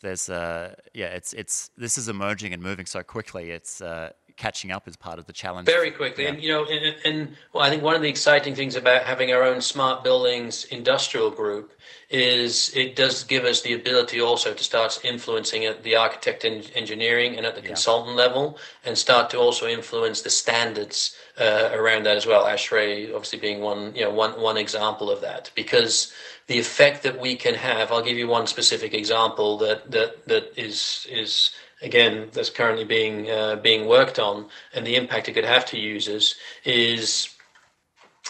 there's 0.00 0.30
uh 0.30 0.74
yeah, 0.94 1.06
it's 1.08 1.32
it's 1.32 1.70
this 1.76 1.98
is 1.98 2.08
emerging 2.08 2.54
and 2.54 2.62
moving 2.62 2.86
so 2.86 3.02
quickly. 3.02 3.50
It's 3.50 3.80
uh, 3.82 4.12
catching 4.40 4.72
up 4.72 4.88
is 4.88 4.96
part 4.96 5.18
of 5.18 5.26
the 5.26 5.32
challenge. 5.34 5.66
Very 5.66 5.90
quickly, 5.90 6.24
yeah. 6.24 6.30
and 6.30 6.42
you 6.42 6.50
know, 6.50 6.64
and, 6.64 6.96
and 7.04 7.36
well, 7.52 7.62
I 7.62 7.68
think 7.68 7.82
one 7.82 7.94
of 7.94 8.00
the 8.00 8.08
exciting 8.08 8.54
things 8.54 8.74
about 8.74 9.02
having 9.02 9.32
our 9.32 9.42
own 9.42 9.60
smart 9.60 10.02
buildings 10.02 10.64
industrial 10.64 11.30
group 11.30 11.72
is 12.08 12.74
it 12.74 12.96
does 12.96 13.22
give 13.22 13.44
us 13.44 13.60
the 13.60 13.74
ability 13.74 14.20
also 14.20 14.54
to 14.54 14.64
start 14.64 14.98
influencing 15.04 15.66
at 15.66 15.82
the 15.82 15.94
architect 15.94 16.44
and 16.44 16.68
engineering 16.74 17.36
and 17.36 17.44
at 17.44 17.54
the 17.54 17.60
yeah. 17.60 17.68
consultant 17.68 18.16
level, 18.16 18.58
and 18.86 18.96
start 18.96 19.28
to 19.30 19.38
also 19.38 19.66
influence 19.68 20.22
the 20.22 20.30
standards 20.30 21.14
uh, 21.38 21.68
around 21.74 22.06
that 22.06 22.16
as 22.16 22.26
well. 22.26 22.46
ASHRAE 22.46 23.14
obviously 23.14 23.38
being 23.38 23.60
one, 23.60 23.94
you 23.94 24.02
know, 24.04 24.10
one 24.10 24.40
one 24.40 24.56
example 24.56 25.10
of 25.10 25.20
that 25.20 25.50
because 25.54 26.12
the 26.46 26.58
effect 26.58 27.04
that 27.04 27.20
we 27.20 27.36
can 27.36 27.54
have. 27.54 27.92
I'll 27.92 28.02
give 28.02 28.18
you 28.18 28.26
one 28.26 28.46
specific 28.46 28.94
example 28.94 29.58
that 29.58 29.90
that 29.90 30.26
that 30.26 30.44
is 30.56 31.06
is 31.10 31.50
again 31.82 32.28
that's 32.32 32.50
currently 32.50 32.84
being 32.84 33.30
uh, 33.30 33.56
being 33.56 33.86
worked 33.86 34.18
on 34.18 34.48
and 34.74 34.86
the 34.86 34.96
impact 34.96 35.28
it 35.28 35.32
could 35.32 35.44
have 35.44 35.64
to 35.66 35.78
users 35.78 36.34
is 36.64 37.30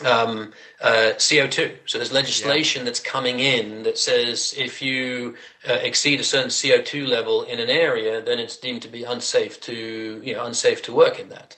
um, 0.05 0.53
uh, 0.81 1.13
CO2. 1.17 1.77
So 1.87 1.99
there's 1.99 2.13
legislation 2.13 2.81
yeah. 2.81 2.85
that's 2.87 3.01
coming 3.01 3.41
in 3.41 3.83
that 3.83 3.99
says 3.99 4.55
if 4.57 4.81
you 4.81 5.37
uh, 5.69 5.75
exceed 5.75 6.21
a 6.21 6.25
certain 6.25 6.49
CO2 6.51 7.07
level 7.07 7.43
in 7.43 7.61
an 7.61 7.69
area, 7.69 8.23
then 8.23 8.39
it's 8.39 8.57
deemed 8.57 8.83
to 8.83 8.89
be 8.89 9.05
unsafe 9.05 9.61
to 9.63 10.21
you 10.25 10.35
know 10.35 10.47
unsafe 10.47 10.83
to 10.83 10.95
work 10.95 11.19
in 11.19 11.29
that. 11.31 11.57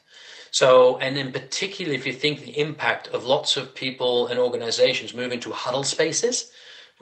So, 0.50 0.98
and 0.98 1.16
in 1.16 1.32
particular, 1.32 1.94
if 1.94 2.06
you 2.06 2.12
think 2.12 2.40
the 2.40 2.58
impact 2.58 3.08
of 3.08 3.24
lots 3.24 3.56
of 3.56 3.74
people 3.74 4.26
and 4.26 4.38
organizations 4.38 5.14
moving 5.14 5.40
to 5.40 5.50
huddle 5.50 5.82
spaces, 5.82 6.52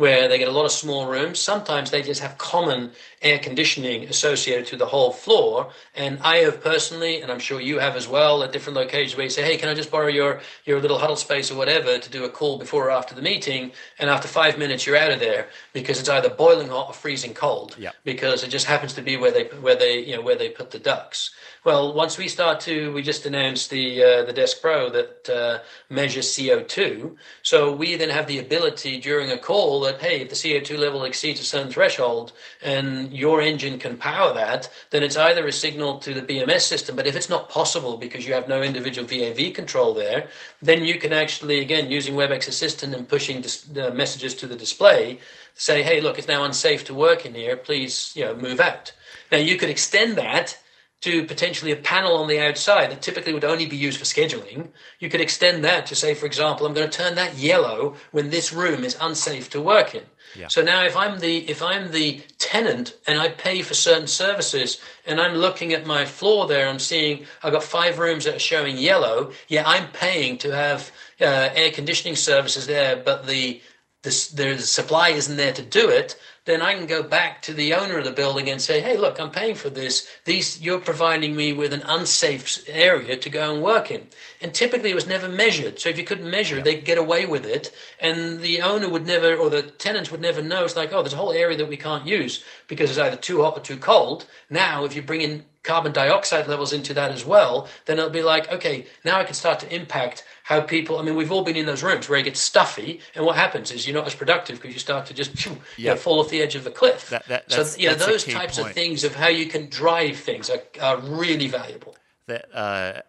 where 0.01 0.28
they 0.28 0.38
get 0.38 0.49
a 0.49 0.51
lot 0.51 0.64
of 0.64 0.72
small 0.72 1.07
rooms. 1.07 1.38
Sometimes 1.38 1.91
they 1.91 2.01
just 2.01 2.22
have 2.22 2.38
common 2.38 2.93
air 3.22 3.38
conditioning 3.38 4.04
associated 4.04 4.66
to 4.66 4.76
the 4.76 4.86
whole 4.86 5.12
floor. 5.12 5.70
And 5.94 6.18
I 6.22 6.38
have 6.38 6.62
personally, 6.62 7.20
and 7.20 7.30
I'm 7.30 7.38
sure 7.38 7.60
you 7.60 7.78
have 7.78 7.96
as 7.96 8.08
well, 8.08 8.42
at 8.42 8.52
different 8.52 8.76
locations 8.76 9.16
where 9.16 9.24
you 9.24 9.30
say, 9.30 9.42
"Hey, 9.42 9.56
can 9.56 9.68
I 9.68 9.74
just 9.74 9.90
borrow 9.90 10.08
your 10.08 10.40
your 10.64 10.80
little 10.80 10.98
huddle 10.98 11.16
space 11.16 11.50
or 11.50 11.56
whatever 11.56 11.98
to 11.98 12.10
do 12.10 12.24
a 12.24 12.28
call 12.28 12.58
before 12.58 12.86
or 12.86 12.90
after 12.90 13.14
the 13.14 13.22
meeting?" 13.22 13.72
And 13.98 14.08
after 14.08 14.28
five 14.28 14.58
minutes, 14.58 14.86
you're 14.86 14.96
out 14.96 15.12
of 15.12 15.20
there 15.20 15.48
because 15.72 16.00
it's 16.00 16.08
either 16.08 16.30
boiling 16.30 16.68
hot 16.68 16.88
or 16.88 16.94
freezing 16.94 17.34
cold. 17.34 17.76
Yeah. 17.78 17.90
Because 18.04 18.42
it 18.42 18.48
just 18.48 18.66
happens 18.66 18.94
to 18.94 19.02
be 19.02 19.16
where 19.16 19.32
they 19.32 19.44
where 19.60 19.76
they 19.76 20.00
you 20.00 20.16
know 20.16 20.22
where 20.22 20.36
they 20.36 20.48
put 20.48 20.70
the 20.70 20.78
ducts. 20.78 21.30
Well, 21.62 21.92
once 21.92 22.16
we 22.16 22.28
start 22.28 22.60
to, 22.60 22.90
we 22.94 23.02
just 23.02 23.26
announced 23.26 23.68
the 23.68 24.02
uh, 24.02 24.22
the 24.24 24.32
Desk 24.32 24.62
Pro 24.62 24.88
that 24.90 25.28
uh, 25.28 25.58
measures 25.90 26.28
CO2. 26.28 27.16
So 27.42 27.70
we 27.72 27.96
then 27.96 28.08
have 28.08 28.26
the 28.26 28.38
ability 28.38 28.98
during 29.00 29.30
a 29.30 29.36
call 29.36 29.80
that 29.80 30.00
hey, 30.00 30.22
if 30.22 30.30
the 30.30 30.34
CO2 30.34 30.78
level 30.78 31.04
exceeds 31.04 31.40
a 31.40 31.44
certain 31.44 31.70
threshold 31.70 32.32
and 32.62 33.09
your 33.12 33.40
engine 33.40 33.78
can 33.78 33.96
power 33.96 34.32
that, 34.34 34.70
then 34.90 35.02
it's 35.02 35.16
either 35.16 35.46
a 35.46 35.52
signal 35.52 35.98
to 35.98 36.14
the 36.14 36.22
BMS 36.22 36.62
system. 36.62 36.96
But 36.96 37.06
if 37.06 37.16
it's 37.16 37.28
not 37.28 37.48
possible 37.48 37.96
because 37.96 38.26
you 38.26 38.34
have 38.34 38.48
no 38.48 38.62
individual 38.62 39.06
VAV 39.06 39.54
control 39.54 39.94
there, 39.94 40.28
then 40.62 40.84
you 40.84 40.98
can 40.98 41.12
actually 41.12 41.61
again 41.61 41.90
using 41.90 42.14
WebEx 42.14 42.48
Assistant 42.48 42.94
and 42.94 43.08
pushing 43.08 43.40
dis- 43.40 43.68
messages 43.68 44.34
to 44.36 44.46
the 44.46 44.56
display 44.56 45.18
say, 45.54 45.82
hey, 45.82 46.00
look, 46.00 46.18
it's 46.18 46.28
now 46.28 46.44
unsafe 46.44 46.84
to 46.84 46.94
work 46.94 47.26
in 47.26 47.34
here. 47.34 47.56
Please, 47.56 48.12
you 48.14 48.24
know, 48.24 48.34
move 48.34 48.61
out. 48.61 48.92
Now 49.30 49.38
you 49.38 49.56
could 49.56 49.70
extend 49.70 50.16
that 50.16 50.58
to 51.01 51.24
potentially 51.24 51.72
a 51.72 51.76
panel 51.76 52.16
on 52.16 52.28
the 52.28 52.38
outside 52.40 52.90
that 52.90 53.01
typically 53.01 53.32
would 53.32 53.44
only 53.44 53.66
be 53.66 53.76
used 53.76 53.98
for 53.98 54.05
scheduling, 54.05 54.68
you 54.98 55.09
could 55.09 55.20
extend 55.20 55.64
that 55.64 55.86
to 55.86 55.94
say, 55.94 56.14
for 56.14 56.26
example, 56.26 56.66
I'm 56.66 56.74
going 56.74 56.88
to 56.88 56.96
turn 56.96 57.14
that 57.14 57.36
yellow 57.36 57.96
when 58.11 58.28
this 58.30 58.53
room 58.53 58.84
is 58.84 58.96
unsafe 59.01 59.48
to 59.51 59.62
work 59.62 59.94
in. 59.94 60.03
Yeah. 60.36 60.48
So 60.48 60.62
now 60.62 60.84
if 60.84 60.96
I'm 60.96 61.18
the 61.18 61.38
if 61.51 61.61
I'm 61.61 61.90
the 61.90 62.22
tenant 62.38 62.96
and 63.09 63.18
I 63.18 63.30
pay 63.30 63.62
for 63.62 63.74
certain 63.74 64.07
services 64.07 64.80
and 65.07 65.20
I'm 65.20 65.34
looking 65.34 65.72
at 65.72 65.86
my 65.86 66.05
floor 66.05 66.46
there, 66.46 66.68
I'm 66.68 66.78
seeing 66.78 67.26
I've 67.42 67.53
got 67.53 67.64
five 67.64 67.98
rooms 67.98 68.24
that 68.24 68.36
are 68.36 68.40
showing 68.40 68.78
yellow. 68.78 69.32
Yeah, 69.48 69.64
I'm 69.66 69.88
paying 69.90 70.38
to 70.38 70.55
have 70.55 70.92
uh, 71.20 71.51
air 71.55 71.72
conditioning 71.72 72.14
services 72.14 72.66
there, 72.66 72.96
but 72.96 73.26
the 73.26 73.61
the, 74.03 74.32
the 74.34 74.59
supply 74.59 75.11
isn't 75.11 75.36
there 75.36 75.53
to 75.53 75.62
do 75.62 75.88
it 75.88 76.16
then 76.46 76.62
I 76.62 76.74
can 76.74 76.86
go 76.86 77.03
back 77.03 77.42
to 77.42 77.53
the 77.53 77.74
owner 77.74 77.98
of 77.98 78.05
the 78.05 78.11
building 78.11 78.48
and 78.48 78.61
say, 78.61 78.80
"Hey, 78.80 78.96
look, 78.96 79.20
I'm 79.20 79.30
paying 79.30 79.55
for 79.55 79.68
this. 79.68 80.09
These 80.24 80.61
you're 80.61 80.80
providing 80.80 81.36
me 81.36 81.53
with 81.53 81.72
an 81.72 81.82
unsafe 81.86 82.64
area 82.66 83.16
to 83.16 83.30
go 83.30 83.53
and 83.53 83.62
work 83.62 83.90
in." 83.90 84.09
And 84.40 84.55
typically, 84.55 84.90
it 84.90 84.94
was 84.94 85.07
never 85.07 85.28
measured. 85.28 85.78
So 85.78 85.90
if 85.90 85.98
you 85.98 86.05
couldn't 86.05 86.30
measure, 86.30 86.57
yeah. 86.57 86.62
they'd 86.62 86.84
get 86.84 86.96
away 86.96 87.26
with 87.26 87.44
it, 87.44 87.72
and 88.01 88.40
the 88.40 88.62
owner 88.62 88.88
would 88.88 89.07
never, 89.07 89.36
or 89.36 89.51
the 89.51 89.62
tenants 89.62 90.11
would 90.11 90.20
never 90.22 90.42
know. 90.42 90.64
It's 90.64 90.76
like, 90.76 90.92
oh, 90.92 91.03
there's 91.03 91.12
a 91.12 91.18
whole 91.18 91.32
area 91.32 91.59
that 91.59 91.68
we 91.68 91.76
can't 91.76 92.07
use 92.07 92.42
because 92.68 92.90
it's 92.90 92.98
either 92.98 93.16
too 93.16 93.42
hot 93.42 93.59
or 93.59 93.61
too 93.61 93.76
cold. 93.76 94.26
Now, 94.48 94.84
if 94.84 94.96
you 94.96 95.03
bring 95.03 95.20
in 95.20 95.44
carbon 95.62 95.92
dioxide 95.92 96.48
levels 96.48 96.72
into 96.72 96.94
that 96.94 97.11
as 97.11 97.24
well, 97.26 97.68
then 97.84 97.98
it'll 97.98 98.11
be 98.11 98.22
like, 98.22 98.51
okay, 98.51 98.86
now 99.05 99.18
I 99.20 99.24
can 99.24 99.34
start 99.34 99.61
to 99.61 99.74
impact 99.74 100.24
how 100.51 100.61
people, 100.61 100.98
I 100.98 101.03
mean, 101.03 101.14
we've 101.14 101.30
all 101.30 101.44
been 101.44 101.55
in 101.55 101.64
those 101.64 101.80
rooms 101.80 102.09
where 102.09 102.18
it 102.18 102.24
gets 102.24 102.40
stuffy, 102.40 102.98
and 103.14 103.24
what 103.24 103.36
happens 103.36 103.70
is 103.70 103.86
you're 103.86 103.94
not 103.94 104.09
as 104.09 104.16
productive 104.16 104.61
because 104.61 104.74
you 104.74 104.80
start 104.80 105.07
to 105.07 105.14
just 105.14 105.46
yep. 105.46 105.59
you 105.76 105.86
know, 105.86 105.94
fall 105.94 106.18
off 106.18 106.28
the 106.28 106.42
edge 106.42 106.57
of 106.57 106.64
the 106.64 106.72
cliff. 106.72 107.09
That, 107.09 107.24
that, 107.28 107.53
so, 107.53 107.64
yeah 107.78 107.94
those 107.94 108.24
types 108.24 108.57
point. 108.57 108.70
of 108.70 108.74
things 108.74 109.05
of 109.05 109.14
how 109.14 109.28
you 109.28 109.46
can 109.46 109.68
drive 109.68 110.16
things 110.16 110.51
are, 110.51 110.61
are 110.82 110.98
really 110.98 111.46
valuable. 111.46 111.94
That 112.26 112.53
uh, 112.53 113.03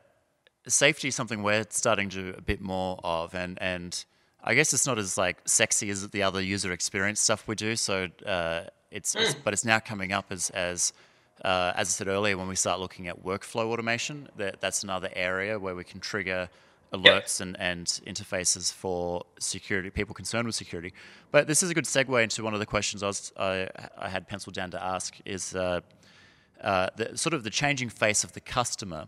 Safety 0.67 1.07
is 1.07 1.15
something 1.15 1.41
we're 1.41 1.65
starting 1.71 2.09
to 2.09 2.31
do 2.31 2.35
a 2.37 2.41
bit 2.43 2.61
more 2.61 2.99
of, 3.03 3.33
and, 3.33 3.57
and 3.59 4.05
I 4.43 4.53
guess 4.53 4.71
it's 4.71 4.85
not 4.85 4.99
as 4.99 5.17
like 5.17 5.37
sexy 5.45 5.89
as 5.89 6.07
the 6.09 6.21
other 6.21 6.41
user 6.41 6.71
experience 6.71 7.19
stuff 7.19 7.47
we 7.47 7.55
do. 7.55 7.75
So 7.75 8.07
uh, 8.23 8.65
it's, 8.91 9.15
mm. 9.15 9.21
it's, 9.21 9.33
but 9.33 9.53
it's 9.53 9.65
now 9.65 9.79
coming 9.79 10.11
up 10.11 10.27
as 10.29 10.51
as 10.51 10.93
uh, 11.43 11.73
as 11.75 11.87
I 11.87 11.89
said 11.89 12.07
earlier, 12.07 12.37
when 12.37 12.47
we 12.47 12.55
start 12.55 12.79
looking 12.79 13.07
at 13.07 13.23
workflow 13.23 13.65
automation, 13.65 14.29
that, 14.37 14.61
that's 14.61 14.83
another 14.83 15.09
area 15.15 15.57
where 15.57 15.73
we 15.73 15.83
can 15.83 15.99
trigger 15.99 16.47
alerts 16.93 17.39
yep. 17.39 17.47
and, 17.47 17.59
and 17.59 17.87
interfaces 18.05 18.73
for 18.73 19.23
security, 19.39 19.89
people 19.89 20.13
concerned 20.13 20.45
with 20.45 20.55
security. 20.55 20.93
But 21.31 21.47
this 21.47 21.63
is 21.63 21.69
a 21.69 21.73
good 21.73 21.85
segue 21.85 22.21
into 22.21 22.43
one 22.43 22.53
of 22.53 22.59
the 22.59 22.65
questions 22.65 23.01
I, 23.01 23.07
was, 23.07 23.31
I, 23.37 23.69
I 23.97 24.09
had 24.09 24.27
penciled 24.27 24.55
down 24.55 24.71
to 24.71 24.83
ask 24.83 25.15
is 25.25 25.55
uh, 25.55 25.81
uh, 26.61 26.87
the, 26.95 27.17
sort 27.17 27.33
of 27.33 27.43
the 27.43 27.49
changing 27.49 27.89
face 27.89 28.23
of 28.23 28.33
the 28.33 28.41
customer. 28.41 29.07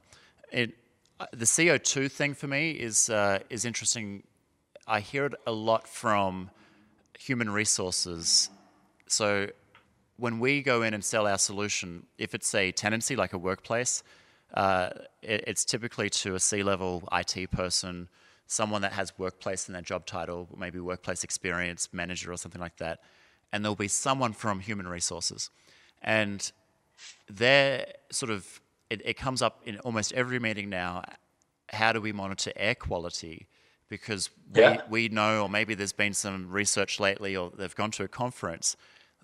It, 0.51 0.71
uh, 1.19 1.25
the 1.31 1.45
CO2 1.45 2.11
thing 2.11 2.33
for 2.33 2.47
me 2.47 2.71
is, 2.71 3.09
uh, 3.09 3.39
is 3.49 3.65
interesting. 3.65 4.23
I 4.87 5.01
hear 5.01 5.25
it 5.25 5.33
a 5.45 5.51
lot 5.51 5.87
from 5.87 6.49
human 7.19 7.49
resources. 7.49 8.49
So 9.07 9.49
when 10.17 10.39
we 10.39 10.61
go 10.61 10.83
in 10.83 10.93
and 10.93 11.03
sell 11.03 11.27
our 11.27 11.37
solution, 11.37 12.05
if 12.17 12.33
it's 12.33 12.53
a 12.55 12.71
tenancy 12.71 13.15
like 13.15 13.33
a 13.33 13.37
workplace, 13.37 14.03
uh, 14.53 14.89
it, 15.21 15.43
it's 15.47 15.65
typically 15.65 16.09
to 16.09 16.35
a 16.35 16.39
C-level 16.39 17.07
IT 17.11 17.51
person, 17.51 18.07
someone 18.47 18.81
that 18.81 18.93
has 18.93 19.17
workplace 19.17 19.67
in 19.67 19.73
their 19.73 19.81
job 19.81 20.05
title, 20.05 20.47
maybe 20.57 20.79
workplace 20.79 21.23
experience 21.23 21.89
manager 21.91 22.31
or 22.31 22.37
something 22.37 22.61
like 22.61 22.77
that, 22.77 22.99
and 23.51 23.63
there'll 23.63 23.75
be 23.75 23.87
someone 23.87 24.33
from 24.33 24.59
human 24.59 24.87
resources, 24.87 25.49
and 26.01 26.51
they're 27.29 27.85
sort 28.11 28.31
of 28.31 28.61
it, 28.89 29.01
it 29.03 29.17
comes 29.17 29.41
up 29.41 29.61
in 29.65 29.79
almost 29.79 30.13
every 30.13 30.39
meeting 30.39 30.69
now. 30.69 31.03
How 31.69 31.93
do 31.93 31.99
we 31.99 32.11
monitor 32.11 32.51
air 32.55 32.75
quality? 32.75 33.47
Because 33.89 34.29
we, 34.53 34.61
yeah. 34.61 34.81
we 34.89 35.09
know, 35.09 35.43
or 35.43 35.49
maybe 35.49 35.73
there's 35.73 35.93
been 35.93 36.13
some 36.13 36.49
research 36.49 36.99
lately, 36.99 37.35
or 37.35 37.51
they've 37.57 37.75
gone 37.75 37.91
to 37.91 38.03
a 38.03 38.07
conference 38.07 38.75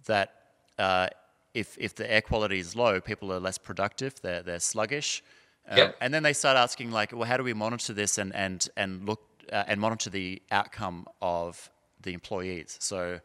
that 0.05 0.33
uh, 0.77 1.07
if, 1.53 1.77
if 1.79 1.95
the 1.95 2.11
air 2.11 2.21
quality 2.21 2.59
is 2.59 2.75
low, 2.75 3.01
people 3.01 3.31
are 3.31 3.39
less 3.39 3.57
productive, 3.57 4.21
they're, 4.21 4.43
they're 4.43 4.59
sluggish. 4.59 5.23
Um, 5.67 5.77
yep. 5.77 5.97
And 6.01 6.13
then 6.13 6.23
they 6.23 6.33
start 6.33 6.57
asking, 6.57 6.91
like, 6.91 7.11
well, 7.11 7.27
how 7.27 7.37
do 7.37 7.43
we 7.43 7.53
monitor 7.53 7.93
this 7.93 8.17
and, 8.17 8.33
and, 8.35 8.67
and 8.75 9.05
look 9.05 9.21
uh, 9.51 9.63
and 9.67 9.79
monitor 9.79 10.09
the 10.09 10.41
outcome 10.51 11.07
of 11.21 11.69
the 12.01 12.13
employees? 12.13 12.77
So, 12.79 13.19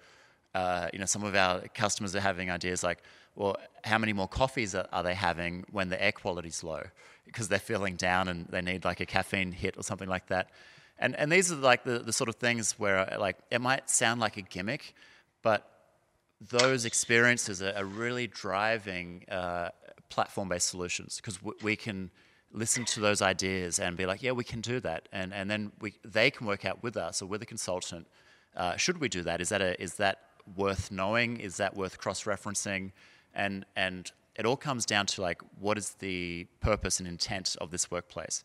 uh, 0.54 0.88
you 0.92 0.98
know, 0.98 1.06
some 1.06 1.24
of 1.24 1.34
our 1.34 1.60
customers 1.74 2.14
are 2.14 2.20
having 2.20 2.50
ideas 2.50 2.82
like, 2.82 3.02
well, 3.34 3.56
how 3.82 3.98
many 3.98 4.12
more 4.12 4.28
coffees 4.28 4.74
are, 4.74 4.86
are 4.92 5.02
they 5.02 5.14
having 5.14 5.64
when 5.70 5.88
the 5.88 6.02
air 6.02 6.12
quality 6.12 6.48
is 6.48 6.62
low? 6.62 6.82
Because 7.24 7.48
they're 7.48 7.58
feeling 7.58 7.96
down 7.96 8.28
and 8.28 8.46
they 8.48 8.62
need 8.62 8.84
like 8.84 9.00
a 9.00 9.06
caffeine 9.06 9.52
hit 9.52 9.76
or 9.76 9.82
something 9.82 10.08
like 10.08 10.28
that. 10.28 10.50
And, 10.98 11.16
and 11.16 11.32
these 11.32 11.50
are 11.50 11.56
like 11.56 11.84
the, 11.84 11.98
the 11.98 12.12
sort 12.12 12.28
of 12.28 12.36
things 12.36 12.78
where 12.78 13.16
like 13.18 13.38
it 13.50 13.60
might 13.60 13.90
sound 13.90 14.20
like 14.20 14.36
a 14.36 14.42
gimmick, 14.42 14.94
but 15.42 15.73
those 16.50 16.84
experiences 16.84 17.62
are, 17.62 17.74
are 17.76 17.84
really 17.84 18.26
driving 18.26 19.24
uh, 19.30 19.68
platform-based 20.08 20.68
solutions 20.68 21.16
because 21.16 21.38
we 21.62 21.76
can 21.76 22.10
listen 22.52 22.84
to 22.84 23.00
those 23.00 23.20
ideas 23.20 23.78
and 23.78 23.96
be 23.96 24.06
like, 24.06 24.22
yeah, 24.22 24.30
we 24.30 24.44
can 24.44 24.60
do 24.60 24.80
that, 24.80 25.08
and 25.12 25.34
and 25.34 25.50
then 25.50 25.72
we 25.80 25.94
they 26.04 26.30
can 26.30 26.46
work 26.46 26.64
out 26.64 26.82
with 26.82 26.96
us 26.96 27.20
or 27.20 27.26
with 27.26 27.42
a 27.42 27.46
consultant. 27.46 28.06
Uh, 28.56 28.76
should 28.76 28.98
we 28.98 29.08
do 29.08 29.22
that? 29.22 29.40
Is 29.40 29.48
that 29.48 29.60
a, 29.60 29.80
is 29.82 29.94
that 29.94 30.18
worth 30.56 30.90
knowing? 30.90 31.40
Is 31.40 31.56
that 31.56 31.74
worth 31.76 31.98
cross-referencing? 31.98 32.92
And 33.34 33.66
and 33.74 34.10
it 34.36 34.46
all 34.46 34.56
comes 34.56 34.86
down 34.86 35.06
to 35.06 35.22
like 35.22 35.40
what 35.58 35.78
is 35.78 35.90
the 35.98 36.46
purpose 36.60 37.00
and 37.00 37.08
intent 37.08 37.56
of 37.60 37.70
this 37.70 37.90
workplace. 37.90 38.44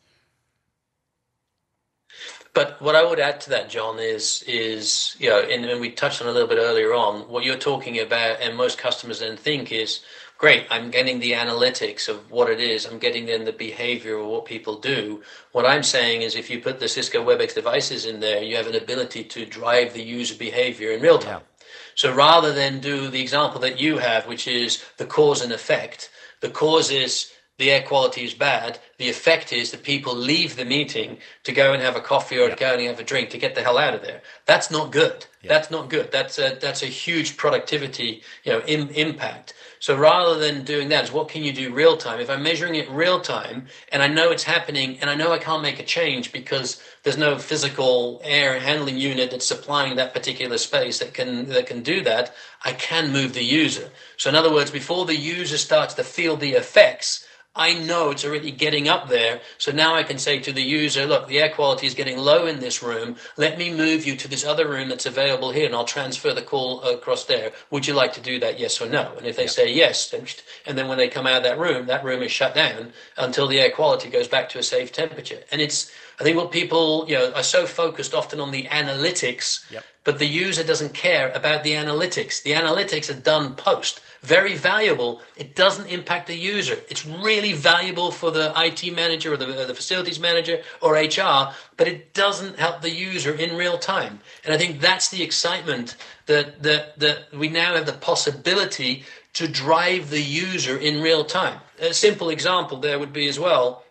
But 2.54 2.82
what 2.82 2.96
I 2.96 3.04
would 3.04 3.20
add 3.20 3.40
to 3.42 3.50
that, 3.52 3.70
Jon, 3.70 4.00
is 4.00 4.44
is 4.48 5.16
you 5.20 5.30
know, 5.30 5.40
and, 5.40 5.66
and 5.66 5.80
we 5.80 5.92
touched 5.92 6.22
on 6.22 6.28
a 6.28 6.32
little 6.32 6.48
bit 6.48 6.58
earlier 6.58 6.94
on 6.94 7.22
what 7.30 7.44
you're 7.44 7.58
talking 7.58 8.00
about, 8.00 8.42
and 8.42 8.58
most 8.58 8.78
customers 8.78 9.20
then 9.20 9.38
think 9.38 9.72
is, 9.72 10.02
great, 10.38 10.66
I'm 10.72 10.90
getting 10.90 11.20
the 11.20 11.34
analytics 11.34 12.08
of 12.10 12.32
what 12.32 12.50
it 12.50 12.60
is, 12.60 12.86
I'm 12.86 12.98
getting 12.98 13.26
then 13.26 13.46
the 13.46 13.52
behavior 13.52 14.18
of 14.18 14.28
what 14.28 14.46
people 14.46 14.80
do. 14.80 15.22
What 15.52 15.66
I'm 15.66 15.84
saying 15.84 16.24
is, 16.24 16.36
if 16.36 16.50
you 16.50 16.60
put 16.60 16.80
the 16.80 16.88
Cisco 16.88 17.24
WebEx 17.24 17.54
devices 17.54 18.06
in 18.06 18.20
there, 18.20 18.42
you 18.42 18.56
have 18.56 18.68
an 18.68 18.76
ability 18.76 19.26
to 19.26 19.46
drive 19.46 19.94
the 19.94 20.02
user 20.02 20.36
behavior 20.36 20.92
in 20.92 21.02
real 21.02 21.20
time. 21.20 21.42
Yeah. 21.42 21.66
So 21.96 22.14
rather 22.14 22.54
than 22.54 22.80
do 22.80 23.10
the 23.10 23.22
example 23.22 23.60
that 23.62 23.80
you 23.80 23.98
have, 23.98 24.26
which 24.26 24.48
is 24.48 24.84
the 24.98 25.06
cause 25.06 25.42
and 25.42 25.52
effect, 25.52 26.10
the 26.40 26.50
cause 26.50 26.90
is 26.90 27.32
the 27.60 27.70
air 27.72 27.84
quality 27.84 28.24
is 28.24 28.34
bad, 28.34 28.80
the 28.98 29.10
effect 29.10 29.54
is 29.54 29.72
that 29.72 29.84
people 29.84 30.16
leave 30.16 30.56
the 30.56 30.66
meeting 30.66 31.18
to 31.44 31.52
go 31.52 31.74
and 31.74 31.82
have 31.82 31.96
a 31.98 32.02
coffee 32.02 32.38
or 32.38 32.48
yeah. 32.48 32.56
to 32.56 32.60
go 32.60 32.74
and 32.74 32.82
have 32.88 33.00
a 33.00 33.04
drink 33.04 33.30
to 33.30 33.38
get 33.38 33.54
the 33.54 33.62
hell 33.62 33.78
out 33.78 33.94
of 33.94 34.02
there. 34.02 34.22
That's 34.46 34.72
not 34.72 34.92
good. 34.92 35.26
Yeah. 35.42 35.50
That's 35.50 35.70
not 35.70 35.90
good. 35.90 36.12
That's 36.12 36.40
a 36.40 36.58
that's 36.60 36.84
a 36.84 36.88
huge 36.88 37.38
productivity 37.38 38.24
you 38.44 38.54
know 38.54 38.62
Im- 38.62 38.90
impact. 38.90 39.54
So 39.80 39.98
rather 39.98 40.38
than 40.38 40.64
doing 40.64 40.90
that, 40.90 41.06
is 41.06 41.12
what 41.12 41.30
can 41.30 41.44
you 41.44 41.54
do 41.54 41.74
real 41.74 41.96
time? 41.96 42.20
If 42.20 42.30
I'm 42.30 42.44
measuring 42.44 42.76
it 42.76 42.90
real 42.90 43.22
time 43.22 43.68
and 43.92 44.02
I 44.02 44.08
know 44.08 44.32
it's 44.32 44.44
happening 44.44 44.98
and 45.00 45.10
I 45.10 45.16
know 45.16 45.32
I 45.32 45.38
can't 45.38 45.62
make 45.62 45.80
a 45.80 45.86
change 45.86 46.32
because 46.32 46.82
there's 47.04 47.18
no 47.18 47.38
physical 47.38 48.22
air 48.24 48.60
handling 48.60 48.98
unit 48.98 49.32
that's 49.32 49.46
supplying 49.46 49.96
that 49.98 50.14
particular 50.14 50.58
space 50.58 51.00
that 51.00 51.14
can 51.14 51.50
that 51.50 51.68
can 51.68 51.84
do 51.84 52.02
that, 52.04 52.34
I 52.64 52.72
can 52.74 53.12
move 53.12 53.34
the 53.34 53.44
user. 53.44 53.90
So 54.18 54.30
in 54.30 54.36
other 54.36 54.52
words, 54.52 54.72
before 54.72 55.06
the 55.06 55.16
user 55.16 55.58
starts 55.58 55.94
to 55.96 56.04
feel 56.04 56.38
the 56.38 56.54
effects 56.54 57.26
I 57.56 57.74
know 57.74 58.12
it's 58.12 58.24
already 58.24 58.52
getting 58.52 58.88
up 58.88 59.10
there. 59.10 59.42
So 59.58 59.72
now 59.72 59.96
I 59.96 60.04
can 60.04 60.20
say 60.20 60.40
to 60.40 60.54
the 60.54 60.62
user, 60.62 61.06
look, 61.06 61.28
the 61.28 61.40
air 61.40 61.50
quality 61.50 61.88
is 61.88 61.96
getting 61.96 62.18
low 62.18 62.46
in 62.46 62.60
this 62.60 62.84
room. 62.84 63.16
Let 63.38 63.58
me 63.58 63.74
move 63.74 64.06
you 64.06 64.16
to 64.18 64.28
this 64.28 64.46
other 64.46 64.70
room 64.70 64.88
that's 64.88 65.08
available 65.08 65.52
here 65.52 65.66
and 65.66 65.74
I'll 65.74 65.84
transfer 65.84 66.32
the 66.32 66.44
call 66.44 66.82
across 66.84 67.26
there. 67.26 67.52
Would 67.72 67.88
you 67.88 67.96
like 67.96 68.14
to 68.14 68.22
do 68.22 68.40
that? 68.40 68.60
Yes 68.60 68.80
or 68.80 68.88
no? 68.88 69.14
And 69.18 69.26
if 69.26 69.36
they 69.36 69.44
yeah. 69.44 69.50
say 69.50 69.74
yes, 69.74 70.10
then, 70.12 70.26
and 70.68 70.78
then 70.78 70.88
when 70.88 71.00
they 71.00 71.08
come 71.08 71.26
out 71.26 71.38
of 71.38 71.44
that 71.44 71.58
room, 71.58 71.88
that 71.88 72.04
room 72.04 72.22
is 72.22 72.32
shut 72.32 72.54
down 72.54 72.94
until 73.18 73.48
the 73.48 73.60
air 73.60 73.72
quality 73.72 74.10
goes 74.10 74.28
back 74.28 74.48
to 74.50 74.60
a 74.60 74.64
safe 74.64 74.92
temperature. 74.92 75.42
And 75.52 75.60
it's, 75.60 75.92
I 76.20 76.24
think 76.24 76.38
what 76.38 76.52
people, 76.52 77.06
you 77.08 77.16
know, 77.16 77.34
are 77.34 77.44
so 77.44 77.66
focused 77.66 78.14
often 78.14 78.40
on 78.40 78.52
the 78.52 78.66
analytics, 78.66 79.70
yep. 79.72 79.84
but 80.04 80.20
the 80.20 80.28
user 80.28 80.64
doesn't 80.64 80.94
care 80.94 81.32
about 81.32 81.64
the 81.64 81.72
analytics. 81.72 82.44
The 82.44 82.52
analytics 82.52 83.10
are 83.10 83.20
done 83.20 83.56
post 83.56 84.02
very 84.22 84.56
valuable. 84.56 85.22
It 85.38 85.56
doesn't 85.56 85.88
impact 85.88 86.28
the 86.28 86.36
user. 86.36 86.78
It's 86.90 87.06
really 87.06 87.54
valuable 87.54 88.12
for 88.12 88.32
the 88.32 88.52
IT 88.56 88.94
manager 88.94 89.34
or 89.34 89.38
the, 89.38 89.64
uh, 89.64 89.66
the 89.66 89.74
facilities 89.74 90.20
manager 90.20 90.62
or 90.82 90.96
HR, 90.96 91.54
but 91.78 91.88
it 91.88 92.14
doesn't 92.14 92.60
help 92.60 92.82
the 92.82 92.90
user 92.90 93.34
in 93.34 93.56
real 93.56 93.78
time. 93.78 94.20
And 94.44 94.54
I 94.54 94.58
think 94.58 94.82
that's 94.82 95.10
the 95.10 95.24
excitement 95.24 95.96
that, 96.26 96.62
that, 96.64 97.00
that 97.00 97.34
we 97.34 97.50
now 97.50 97.76
have 97.76 97.86
the 97.86 97.94
possibility 97.94 99.04
to 99.34 99.48
drive 99.48 100.10
the 100.10 100.22
user 100.22 100.78
in 100.78 101.02
real 101.02 101.24
time. 101.24 101.60
A 101.80 101.94
simple 101.94 102.30
example 102.30 102.78
there 102.78 103.00
would 103.00 103.14
be 103.14 103.28
as 103.28 103.40
well 103.40 103.84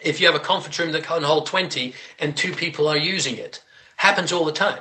if 0.00 0.20
you 0.20 0.26
have 0.26 0.34
a 0.34 0.40
conference 0.40 0.78
room 0.78 0.92
that 0.92 1.04
can 1.04 1.22
hold 1.22 1.46
20 1.46 1.94
and 2.18 2.36
two 2.36 2.52
people 2.52 2.88
are 2.88 2.96
using 2.96 3.36
it. 3.36 3.62
Happens 3.96 4.32
all 4.32 4.44
the 4.44 4.52
time 4.52 4.80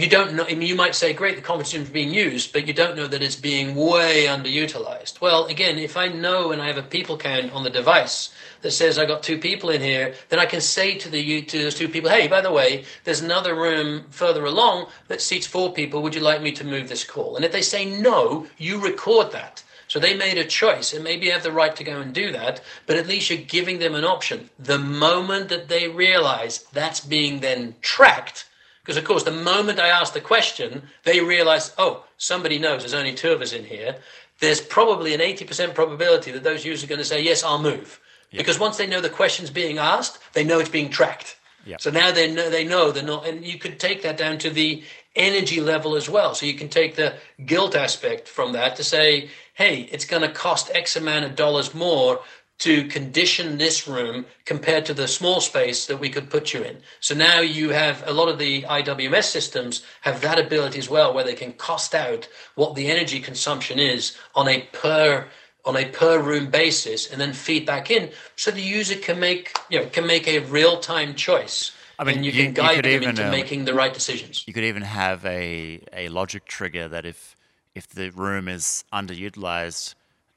you 0.00 0.08
don't 0.08 0.34
know. 0.34 0.44
I 0.44 0.54
mean, 0.54 0.68
you 0.68 0.74
might 0.74 0.94
say, 0.94 1.12
"Great, 1.12 1.36
the 1.36 1.42
conference 1.42 1.72
room 1.72 1.84
is 1.84 1.90
being 1.90 2.12
used," 2.12 2.52
but 2.52 2.66
you 2.66 2.72
don't 2.72 2.96
know 2.96 3.06
that 3.06 3.22
it's 3.22 3.36
being 3.36 3.74
way 3.74 4.26
underutilized. 4.26 5.20
Well, 5.20 5.46
again, 5.46 5.78
if 5.78 5.96
I 5.96 6.08
know 6.08 6.52
and 6.52 6.60
I 6.60 6.66
have 6.66 6.78
a 6.78 6.82
people 6.82 7.16
count 7.16 7.52
on 7.52 7.62
the 7.62 7.70
device 7.70 8.30
that 8.62 8.72
says 8.72 8.98
I 8.98 9.04
got 9.04 9.22
two 9.22 9.38
people 9.38 9.70
in 9.70 9.80
here, 9.80 10.14
then 10.28 10.38
I 10.38 10.46
can 10.46 10.60
say 10.60 10.94
to 10.94 11.08
the 11.08 11.42
to 11.42 11.58
those 11.62 11.74
two 11.74 11.88
people, 11.88 12.10
"Hey, 12.10 12.28
by 12.28 12.40
the 12.40 12.50
way, 12.50 12.84
there's 13.04 13.20
another 13.20 13.54
room 13.54 14.06
further 14.10 14.44
along 14.44 14.88
that 15.08 15.22
seats 15.22 15.46
four 15.46 15.72
people. 15.72 16.02
Would 16.02 16.14
you 16.14 16.20
like 16.20 16.42
me 16.42 16.52
to 16.52 16.64
move 16.64 16.88
this 16.88 17.04
call?" 17.04 17.36
And 17.36 17.44
if 17.44 17.52
they 17.52 17.62
say 17.62 17.84
no, 17.84 18.46
you 18.58 18.78
record 18.78 19.32
that. 19.32 19.62
So 19.86 20.00
they 20.00 20.14
made 20.14 20.38
a 20.38 20.44
choice, 20.44 20.92
and 20.92 21.04
maybe 21.04 21.26
you 21.26 21.32
have 21.32 21.42
the 21.42 21.52
right 21.52 21.76
to 21.76 21.84
go 21.84 22.00
and 22.00 22.12
do 22.12 22.32
that, 22.32 22.60
but 22.86 22.96
at 22.96 23.06
least 23.06 23.28
you're 23.30 23.38
giving 23.38 23.78
them 23.78 23.94
an 23.94 24.04
option. 24.04 24.50
The 24.58 24.78
moment 24.78 25.50
that 25.50 25.68
they 25.68 25.88
realize 25.88 26.64
that's 26.72 27.00
being 27.00 27.40
then 27.40 27.76
tracked 27.82 28.46
because, 28.84 28.98
of 28.98 29.04
course, 29.04 29.22
the 29.22 29.30
moment 29.30 29.80
I 29.80 29.88
ask 29.88 30.12
the 30.12 30.20
question, 30.20 30.82
they 31.04 31.20
realize, 31.20 31.72
oh, 31.78 32.04
somebody 32.18 32.58
knows 32.58 32.82
there's 32.82 32.92
only 32.92 33.14
two 33.14 33.32
of 33.32 33.40
us 33.40 33.54
in 33.54 33.64
here. 33.64 33.96
There's 34.40 34.60
probably 34.60 35.14
an 35.14 35.20
80% 35.20 35.74
probability 35.74 36.30
that 36.32 36.42
those 36.42 36.66
users 36.66 36.84
are 36.84 36.88
going 36.88 36.98
to 36.98 37.04
say, 37.04 37.22
yes, 37.22 37.42
I'll 37.42 37.62
move. 37.62 37.98
Because 38.30 38.58
once 38.58 38.76
they 38.76 38.86
know 38.86 39.00
the 39.00 39.08
question's 39.08 39.48
being 39.48 39.78
asked, 39.78 40.18
they 40.34 40.44
know 40.44 40.58
it's 40.58 40.68
being 40.68 40.90
tracked. 40.90 41.36
Yeah. 41.64 41.76
So 41.78 41.90
now 41.90 42.12
they 42.12 42.30
know 42.30 42.50
they 42.50 42.64
know 42.64 42.90
they're 42.90 43.02
not, 43.02 43.26
and 43.26 43.42
you 43.44 43.58
could 43.58 43.80
take 43.80 44.02
that 44.02 44.18
down 44.18 44.36
to 44.38 44.50
the 44.50 44.82
energy 45.16 45.60
level 45.60 45.94
as 45.96 46.10
well. 46.10 46.34
So 46.34 46.44
you 46.44 46.54
can 46.54 46.68
take 46.68 46.96
the 46.96 47.14
guilt 47.46 47.74
aspect 47.74 48.28
from 48.28 48.52
that 48.52 48.76
to 48.76 48.84
say, 48.84 49.30
hey, 49.54 49.88
it's 49.92 50.04
going 50.04 50.22
to 50.22 50.28
cost 50.28 50.70
X 50.74 50.96
amount 50.96 51.24
of 51.24 51.36
dollars 51.36 51.72
more 51.72 52.20
to 52.58 52.86
condition 52.88 53.58
this 53.58 53.88
room 53.88 54.24
compared 54.44 54.86
to 54.86 54.94
the 54.94 55.08
small 55.08 55.40
space 55.40 55.86
that 55.86 55.98
we 55.98 56.08
could 56.08 56.30
put 56.30 56.54
you 56.54 56.62
in. 56.62 56.78
So 57.00 57.14
now 57.14 57.40
you 57.40 57.70
have 57.70 58.02
a 58.06 58.12
lot 58.12 58.28
of 58.28 58.38
the 58.38 58.62
IWMS 58.62 59.24
systems 59.24 59.84
have 60.02 60.20
that 60.20 60.38
ability 60.38 60.78
as 60.78 60.88
well, 60.88 61.12
where 61.12 61.24
they 61.24 61.34
can 61.34 61.52
cost 61.54 61.94
out 61.94 62.28
what 62.54 62.74
the 62.74 62.90
energy 62.90 63.20
consumption 63.20 63.78
is 63.78 64.16
on 64.34 64.48
a 64.48 64.62
per 64.72 65.26
on 65.66 65.76
a 65.76 65.86
per 65.86 66.20
room 66.20 66.50
basis 66.50 67.10
and 67.10 67.18
then 67.18 67.32
feed 67.32 67.64
back 67.64 67.90
in 67.90 68.10
so 68.36 68.50
the 68.50 68.60
user 68.60 68.96
can 68.96 69.18
make 69.18 69.56
you 69.70 69.78
know 69.78 69.86
can 69.86 70.06
make 70.06 70.28
a 70.28 70.40
real 70.40 70.78
time 70.78 71.14
choice 71.14 71.72
I 71.98 72.04
mean, 72.04 72.16
and 72.16 72.26
you, 72.26 72.32
you 72.32 72.44
can 72.44 72.52
guide 72.54 72.76
you 72.76 72.82
them 72.82 72.92
even, 72.92 73.08
into 73.10 73.24
um, 73.24 73.30
making 73.30 73.66
the 73.66 73.74
right 73.74 73.94
decisions. 73.94 74.44
You 74.46 74.52
could 74.52 74.64
even 74.64 74.82
have 74.82 75.24
a, 75.24 75.80
a 75.92 76.08
logic 76.08 76.44
trigger 76.44 76.88
that 76.88 77.06
if 77.06 77.36
if 77.74 77.88
the 77.88 78.10
room 78.10 78.48
is 78.48 78.84
underutilized, 78.92 79.94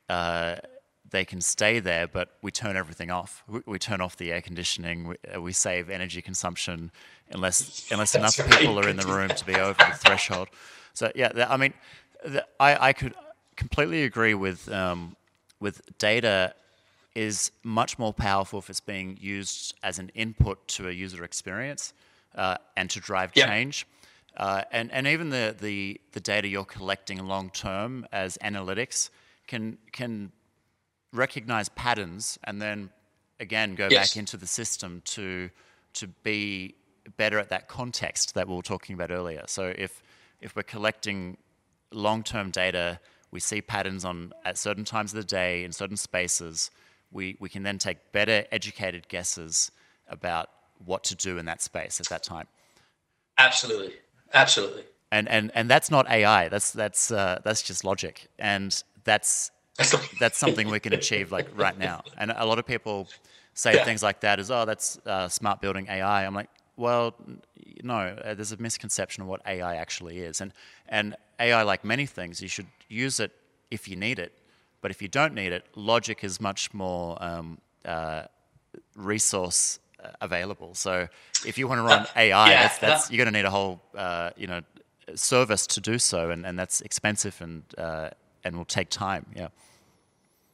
uh, 0.09 0.57
they 1.09 1.25
can 1.25 1.41
stay 1.41 1.79
there, 1.79 2.07
but 2.07 2.37
we 2.41 2.51
turn 2.51 2.75
everything 2.75 3.11
off. 3.11 3.43
We, 3.47 3.61
we 3.65 3.79
turn 3.79 4.01
off 4.01 4.17
the 4.17 4.31
air 4.31 4.41
conditioning. 4.41 5.07
We, 5.07 5.15
uh, 5.33 5.41
we, 5.41 5.53
save 5.53 5.89
energy 5.89 6.21
consumption 6.21 6.91
unless 7.31 7.89
unless 7.91 8.15
enough 8.15 8.37
right. 8.39 8.49
people 8.51 8.79
are 8.79 8.89
in 8.89 8.97
the 8.97 9.07
room 9.07 9.29
to 9.29 9.45
be 9.45 9.55
over 9.55 9.73
the 9.73 9.97
threshold. 9.97 10.49
So 10.93 11.11
yeah, 11.15 11.31
I 11.49 11.57
mean, 11.57 11.73
I, 12.59 12.89
I 12.89 12.93
could 12.93 13.13
completely 13.55 14.03
agree 14.03 14.33
with 14.33 14.71
um, 14.71 15.15
with 15.59 15.81
data 15.97 16.53
is 17.17 17.51
much 17.63 17.97
more 17.97 18.13
powerful 18.13 18.59
if 18.59 18.69
it's 18.69 18.79
being 18.79 19.17
used 19.19 19.73
as 19.81 19.97
an 19.97 20.11
input 20.13 20.67
to 20.67 20.87
a 20.87 20.91
user 20.91 21.23
experience 21.23 21.93
uh, 22.35 22.57
and 22.75 22.91
to 22.91 22.99
drive 22.99 23.33
change. 23.33 23.87
Uh, 24.37 24.61
and, 24.71 24.91
and 24.91 25.07
even 25.07 25.29
the, 25.29 25.55
the, 25.59 25.99
the 26.11 26.19
data 26.19 26.47
you're 26.47 26.63
collecting 26.63 27.25
long 27.25 27.49
term 27.49 28.05
as 28.11 28.37
analytics 28.43 29.09
can, 29.47 29.79
can 29.91 30.31
recognize 31.13 31.69
patterns 31.69 32.37
and 32.43 32.61
then 32.61 32.89
again 33.39 33.75
go 33.75 33.87
yes. 33.89 34.09
back 34.09 34.17
into 34.17 34.37
the 34.37 34.47
system 34.47 35.01
to, 35.05 35.49
to 35.93 36.07
be 36.23 36.75
better 37.15 37.39
at 37.39 37.49
that 37.49 37.67
context 37.67 38.33
that 38.35 38.47
we 38.47 38.55
were 38.55 38.61
talking 38.61 38.93
about 38.93 39.11
earlier. 39.11 39.43
So 39.47 39.73
if, 39.77 40.03
if 40.41 40.55
we're 40.55 40.63
collecting 40.63 41.37
long 41.91 42.23
term 42.23 42.51
data, 42.51 42.99
we 43.31 43.39
see 43.39 43.61
patterns 43.61 44.05
on 44.05 44.33
at 44.45 44.57
certain 44.57 44.85
times 44.85 45.13
of 45.13 45.17
the 45.17 45.25
day 45.25 45.63
in 45.63 45.71
certain 45.71 45.97
spaces, 45.97 46.71
we, 47.11 47.37
we 47.39 47.49
can 47.49 47.63
then 47.63 47.77
take 47.77 48.11
better 48.11 48.45
educated 48.51 49.07
guesses 49.07 49.71
about 50.09 50.49
what 50.85 51.03
to 51.05 51.15
do 51.15 51.37
in 51.37 51.45
that 51.45 51.61
space 51.61 51.99
at 51.99 52.07
that 52.09 52.23
time. 52.23 52.47
Absolutely. 53.37 53.93
Absolutely. 54.33 54.83
And 55.11 55.29
and 55.29 55.51
and 55.55 55.69
that's 55.69 55.89
not 55.89 56.09
AI. 56.09 56.49
That's 56.49 56.71
that's 56.71 57.11
uh, 57.11 57.39
that's 57.43 57.61
just 57.61 57.85
logic, 57.85 58.27
and 58.37 58.83
that's 59.05 59.51
that's 60.19 60.37
something 60.37 60.69
we 60.69 60.79
can 60.79 60.93
achieve 61.01 61.31
like 61.31 61.47
right 61.55 61.77
now. 61.77 62.03
And 62.17 62.31
a 62.31 62.45
lot 62.45 62.59
of 62.59 62.65
people 62.65 63.07
say 63.53 63.75
yeah. 63.75 63.85
things 63.85 64.03
like 64.03 64.21
that 64.21 64.39
as, 64.39 64.51
oh, 64.51 64.65
that's 64.65 64.99
uh, 65.05 65.27
smart 65.27 65.61
building 65.61 65.87
AI. 65.89 66.25
I'm 66.25 66.33
like, 66.33 66.49
well, 66.75 67.15
no, 67.83 67.95
uh, 67.95 68.33
there's 68.33 68.51
a 68.51 68.57
misconception 68.57 69.23
of 69.23 69.29
what 69.29 69.41
AI 69.45 69.75
actually 69.75 70.19
is. 70.19 70.41
And 70.41 70.53
and 70.87 71.15
AI, 71.39 71.63
like 71.63 71.83
many 71.83 72.05
things, 72.05 72.41
you 72.41 72.47
should 72.47 72.67
use 72.87 73.19
it 73.19 73.31
if 73.71 73.87
you 73.87 73.95
need 73.95 74.19
it. 74.19 74.33
But 74.81 74.91
if 74.91 75.01
you 75.01 75.07
don't 75.07 75.33
need 75.33 75.51
it, 75.51 75.65
logic 75.75 76.23
is 76.23 76.39
much 76.39 76.73
more 76.73 77.21
um, 77.21 77.57
uh, 77.83 78.23
resource 78.95 79.79
uh, 80.03 80.09
available. 80.21 80.75
So 80.75 81.07
if 81.45 81.57
you 81.57 81.67
want 81.67 81.79
to 81.79 81.83
run 81.83 82.01
uh, 82.01 82.07
AI, 82.15 82.49
yeah, 82.49 82.61
that's, 82.63 82.77
that's 82.77 83.11
you're 83.11 83.17
going 83.17 83.33
to 83.33 83.37
need 83.37 83.45
a 83.45 83.51
whole 83.51 83.81
uh, 83.95 84.31
you 84.37 84.47
know 84.47 84.61
service 85.15 85.65
to 85.67 85.81
do 85.81 85.97
so, 85.97 86.29
and, 86.29 86.45
and 86.45 86.57
that's 86.57 86.81
expensive 86.81 87.41
and 87.41 87.63
uh, 87.77 88.09
and 88.43 88.55
will 88.55 88.65
take 88.65 88.89
time. 88.89 89.25
Yeah. 89.35 89.49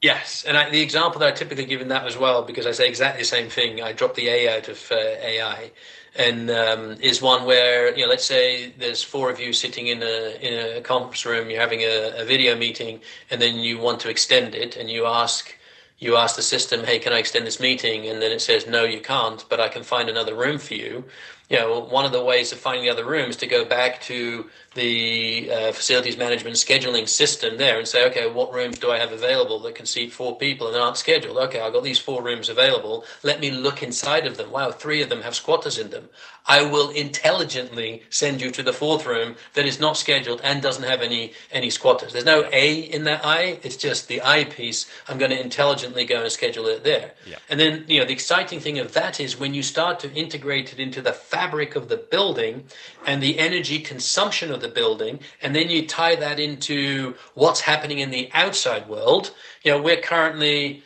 Yes, 0.02 0.44
and 0.46 0.58
I, 0.58 0.70
the 0.70 0.82
example 0.82 1.20
that 1.22 1.30
I 1.30 1.32
typically 1.32 1.66
give 1.66 1.80
in 1.80 1.88
that 1.88 2.06
as 2.06 2.18
well, 2.18 2.44
because 2.44 2.68
I 2.68 2.72
say 2.72 2.90
exactly 2.90 3.22
the 3.22 3.26
same 3.28 3.50
thing. 3.50 3.82
I 3.82 3.94
drop 3.94 4.16
the 4.16 4.28
A 4.28 4.58
out 4.58 4.68
of 4.68 4.92
uh, 4.92 4.96
AI, 4.96 5.72
and 6.18 6.52
um, 6.52 6.98
is 7.00 7.22
one 7.22 7.46
where 7.46 7.96
you 7.96 8.04
know, 8.04 8.10
let's 8.10 8.26
say 8.26 8.74
there's 8.78 9.02
four 9.02 9.30
of 9.30 9.40
you 9.40 9.54
sitting 9.54 9.88
in 9.88 10.04
a 10.04 10.38
in 10.42 10.78
a 10.78 10.82
conference 10.82 11.26
room, 11.26 11.50
you're 11.50 11.62
having 11.62 11.84
a, 11.84 12.16
a 12.18 12.26
video 12.26 12.54
meeting, 12.58 13.00
and 13.32 13.42
then 13.42 13.56
you 13.56 13.80
want 13.80 14.02
to 14.02 14.10
extend 14.10 14.56
it, 14.56 14.76
and 14.76 14.90
you 14.90 15.06
ask 15.06 15.58
you 16.00 16.18
ask 16.18 16.36
the 16.36 16.42
system, 16.42 16.84
hey, 16.84 17.00
can 17.00 17.14
I 17.14 17.20
extend 17.20 17.48
this 17.48 17.62
meeting? 17.62 18.08
And 18.08 18.22
then 18.22 18.32
it 18.32 18.42
says, 18.42 18.68
no, 18.68 18.84
you 18.84 19.00
can't, 19.00 19.46
but 19.50 19.62
I 19.62 19.70
can 19.70 19.84
find 19.84 20.10
another 20.10 20.36
room 20.36 20.58
for 20.58 20.74
you. 20.74 21.06
You 21.54 21.60
know, 21.60 21.82
one 21.82 22.04
of 22.04 22.12
the 22.12 22.24
ways 22.24 22.52
of 22.52 22.58
finding 22.58 22.84
the 22.84 22.90
other 22.90 23.06
room 23.06 23.30
is 23.30 23.36
to 23.36 23.46
go 23.46 23.64
back 23.64 24.02
to 24.02 24.50
the 24.74 25.52
uh, 25.52 25.72
facilities 25.72 26.18
management 26.18 26.56
scheduling 26.56 27.08
system 27.08 27.58
there 27.58 27.78
and 27.78 27.88
say, 27.88 28.08
okay, 28.10 28.28
what 28.28 28.52
rooms 28.52 28.80
do 28.80 28.90
I 28.90 28.98
have 28.98 29.12
available 29.12 29.60
that 29.60 29.76
can 29.76 29.86
seat 29.86 30.12
four 30.12 30.36
people 30.36 30.68
and 30.68 30.76
aren't 30.76 30.98
scheduled? 30.98 31.38
Okay, 31.38 31.60
I've 31.60 31.72
got 31.72 31.84
these 31.84 32.00
four 32.00 32.24
rooms 32.24 32.50
available. 32.50 33.06
Let 33.22 33.40
me 33.40 33.52
look 33.52 33.84
inside 33.84 34.26
of 34.26 34.36
them. 34.36 34.50
Wow, 34.50 34.72
three 34.72 35.04
of 35.04 35.10
them 35.10 35.22
have 35.22 35.36
squatters 35.36 35.78
in 35.78 35.92
them. 35.92 36.10
I 36.46 36.64
will 36.64 36.90
intelligently 36.90 38.04
send 38.10 38.42
you 38.42 38.52
to 38.52 38.64
the 38.64 38.74
fourth 38.74 39.06
room 39.06 39.36
that 39.54 39.66
is 39.66 39.80
not 39.80 39.96
scheduled 39.96 40.42
and 40.44 40.62
doesn't 40.62 40.84
have 40.84 41.02
any 41.02 41.34
any 41.52 41.70
squatters. 41.70 42.12
There's 42.12 42.26
no 42.26 42.50
A 42.52 42.74
in 42.74 43.06
that 43.06 43.26
I. 43.26 43.60
It's 43.64 43.78
just 43.78 44.08
the 44.08 44.22
I 44.22 44.44
piece. 44.44 44.86
I'm 45.08 45.18
going 45.18 45.32
to 45.32 45.40
intelligently 45.40 46.06
go 46.06 46.22
and 46.24 46.32
schedule 46.32 46.68
it 46.68 46.84
there. 46.84 47.14
Yeah. 47.26 47.38
And 47.50 47.60
then 47.60 47.86
you 47.88 48.00
know 48.00 48.06
the 48.06 48.14
exciting 48.14 48.60
thing 48.60 48.80
of 48.80 48.94
that 48.94 49.20
is 49.20 49.40
when 49.40 49.54
you 49.54 49.64
start 49.64 50.00
to 50.02 50.14
integrate 50.14 50.74
it 50.74 50.80
into 50.80 51.02
the 51.02 51.14
fabric 51.14 51.76
of 51.76 51.88
the 51.88 51.98
building 51.98 52.66
and 53.06 53.24
the 53.24 53.40
energy 53.40 53.80
consumption 53.80 54.52
of 54.52 54.62
the 54.62 54.68
building, 54.68 55.20
and 55.42 55.56
then 55.56 55.70
you 55.70 55.88
tie 55.88 56.16
that 56.16 56.40
into 56.40 57.16
what's 57.36 57.62
happening 57.62 58.00
in 58.00 58.12
the 58.12 58.30
outside 58.34 58.88
world. 58.90 59.34
You 59.64 59.72
know, 59.72 59.82
we're 59.82 60.02
currently 60.02 60.84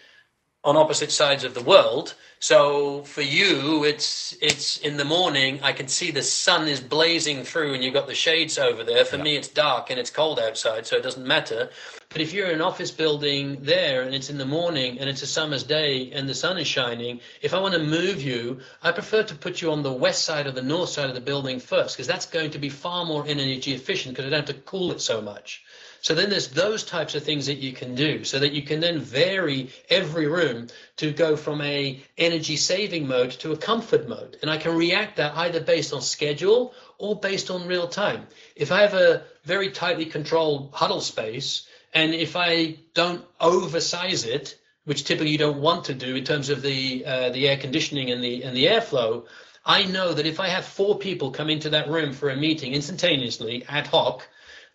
on 0.64 0.76
opposite 0.76 1.12
sides 1.12 1.44
of 1.44 1.54
the 1.54 1.64
world. 1.64 2.14
So 2.40 3.02
for 3.04 3.24
you, 3.24 3.84
it's 3.84 4.38
it's 4.42 4.78
in 4.78 4.98
the 4.98 5.06
morning. 5.06 5.60
I 5.64 5.74
can 5.74 5.88
see 5.88 6.12
the 6.12 6.22
sun 6.22 6.68
is 6.68 6.80
blazing 6.80 7.44
through, 7.44 7.74
and 7.74 7.84
you've 7.84 7.96
got 7.96 8.08
the 8.08 8.16
shades 8.16 8.60
over 8.60 8.84
there. 8.84 9.06
For 9.06 9.18
yeah. 9.18 9.24
me, 9.24 9.36
it's 9.36 9.48
dark 9.48 9.90
and 9.90 10.00
it's 10.00 10.12
cold 10.12 10.40
outside, 10.40 10.86
so 10.86 10.98
it 10.98 11.04
doesn't 11.04 11.26
matter. 11.26 11.70
But 12.10 12.22
if 12.22 12.34
you're 12.34 12.48
in 12.48 12.56
an 12.56 12.62
office 12.62 12.92
building 12.92 13.58
there, 13.62 14.04
and 14.04 14.14
it's 14.16 14.30
in 14.30 14.38
the 14.38 14.46
morning, 14.46 15.00
and 15.00 15.10
it's 15.10 15.24
a 15.24 15.28
summer's 15.28 15.64
day, 15.64 16.12
and 16.12 16.30
the 16.30 16.34
sun 16.34 16.58
is 16.58 16.68
shining, 16.68 17.20
if 17.42 17.54
I 17.54 17.60
want 17.60 17.74
to 17.74 17.84
move 17.84 18.22
you, 18.22 18.60
I 18.82 18.92
prefer 18.92 19.24
to 19.24 19.36
put 19.36 19.62
you 19.62 19.72
on 19.72 19.84
the 19.84 19.92
west 19.92 20.24
side 20.24 20.48
or 20.48 20.52
the 20.52 20.62
north 20.62 20.90
side 20.90 21.10
of 21.10 21.16
the 21.16 21.22
building 21.22 21.60
first, 21.60 21.98
because 21.98 22.08
that's 22.08 22.26
going 22.26 22.52
to 22.52 22.60
be 22.60 22.70
far 22.70 23.04
more 23.04 23.26
energy 23.28 23.74
efficient, 23.74 24.16
because 24.16 24.26
I 24.26 24.30
don't 24.30 24.48
have 24.48 24.56
to 24.56 24.62
cool 24.62 24.92
it 24.92 25.02
so 25.02 25.22
much. 25.22 25.64
So 26.02 26.14
then 26.14 26.30
there's 26.30 26.50
those 26.50 26.84
types 26.84 27.16
of 27.16 27.24
things 27.24 27.48
that 27.48 27.58
you 27.58 27.74
can 27.74 27.96
do 27.96 28.24
so 28.24 28.40
that 28.40 28.54
you 28.54 28.62
can 28.62 28.80
then 28.80 29.00
vary 29.00 29.70
every 29.90 30.28
room 30.28 30.68
to 30.98 31.12
go 31.12 31.36
from 31.36 31.62
a 31.62 32.00
energy 32.18 32.56
saving 32.56 33.08
mode 33.08 33.32
to 33.32 33.52
a 33.52 33.58
comfort 33.58 34.08
mode. 34.08 34.38
And 34.42 34.50
I 34.52 34.58
can 34.58 34.76
react 34.76 35.18
that 35.18 35.36
either 35.36 35.60
based 35.60 35.94
on 35.94 36.02
schedule 36.02 36.74
or 36.98 37.20
based 37.20 37.50
on 37.50 37.68
real 37.68 37.88
time. 37.88 38.28
If 38.56 38.72
I 38.72 38.82
have 38.82 38.94
a 38.94 39.24
very 39.44 39.72
tightly 39.72 40.06
controlled 40.06 40.70
huddle 40.74 41.02
space 41.02 41.68
and 41.94 42.14
if 42.14 42.36
I 42.36 42.78
don't 42.94 43.24
oversize 43.40 44.26
it, 44.26 44.58
which 44.86 45.04
typically 45.04 45.32
you 45.32 45.38
don't 45.38 45.60
want 45.60 45.86
to 45.86 45.94
do 45.94 46.16
in 46.16 46.24
terms 46.24 46.50
of 46.50 46.62
the 46.62 47.06
uh, 47.06 47.30
the 47.32 47.50
air 47.50 47.58
conditioning 47.58 48.12
and 48.12 48.24
the 48.24 48.44
and 48.44 48.56
the 48.56 48.68
airflow, 48.68 49.26
I 49.66 49.84
know 49.84 50.14
that 50.14 50.26
if 50.26 50.40
I 50.40 50.48
have 50.48 50.64
four 50.64 50.98
people 50.98 51.32
come 51.32 51.50
into 51.50 51.72
that 51.72 51.90
room 51.90 52.14
for 52.14 52.30
a 52.30 52.38
meeting 52.38 52.74
instantaneously 52.74 53.66
ad 53.68 53.88
hoc, 53.88 54.26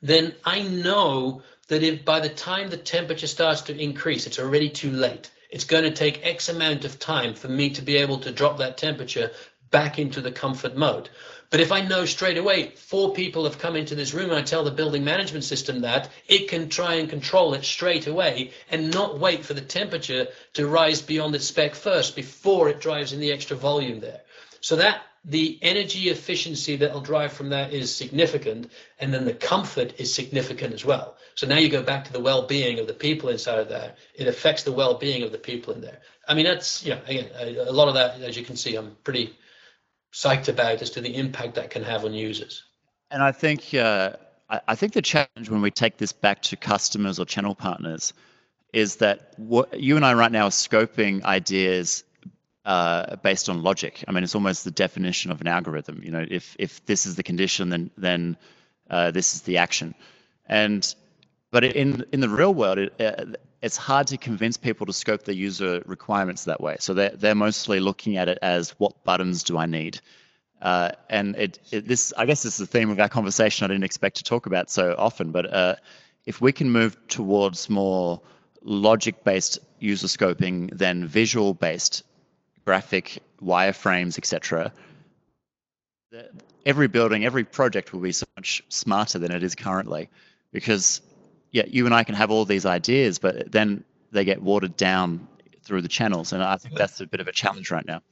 then 0.02 0.34
I 0.44 0.62
know 0.62 1.42
that 1.68 1.82
if 1.82 2.04
by 2.04 2.20
the 2.20 2.28
time 2.28 2.68
the 2.68 2.76
temperature 2.76 3.26
starts 3.26 3.62
to 3.62 3.78
increase, 3.78 4.26
it's 4.26 4.38
already 4.38 4.68
too 4.68 4.90
late. 4.90 5.30
It's 5.48 5.64
going 5.64 5.84
to 5.84 5.90
take 5.90 6.26
X 6.26 6.48
amount 6.48 6.84
of 6.84 6.98
time 6.98 7.34
for 7.34 7.48
me 7.48 7.70
to 7.70 7.82
be 7.82 7.96
able 7.96 8.18
to 8.18 8.32
drop 8.32 8.58
that 8.58 8.76
temperature 8.76 9.30
back 9.70 9.98
into 9.98 10.20
the 10.20 10.32
comfort 10.32 10.76
mode. 10.76 11.08
But 11.50 11.60
if 11.60 11.70
I 11.70 11.82
know 11.82 12.04
straight 12.04 12.38
away 12.38 12.70
four 12.70 13.12
people 13.12 13.44
have 13.44 13.58
come 13.58 13.76
into 13.76 13.94
this 13.94 14.14
room 14.14 14.30
and 14.30 14.38
I 14.38 14.42
tell 14.42 14.64
the 14.64 14.70
building 14.70 15.04
management 15.04 15.44
system 15.44 15.82
that, 15.82 16.08
it 16.26 16.48
can 16.48 16.68
try 16.68 16.94
and 16.94 17.08
control 17.08 17.54
it 17.54 17.64
straight 17.64 18.06
away 18.06 18.52
and 18.70 18.92
not 18.92 19.18
wait 19.18 19.44
for 19.44 19.54
the 19.54 19.60
temperature 19.60 20.28
to 20.54 20.66
rise 20.66 21.02
beyond 21.02 21.34
its 21.34 21.46
spec 21.46 21.74
first 21.74 22.16
before 22.16 22.68
it 22.68 22.80
drives 22.80 23.12
in 23.12 23.20
the 23.20 23.32
extra 23.32 23.56
volume 23.56 24.00
there. 24.00 24.22
So 24.60 24.76
that 24.76 25.02
the 25.24 25.58
energy 25.62 26.08
efficiency 26.08 26.76
that'll 26.76 27.00
drive 27.00 27.32
from 27.32 27.50
that 27.50 27.72
is 27.72 27.94
significant, 27.94 28.72
and 28.98 29.14
then 29.14 29.24
the 29.24 29.34
comfort 29.34 30.00
is 30.00 30.12
significant 30.12 30.74
as 30.74 30.84
well. 30.84 31.16
So 31.36 31.46
now 31.46 31.58
you 31.58 31.68
go 31.68 31.82
back 31.82 32.04
to 32.06 32.12
the 32.12 32.20
well-being 32.20 32.80
of 32.80 32.86
the 32.86 32.92
people 32.94 33.28
inside 33.28 33.58
of 33.58 33.68
there. 33.68 33.94
It 34.14 34.26
affects 34.26 34.64
the 34.64 34.72
well-being 34.72 35.22
of 35.22 35.30
the 35.30 35.38
people 35.38 35.74
in 35.74 35.80
there. 35.80 36.00
I 36.26 36.34
mean, 36.34 36.44
that's 36.44 36.84
you 36.84 36.94
know, 36.94 37.00
again, 37.06 37.30
a, 37.38 37.70
a 37.70 37.72
lot 37.72 37.88
of 37.88 37.94
that, 37.94 38.20
as 38.20 38.36
you 38.36 38.44
can 38.44 38.56
see, 38.56 38.74
I'm 38.74 38.96
pretty 39.04 39.36
psyched 40.12 40.48
about 40.48 40.82
as 40.82 40.90
to 40.90 41.00
the 41.00 41.14
impact 41.14 41.54
that 41.54 41.70
can 41.70 41.84
have 41.84 42.04
on 42.04 42.12
users. 42.12 42.64
And 43.10 43.22
I 43.22 43.32
think 43.32 43.74
uh, 43.74 44.14
I, 44.50 44.60
I 44.68 44.74
think 44.74 44.92
the 44.92 45.02
challenge 45.02 45.48
when 45.48 45.62
we 45.62 45.70
take 45.70 45.98
this 45.98 46.12
back 46.12 46.42
to 46.42 46.56
customers 46.56 47.20
or 47.20 47.24
channel 47.24 47.54
partners 47.54 48.12
is 48.72 48.96
that 48.96 49.32
what 49.36 49.78
you 49.78 49.96
and 49.96 50.04
I 50.04 50.14
right 50.14 50.32
now 50.32 50.46
are 50.46 50.50
scoping 50.50 51.22
ideas 51.24 52.04
uh, 52.64 53.16
based 53.16 53.48
on 53.48 53.62
logic. 53.62 54.04
I 54.06 54.12
mean, 54.12 54.24
it's 54.24 54.34
almost 54.34 54.64
the 54.64 54.70
definition 54.70 55.30
of 55.30 55.40
an 55.40 55.46
algorithm. 55.46 56.00
You 56.02 56.10
know, 56.10 56.26
if 56.28 56.56
if 56.58 56.84
this 56.86 57.06
is 57.06 57.16
the 57.16 57.22
condition, 57.22 57.68
then 57.68 57.90
then 57.96 58.36
uh, 58.90 59.10
this 59.10 59.34
is 59.34 59.42
the 59.42 59.58
action. 59.58 59.94
And 60.46 60.94
but 61.50 61.64
in 61.64 62.04
in 62.12 62.20
the 62.20 62.28
real 62.28 62.54
world, 62.54 62.78
it, 62.78 63.00
uh, 63.00 63.24
it's 63.62 63.76
hard 63.76 64.08
to 64.08 64.16
convince 64.16 64.56
people 64.56 64.86
to 64.86 64.92
scope 64.92 65.24
their 65.24 65.34
user 65.34 65.82
requirements 65.86 66.44
that 66.44 66.60
way. 66.60 66.76
So 66.80 66.94
they're 66.94 67.16
they're 67.16 67.34
mostly 67.34 67.80
looking 67.80 68.16
at 68.16 68.28
it 68.28 68.38
as 68.42 68.70
what 68.78 69.04
buttons 69.04 69.42
do 69.42 69.58
I 69.58 69.66
need. 69.66 70.00
Uh, 70.60 70.92
and 71.10 71.34
it, 71.34 71.58
it, 71.72 71.88
this, 71.88 72.12
I 72.16 72.24
guess, 72.24 72.44
this 72.44 72.60
is 72.60 72.68
the 72.68 72.78
theme 72.78 72.90
of 72.90 73.00
our 73.00 73.08
conversation. 73.08 73.64
I 73.64 73.68
didn't 73.68 73.82
expect 73.82 74.18
to 74.18 74.22
talk 74.22 74.46
about 74.46 74.70
so 74.70 74.94
often, 74.96 75.32
but 75.32 75.52
uh, 75.52 75.74
if 76.24 76.40
we 76.40 76.52
can 76.52 76.70
move 76.70 76.96
towards 77.08 77.68
more 77.68 78.20
logic-based 78.62 79.58
user 79.80 80.06
scoping 80.06 80.70
than 80.78 81.04
visual-based 81.04 82.04
graphic 82.64 83.22
wireframes, 83.42 84.18
etc., 84.18 84.72
every 86.66 86.88
building, 86.88 87.24
every 87.24 87.44
project 87.44 87.92
will 87.92 88.00
be 88.00 88.12
so 88.12 88.26
much 88.36 88.62
smarter 88.68 89.18
than 89.18 89.32
it 89.32 89.42
is 89.42 89.54
currently, 89.54 90.08
because 90.52 91.00
yeah, 91.50 91.64
you 91.66 91.86
and 91.86 91.94
I 91.94 92.04
can 92.04 92.14
have 92.14 92.30
all 92.30 92.44
these 92.44 92.66
ideas, 92.66 93.18
but 93.18 93.50
then 93.50 93.84
they 94.10 94.24
get 94.24 94.42
watered 94.42 94.76
down 94.76 95.26
through 95.62 95.82
the 95.82 95.88
channels, 95.88 96.32
and 96.32 96.42
I 96.42 96.56
think 96.56 96.76
that's 96.76 97.00
a 97.00 97.06
bit 97.06 97.20
of 97.20 97.28
a 97.28 97.32
challenge 97.32 97.70
right 97.70 97.86
now. 97.86 98.02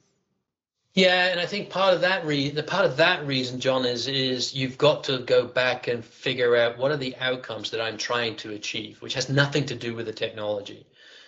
Yeah, 0.93 1.27
and 1.27 1.39
I 1.39 1.45
think 1.45 1.69
part 1.69 1.93
of 1.93 2.01
that 2.01 2.25
re- 2.25 2.49
the 2.49 2.63
part 2.63 2.85
of 2.85 2.97
that 2.97 3.25
reason, 3.25 3.59
Jon, 3.61 3.85
is 3.85 4.07
is 4.07 4.53
you've 4.53 4.77
got 4.77 5.05
to 5.05 5.19
go 5.19 5.45
back 5.45 5.87
and 5.87 6.03
figure 6.03 6.57
out 6.57 6.77
what 6.77 6.91
are 6.91 6.97
the 6.97 7.15
outcomes 7.17 7.71
that 7.71 7.79
I'm 7.79 7.97
trying 7.97 8.35
to 8.37 8.51
achieve, 8.51 9.01
which 9.01 9.13
has 9.13 9.29
nothing 9.29 9.65
to 9.67 9.75
do 9.75 9.95
with 9.95 10.05
the 10.05 10.13
technology. 10.13 10.85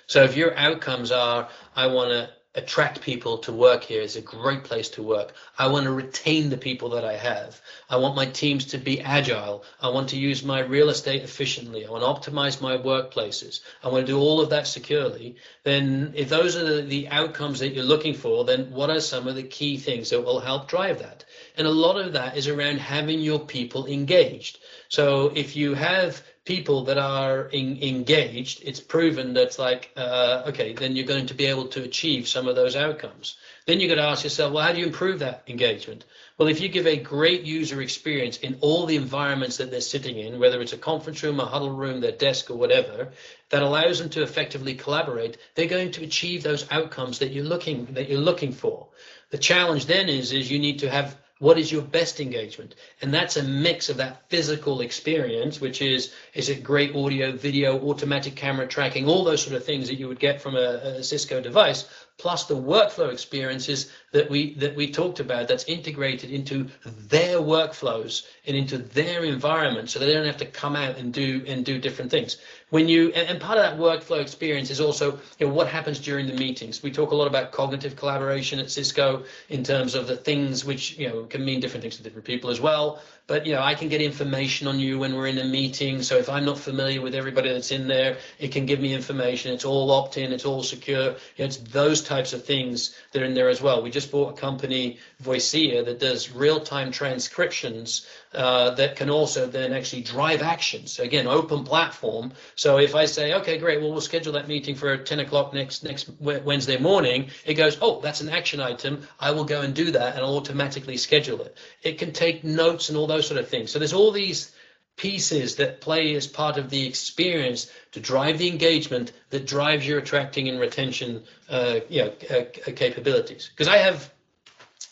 So 0.07 0.23
if 0.23 0.35
your 0.35 0.55
outcomes 0.57 1.11
are, 1.11 1.47
I 1.75 1.87
want 1.87 2.09
to 2.09 2.29
attract 2.55 3.01
people 3.01 3.39
to 3.39 3.51
work 3.51 3.83
here 3.83 4.01
is 4.01 4.15
a 4.15 4.21
great 4.21 4.63
place 4.63 4.89
to 4.89 5.01
work. 5.01 5.33
I 5.57 5.67
want 5.67 5.85
to 5.85 5.91
retain 5.91 6.49
the 6.49 6.57
people 6.57 6.89
that 6.89 7.03
I 7.03 7.17
have. 7.17 7.59
I 7.89 7.97
want 7.97 8.15
my 8.15 8.27
teams 8.27 8.65
to 8.65 8.77
be 8.77 9.01
agile. 9.01 9.63
I 9.81 9.89
want 9.89 10.09
to 10.09 10.19
use 10.19 10.43
my 10.43 10.59
real 10.59 10.89
estate 10.89 11.23
efficiently. 11.23 11.85
I 11.85 11.89
want 11.89 12.03
to 12.03 12.31
optimize 12.31 12.61
my 12.61 12.77
workplaces. 12.77 13.61
I 13.83 13.87
want 13.87 14.05
to 14.05 14.11
do 14.11 14.19
all 14.19 14.39
of 14.39 14.51
that 14.51 14.67
securely. 14.67 15.35
Then 15.63 16.13
if 16.15 16.29
those 16.29 16.55
are 16.55 16.63
the, 16.63 16.81
the 16.83 17.07
outcomes 17.09 17.59
that 17.59 17.69
you're 17.69 17.83
looking 17.83 18.13
for, 18.13 18.45
then 18.45 18.71
what 18.71 18.91
are 18.91 19.01
some 19.01 19.27
of 19.27 19.35
the 19.35 19.43
key 19.43 19.77
things 19.77 20.11
that 20.11 20.21
will 20.21 20.39
help 20.39 20.67
drive 20.67 20.99
that? 20.99 21.25
And 21.57 21.65
a 21.65 21.71
lot 21.71 21.99
of 21.99 22.13
that 22.13 22.37
is 22.37 22.47
around 22.47 22.79
having 22.79 23.19
your 23.19 23.39
people 23.39 23.87
engaged. 23.87 24.59
So 24.89 25.31
if 25.33 25.55
you 25.55 25.73
have 25.73 26.21
people 26.45 26.83
that 26.85 26.97
are 26.97 27.45
in, 27.47 27.81
engaged, 27.81 28.61
it's 28.63 28.81
proven 28.81 29.33
that's 29.33 29.57
like, 29.57 29.91
uh, 29.95 30.43
okay, 30.47 30.73
then 30.73 30.95
you're 30.95 31.05
going 31.05 31.27
to 31.27 31.33
be 31.33 31.45
able 31.45 31.67
to 31.67 31.83
achieve 31.83 32.27
some 32.27 32.47
of 32.47 32.55
those 32.55 32.75
outcomes. 32.75 33.37
Then 33.65 33.79
you've 33.79 33.89
got 33.89 33.95
to 33.95 34.09
ask 34.09 34.25
yourself, 34.25 34.51
well, 34.51 34.65
how 34.65 34.73
do 34.73 34.79
you 34.79 34.85
improve 34.85 35.19
that 35.19 35.43
engagement? 35.47 36.03
Well, 36.37 36.49
if 36.49 36.59
you 36.59 36.67
give 36.67 36.85
a 36.85 36.97
great 36.97 37.43
user 37.43 37.81
experience 37.81 38.37
in 38.37 38.57
all 38.59 38.85
the 38.85 38.97
environments 38.97 39.57
that 39.57 39.71
they're 39.71 39.79
sitting 39.79 40.17
in, 40.17 40.37
whether 40.37 40.59
it's 40.59 40.73
a 40.73 40.77
conference 40.77 41.23
room, 41.23 41.39
a 41.39 41.45
huddle 41.45 41.71
room, 41.71 42.01
their 42.01 42.11
desk, 42.11 42.49
or 42.49 42.57
whatever, 42.57 43.13
that 43.49 43.63
allows 43.63 43.99
them 43.99 44.09
to 44.09 44.23
effectively 44.23 44.75
collaborate, 44.75 45.37
they're 45.55 45.67
going 45.67 45.91
to 45.91 46.03
achieve 46.03 46.43
those 46.43 46.69
outcomes 46.71 47.19
that 47.19 47.31
you're 47.31 47.45
looking 47.45 47.85
that 47.93 48.09
you're 48.09 48.19
looking 48.19 48.51
for. 48.51 48.87
The 49.29 49.37
challenge 49.37 49.85
then 49.85 50.09
is 50.09 50.33
is 50.33 50.51
you 50.51 50.59
need 50.59 50.79
to 50.79 50.89
have 50.89 51.15
what 51.43 51.57
is 51.57 51.69
your 51.69 51.81
best 51.81 52.21
engagement? 52.21 52.73
And 53.01 53.13
that's 53.13 53.35
a 53.35 53.43
mix 53.43 53.89
of 53.89 53.97
that 53.97 54.29
physical 54.29 54.79
experience 54.79 55.59
which 55.59 55.81
is 55.81 56.13
is 56.33 56.47
it 56.47 56.63
great 56.63 56.95
audio 56.95 57.33
video 57.33 57.77
automatic 57.89 58.35
camera 58.35 58.65
tracking 58.65 59.09
all 59.09 59.25
those 59.25 59.43
sort 59.43 59.57
of 59.57 59.65
things 59.65 59.89
that 59.89 59.95
you 59.95 60.07
would 60.07 60.19
get 60.19 60.41
from 60.41 60.55
a, 60.55 60.99
a 60.99 61.03
cisco 61.03 61.41
device 61.41 61.85
plus 62.17 62.45
the 62.45 62.55
workflow 62.55 63.11
experiences 63.11 63.91
that 64.11 64.29
we 64.29 64.53
that 64.55 64.75
we 64.75 64.91
talked 64.91 65.19
about 65.19 65.47
that's 65.47 65.63
integrated 65.65 66.29
into 66.29 66.67
their 66.85 67.37
workflows 67.37 68.25
and 68.45 68.55
into 68.55 68.77
their 68.77 69.23
environment 69.23 69.89
so 69.89 69.99
they 69.99 70.13
don't 70.13 70.25
have 70.25 70.37
to 70.37 70.45
come 70.45 70.75
out 70.75 70.97
and 70.97 71.13
do 71.13 71.43
and 71.47 71.65
do 71.65 71.79
different 71.79 72.11
things. 72.11 72.37
When 72.69 72.87
you 72.87 73.11
and, 73.11 73.41
part 73.41 73.57
of 73.57 73.63
that 73.63 73.79
workflow 73.79 74.21
experience 74.21 74.69
is 74.69 74.79
also 74.79 75.19
you 75.39 75.47
know 75.47 75.53
what 75.53 75.67
happens 75.67 75.99
during 75.99 76.27
the 76.27 76.33
meetings. 76.33 76.83
We 76.83 76.91
talk 76.91 77.11
a 77.11 77.15
lot 77.15 77.27
about 77.27 77.51
cognitive 77.51 77.95
collaboration 77.95 78.59
at 78.59 78.69
cisco 78.69 79.23
in 79.49 79.63
terms 79.63 79.95
of 79.95 80.07
the 80.07 80.15
things 80.15 80.63
which 80.63 80.97
you 80.97 81.09
know 81.09 81.23
can 81.33 81.43
mean 81.43 81.59
different 81.59 81.81
things 81.81 81.97
to 81.97 82.03
different 82.03 82.25
people 82.25 82.49
as 82.49 82.61
well. 82.61 83.01
But 83.25 83.45
you 83.45 83.53
know 83.53 83.61
i 83.61 83.73
can 83.75 83.89
get 83.89 84.01
information 84.01 84.67
on 84.67 84.79
you 84.79 84.99
when 84.99 85.15
we're 85.15 85.27
in 85.27 85.39
a 85.39 85.43
meeting. 85.43 86.03
So 86.03 86.17
if 86.17 86.29
i'm 86.29 86.45
not 86.45 86.59
familiar 86.59 87.01
with 87.01 87.15
everybody 87.15 87.49
that's 87.51 87.71
in 87.71 87.87
there 87.87 88.17
it 88.39 88.51
can 88.51 88.65
give 88.65 88.79
me 88.79 88.93
information. 88.93 89.53
It's 89.53 89.65
all 89.65 89.91
opt-in 89.91 90.31
it's 90.31 90.45
all 90.45 90.63
secure. 90.63 91.07
You 91.35 91.39
know, 91.39 91.45
it's 91.45 91.57
those 91.57 92.01
types 92.01 92.33
of 92.33 92.45
things 92.45 92.95
that 93.11 93.21
are 93.21 93.25
in 93.25 93.33
there 93.33 93.49
as 93.49 93.61
well. 93.61 93.81
We 93.81 93.91
just 93.91 94.11
bought 94.11 94.37
a 94.37 94.41
company 94.47 94.99
voicea 95.21 95.83
that 95.85 95.99
does 95.99 96.31
real-time 96.31 96.91
transcriptions 96.91 98.05
uh, 98.35 98.71
that 98.71 98.95
can 98.95 99.09
also 99.09 99.47
then 99.47 99.73
actually 99.73 100.01
drive 100.01 100.41
actions 100.41 100.91
so 100.91 101.03
again 101.03 101.27
open 101.27 101.63
platform 101.63 102.31
so 102.55 102.77
if 102.77 102.95
i 102.95 103.05
say 103.05 103.33
okay 103.33 103.57
great 103.57 103.81
well 103.81 103.91
we'll 103.91 104.01
schedule 104.01 104.33
that 104.33 104.47
meeting 104.47 104.75
for 104.75 104.97
10 104.97 105.19
o'clock 105.19 105.53
next 105.53 105.83
next 105.83 106.09
wednesday 106.19 106.77
morning 106.77 107.29
it 107.45 107.53
goes 107.55 107.77
oh 107.81 107.99
that's 108.01 108.21
an 108.21 108.29
action 108.29 108.59
item 108.59 109.01
i 109.19 109.31
will 109.31 109.45
go 109.45 109.61
and 109.61 109.73
do 109.73 109.91
that 109.91 110.15
and 110.15 110.23
i'll 110.23 110.37
automatically 110.37 110.97
schedule 110.97 111.41
it 111.41 111.57
it 111.83 111.97
can 111.97 112.11
take 112.11 112.43
notes 112.43 112.89
and 112.89 112.97
all 112.97 113.07
those 113.07 113.27
sort 113.27 113.39
of 113.39 113.47
things. 113.47 113.71
So 113.71 113.79
there's 113.79 113.93
all 113.93 114.11
these 114.11 114.51
pieces 114.95 115.55
that 115.55 115.81
play 115.81 116.15
as 116.15 116.27
part 116.27 116.57
of 116.57 116.69
the 116.69 116.85
experience 116.85 117.69
to 117.91 117.99
drive 117.99 118.37
the 118.37 118.47
engagement 118.47 119.11
that 119.31 119.45
drives 119.45 119.87
your 119.87 119.99
attracting 119.99 120.49
and 120.49 120.59
retention 120.59 121.23
uh, 121.49 121.79
you 121.89 122.03
know, 122.03 122.13
uh, 122.29 122.71
capabilities. 122.75 123.49
Because 123.49 123.67
I 123.67 123.77
have 123.77 124.11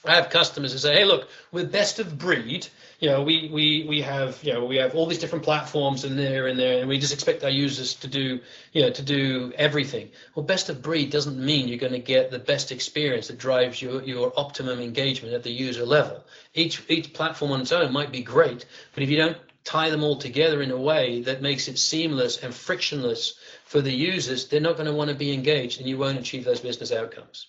I 0.04 0.16
have 0.16 0.32
customers 0.32 0.72
who 0.72 0.80
say, 0.80 0.94
"Hey, 0.96 1.06
look, 1.06 1.30
we're 1.52 1.66
best 1.66 2.00
of 2.00 2.18
breed. 2.18 2.68
You 3.02 3.10
know, 3.10 3.24
we 3.24 3.50
we 3.52 3.84
we 3.90 4.02
have 4.02 4.38
you 4.44 4.54
know 4.54 4.64
we 4.64 4.76
have 4.76 4.94
all 4.94 5.08
these 5.08 5.18
different 5.18 5.44
platforms 5.44 6.06
in 6.06 6.16
there 6.16 6.46
and 6.46 6.58
there, 6.58 6.80
and 6.80 6.88
we 6.88 7.00
just 7.00 7.12
expect 7.12 7.44
our 7.44 7.50
users 7.50 7.96
to 7.96 8.08
do 8.08 8.40
you 8.74 8.84
know 8.84 8.92
to 8.92 9.02
do 9.02 9.52
everything." 9.58 10.12
Well, 10.36 10.46
best 10.46 10.70
of 10.70 10.84
breed 10.84 11.10
doesn't 11.10 11.44
mean 11.44 11.68
you're 11.68 11.80
going 11.80 11.94
to 11.94 12.00
get 12.16 12.30
the 12.30 12.38
best 12.38 12.72
experience 12.72 13.28
that 13.30 13.40
drives 13.40 13.82
your 13.82 14.04
your 14.04 14.32
optimum 14.38 14.80
engagement 14.80 15.34
at 15.34 15.42
the 15.42 15.52
user 15.52 15.84
level. 15.84 16.24
Each 16.54 16.80
each 16.90 17.12
platform 17.12 17.52
on 17.54 17.62
its 17.62 17.72
own 17.72 17.92
might 17.92 18.12
be 18.12 18.22
great, 18.22 18.68
but 18.94 19.02
if 19.02 19.10
you 19.10 19.18
don't 19.18 19.38
tie 19.64 19.90
them 19.90 20.04
all 20.04 20.18
together 20.18 20.62
in 20.62 20.70
a 20.70 20.78
way 20.78 21.22
that 21.22 21.42
makes 21.42 21.68
it 21.68 21.80
seamless 21.80 22.38
and 22.44 22.54
frictionless 22.54 23.34
for 23.66 23.82
the 23.82 23.92
users, 23.92 24.48
they're 24.48 24.60
not 24.60 24.76
going 24.76 24.86
to 24.86 24.94
want 24.94 25.10
to 25.10 25.16
be 25.16 25.34
engaged, 25.34 25.80
and 25.80 25.90
you 25.90 25.98
won't 25.98 26.20
achieve 26.20 26.46
those 26.46 26.60
business 26.60 26.92
outcomes. 26.92 27.48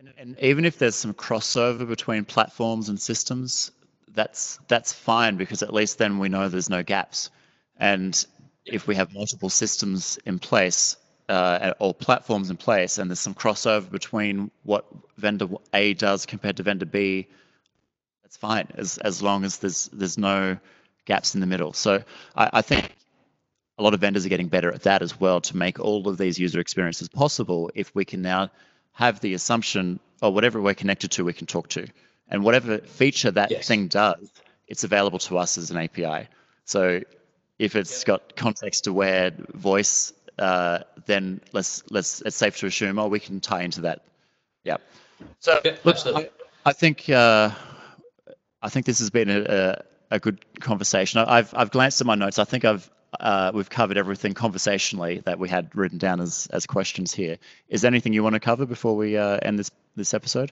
And, 0.00 0.12
and 0.18 0.38
even 0.40 0.64
if 0.64 0.78
there's 0.78 0.96
some 0.96 1.14
crossover 1.14 1.86
between 1.86 2.24
platforms 2.24 2.88
and 2.88 3.00
systems, 3.00 3.70
that's 4.14 4.58
that's 4.68 4.92
fine 4.92 5.36
because 5.36 5.62
at 5.62 5.72
least 5.72 5.98
then 5.98 6.18
we 6.18 6.28
know 6.28 6.48
there's 6.48 6.70
no 6.70 6.82
gaps. 6.82 7.30
And 7.76 8.24
if 8.64 8.86
we 8.86 8.94
have 8.94 9.12
multiple 9.12 9.50
systems 9.50 10.18
in 10.24 10.38
place 10.38 10.96
uh, 11.28 11.74
or 11.78 11.92
platforms 11.94 12.50
in 12.50 12.56
place, 12.56 12.98
and 12.98 13.10
there's 13.10 13.20
some 13.20 13.34
crossover 13.34 13.90
between 13.90 14.50
what 14.62 14.86
vendor 15.16 15.48
A 15.72 15.94
does 15.94 16.26
compared 16.26 16.58
to 16.58 16.62
vendor 16.62 16.86
B, 16.86 17.26
that's 18.22 18.36
fine 18.36 18.68
as 18.74 18.98
as 18.98 19.22
long 19.22 19.44
as 19.44 19.58
there's 19.58 19.88
there's 19.92 20.18
no 20.18 20.58
gaps 21.04 21.34
in 21.34 21.40
the 21.40 21.46
middle. 21.46 21.72
So 21.72 22.02
I, 22.36 22.50
I 22.54 22.62
think 22.62 22.94
a 23.78 23.82
lot 23.82 23.94
of 23.94 24.00
vendors 24.00 24.24
are 24.24 24.28
getting 24.28 24.48
better 24.48 24.72
at 24.72 24.84
that 24.84 25.02
as 25.02 25.18
well 25.18 25.40
to 25.40 25.56
make 25.56 25.80
all 25.80 26.08
of 26.08 26.16
these 26.16 26.38
user 26.38 26.60
experiences 26.60 27.08
possible. 27.08 27.70
If 27.74 27.94
we 27.94 28.04
can 28.04 28.22
now 28.22 28.50
have 28.92 29.20
the 29.20 29.34
assumption 29.34 29.98
or 30.22 30.32
whatever 30.32 30.60
we're 30.60 30.74
connected 30.74 31.10
to, 31.12 31.24
we 31.24 31.32
can 31.32 31.46
talk 31.46 31.68
to. 31.70 31.88
And 32.28 32.42
whatever 32.42 32.78
feature 32.78 33.30
that 33.30 33.50
yes. 33.50 33.68
thing 33.68 33.88
does, 33.88 34.30
it's 34.66 34.84
available 34.84 35.18
to 35.20 35.38
us 35.38 35.58
as 35.58 35.70
an 35.70 35.76
API. 35.76 36.28
So 36.64 37.00
if 37.58 37.76
it's 37.76 38.02
yeah. 38.02 38.06
got 38.06 38.36
context 38.36 38.86
aware 38.86 39.32
voice, 39.52 40.12
uh, 40.38 40.80
then 41.06 41.40
let's 41.52 41.82
let's 41.90 42.20
it's 42.22 42.36
safe 42.36 42.56
to 42.58 42.66
assume 42.66 42.98
oh 42.98 43.08
we 43.08 43.20
can 43.20 43.40
tie 43.40 43.62
into 43.62 43.82
that. 43.82 44.04
Yeah. 44.64 44.78
So 45.40 45.60
yeah, 45.64 45.76
I, 45.84 46.30
I, 46.64 46.72
think 46.72 47.08
uh, 47.08 47.50
I 48.60 48.68
think 48.68 48.86
this 48.86 48.98
has 48.98 49.10
been 49.10 49.30
a, 49.30 49.40
a, 50.10 50.16
a 50.16 50.18
good 50.18 50.44
conversation. 50.60 51.20
I've 51.20 51.54
I've 51.54 51.70
glanced 51.70 52.00
at 52.00 52.06
my 52.06 52.14
notes. 52.14 52.38
I 52.38 52.44
think 52.44 52.64
I've 52.64 52.90
uh, 53.20 53.52
we've 53.54 53.70
covered 53.70 53.96
everything 53.96 54.34
conversationally 54.34 55.20
that 55.24 55.38
we 55.38 55.48
had 55.48 55.74
written 55.76 55.98
down 55.98 56.20
as 56.20 56.48
as 56.52 56.66
questions 56.66 57.14
here. 57.14 57.38
Is 57.68 57.82
there 57.82 57.90
anything 57.90 58.12
you 58.12 58.22
want 58.22 58.34
to 58.34 58.40
cover 58.40 58.66
before 58.66 58.96
we 58.96 59.16
uh, 59.16 59.38
end 59.40 59.58
this 59.58 59.70
this 59.94 60.14
episode? 60.14 60.50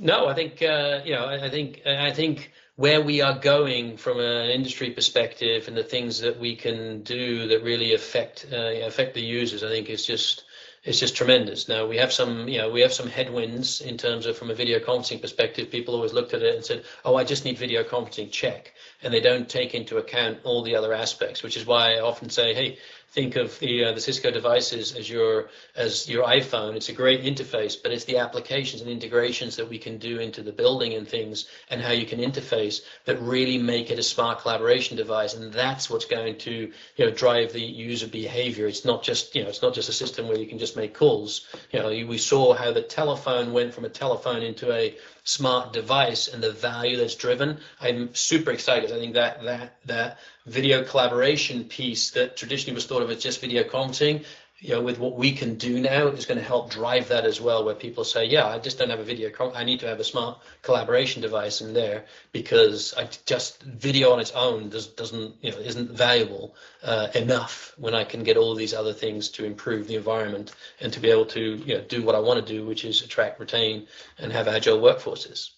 No, 0.00 0.28
I 0.28 0.34
think 0.34 0.62
uh, 0.62 1.00
you 1.04 1.12
know. 1.12 1.26
I, 1.26 1.50
think 1.50 1.82
I 1.86 2.10
think 2.10 2.52
where 2.76 3.02
we 3.02 3.20
are 3.20 3.38
going 3.38 3.98
from 3.98 4.18
an 4.18 4.48
industry 4.50 4.90
perspective 4.90 5.68
and 5.68 5.76
the 5.76 5.84
things 5.84 6.20
that 6.20 6.40
we 6.40 6.56
can 6.56 7.02
do 7.02 7.46
that 7.48 7.62
really 7.62 7.92
affect 7.92 8.46
uh, 8.50 8.56
affect 8.86 9.12
the 9.14 9.20
users, 9.20 9.62
I 9.62 9.68
think 9.68 9.90
is 9.90 10.06
just 10.06 10.44
it's 10.82 10.98
just 10.98 11.14
tremendous. 11.14 11.68
Now 11.68 11.86
we 11.86 11.98
have 11.98 12.10
some, 12.10 12.48
you 12.48 12.56
know, 12.56 12.70
we 12.70 12.80
have 12.80 12.94
some 12.94 13.08
headwinds 13.08 13.82
in 13.82 13.98
terms 13.98 14.24
of 14.24 14.38
from 14.38 14.50
a 14.50 14.54
video 14.54 14.78
conferencing 14.78 15.20
perspective. 15.20 15.70
People 15.70 15.94
always 15.94 16.14
looked 16.14 16.32
at 16.32 16.42
it 16.42 16.54
and 16.54 16.64
said, 16.64 16.84
"Oh, 17.04 17.16
I 17.16 17.24
just 17.24 17.44
need 17.44 17.58
video 17.58 17.84
conferencing." 17.84 18.32
Check, 18.32 18.72
and 19.02 19.12
they 19.12 19.20
don't 19.20 19.50
take 19.50 19.74
into 19.74 19.98
account 19.98 20.38
all 20.44 20.62
the 20.62 20.76
other 20.76 20.94
aspects, 20.94 21.42
which 21.42 21.58
is 21.58 21.66
why 21.66 21.96
I 21.96 22.00
often 22.00 22.30
say, 22.30 22.54
"Hey, 22.54 22.78
think 23.12 23.34
of 23.36 23.58
the 23.58 23.84
uh, 23.84 23.92
the 23.92 24.00
Cisco 24.00 24.30
devices 24.30 24.94
as 24.94 25.10
your 25.10 25.50
as 25.74 26.08
your 26.08 26.24
iPhone. 26.24 26.76
It's 26.76 26.88
a 26.88 26.92
great 26.92 27.22
interface, 27.22 27.76
but 27.80 27.92
it's 27.92 28.04
the 28.04 28.18
applications 28.18 28.82
and 28.82 28.90
integrations 28.90 29.56
that 29.56 29.68
we 29.68 29.78
can 29.78 29.98
do 29.98 30.18
into 30.18 30.42
the 30.42 30.52
building 30.52 30.94
and 30.94 31.06
things, 31.06 31.48
and 31.70 31.82
how 31.82 31.92
you 31.92 32.06
can 32.06 32.20
interface 32.20 32.82
that 33.06 33.20
really 33.20 33.58
make 33.58 33.90
it 33.90 33.98
a 33.98 34.02
smart 34.02 34.40
collaboration 34.40 34.96
device. 34.96 35.34
And 35.34 35.52
that's 35.52 35.90
what's 35.90 36.04
going 36.04 36.38
to 36.38 36.72
you 36.96 37.04
know 37.04 37.10
drive 37.10 37.52
the 37.52 37.60
user 37.60 38.06
behavior. 38.06 38.66
It's 38.66 38.84
not 38.84 39.02
just 39.02 39.34
you 39.34 39.42
know 39.42 39.48
it's 39.48 39.62
not 39.62 39.74
just 39.74 39.88
a 39.88 39.92
system 39.92 40.28
where 40.28 40.38
you 40.38 40.46
can 40.46 40.58
just 40.58 40.76
make 40.76 40.94
calls. 40.94 41.46
You 41.72 41.80
know 41.80 41.88
we 41.88 42.18
saw 42.18 42.54
how 42.54 42.72
the 42.72 42.82
telephone 42.82 43.52
went 43.52 43.74
from 43.74 43.84
a 43.84 43.90
telephone 43.90 44.42
into 44.42 44.72
a 44.72 44.96
smart 45.30 45.72
device 45.72 46.26
and 46.28 46.42
the 46.42 46.50
value 46.50 46.96
that's 46.96 47.14
driven. 47.14 47.58
I'm 47.80 48.14
super 48.14 48.50
excited. 48.50 48.90
I 48.90 48.98
think 48.98 49.14
that 49.14 49.42
that 49.44 49.76
that 49.86 50.18
video 50.46 50.82
collaboration 50.84 51.64
piece 51.64 52.10
that 52.10 52.36
traditionally 52.36 52.74
was 52.74 52.86
thought 52.86 53.02
of 53.02 53.10
as 53.10 53.22
just 53.22 53.40
video 53.40 53.62
conferencing 53.62 54.24
you 54.60 54.74
know, 54.74 54.82
with 54.82 54.98
what 54.98 55.16
we 55.16 55.32
can 55.32 55.54
do 55.54 55.80
now 55.80 56.08
is 56.08 56.26
going 56.26 56.38
to 56.38 56.44
help 56.44 56.70
drive 56.70 57.08
that 57.08 57.24
as 57.24 57.40
well. 57.40 57.64
Where 57.64 57.74
people 57.74 58.04
say, 58.04 58.26
"Yeah, 58.26 58.46
I 58.46 58.58
just 58.58 58.78
don't 58.78 58.90
have 58.90 59.00
a 59.00 59.04
video. 59.04 59.30
I 59.54 59.64
need 59.64 59.80
to 59.80 59.88
have 59.88 60.00
a 60.00 60.04
smart 60.04 60.38
collaboration 60.60 61.22
device 61.22 61.62
in 61.62 61.72
there 61.72 62.04
because 62.30 62.92
I 62.94 63.08
just 63.24 63.62
video 63.62 64.12
on 64.12 64.20
its 64.20 64.32
own 64.32 64.68
does, 64.68 64.86
doesn't 64.86 65.36
you 65.40 65.50
know 65.50 65.58
isn't 65.58 65.92
valuable 65.92 66.54
uh, 66.82 67.08
enough 67.14 67.74
when 67.78 67.94
I 67.94 68.04
can 68.04 68.22
get 68.22 68.36
all 68.36 68.54
these 68.54 68.74
other 68.74 68.92
things 68.92 69.30
to 69.30 69.46
improve 69.46 69.86
the 69.86 69.96
environment 69.96 70.54
and 70.80 70.92
to 70.92 71.00
be 71.00 71.10
able 71.10 71.26
to 71.26 71.40
you 71.40 71.78
know 71.78 71.84
do 71.84 72.02
what 72.02 72.14
I 72.14 72.20
want 72.20 72.46
to 72.46 72.52
do, 72.52 72.66
which 72.66 72.84
is 72.84 73.00
attract, 73.00 73.40
retain, 73.40 73.86
and 74.18 74.30
have 74.30 74.46
agile 74.46 74.78
workforces." 74.78 75.52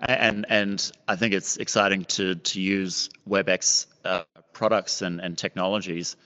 And 0.00 0.46
and 0.48 0.90
I 1.06 1.16
think 1.16 1.34
it's 1.34 1.58
exciting 1.58 2.06
to 2.16 2.36
to 2.36 2.60
use 2.62 3.10
WebEx 3.28 3.86
uh, 4.06 4.22
products 4.54 5.02
and, 5.02 5.20
and 5.20 5.36
technologies 5.36 6.16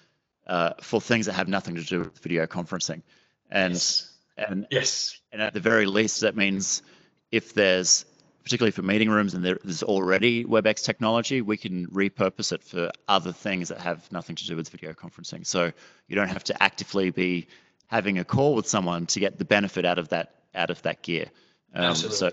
uh, 0.46 0.72
for 0.80 1.00
things 1.00 1.26
that 1.26 1.34
have 1.34 1.48
nothing 1.48 1.76
to 1.76 1.82
do 1.82 2.00
with 2.00 2.18
video 2.20 2.46
conferencing. 2.46 3.02
And 3.50 3.74
yes. 3.74 4.12
and 4.36 4.66
yes, 4.70 5.20
and 5.32 5.42
at 5.42 5.54
the 5.54 5.60
very 5.60 5.86
least, 5.86 6.20
that 6.20 6.36
means 6.36 6.82
if 7.30 7.54
there's 7.54 8.04
particularly 8.42 8.72
for 8.72 8.82
meeting 8.82 9.10
rooms 9.10 9.34
and 9.34 9.44
there's 9.44 9.82
already 9.82 10.44
WebEx 10.44 10.82
technology, 10.82 11.42
we 11.42 11.56
can 11.56 11.86
repurpose 11.88 12.52
it 12.52 12.64
for 12.64 12.90
other 13.06 13.32
things 13.32 13.68
that 13.68 13.78
have 13.78 14.10
nothing 14.10 14.34
to 14.36 14.46
do 14.46 14.56
with 14.56 14.68
video 14.70 14.92
conferencing. 14.92 15.46
So 15.46 15.72
you 16.08 16.16
don't 16.16 16.28
have 16.28 16.44
to 16.44 16.62
actively 16.62 17.10
be 17.10 17.48
having 17.86 18.18
a 18.18 18.24
call 18.24 18.54
with 18.54 18.66
someone 18.66 19.06
to 19.06 19.20
get 19.20 19.38
the 19.38 19.44
benefit 19.44 19.84
out 19.84 19.98
of 19.98 20.08
that 20.08 20.34
out 20.54 20.70
of 20.70 20.80
that 20.82 21.02
gear. 21.02 21.26
Um, 21.74 21.84
Absolutely. 21.84 22.16
So 22.16 22.30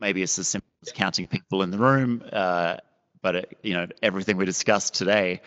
maybe 0.00 0.22
it's 0.22 0.38
as 0.38 0.48
simple 0.48 0.68
as 0.82 0.92
counting 0.92 1.26
people 1.26 1.62
in 1.62 1.70
the 1.70 1.78
room, 1.78 2.24
uh, 2.32 2.78
but 3.22 3.36
it, 3.36 3.58
you 3.62 3.74
know 3.74 3.86
everything 4.02 4.36
we 4.36 4.46
discussed 4.46 4.94
today 4.94 5.42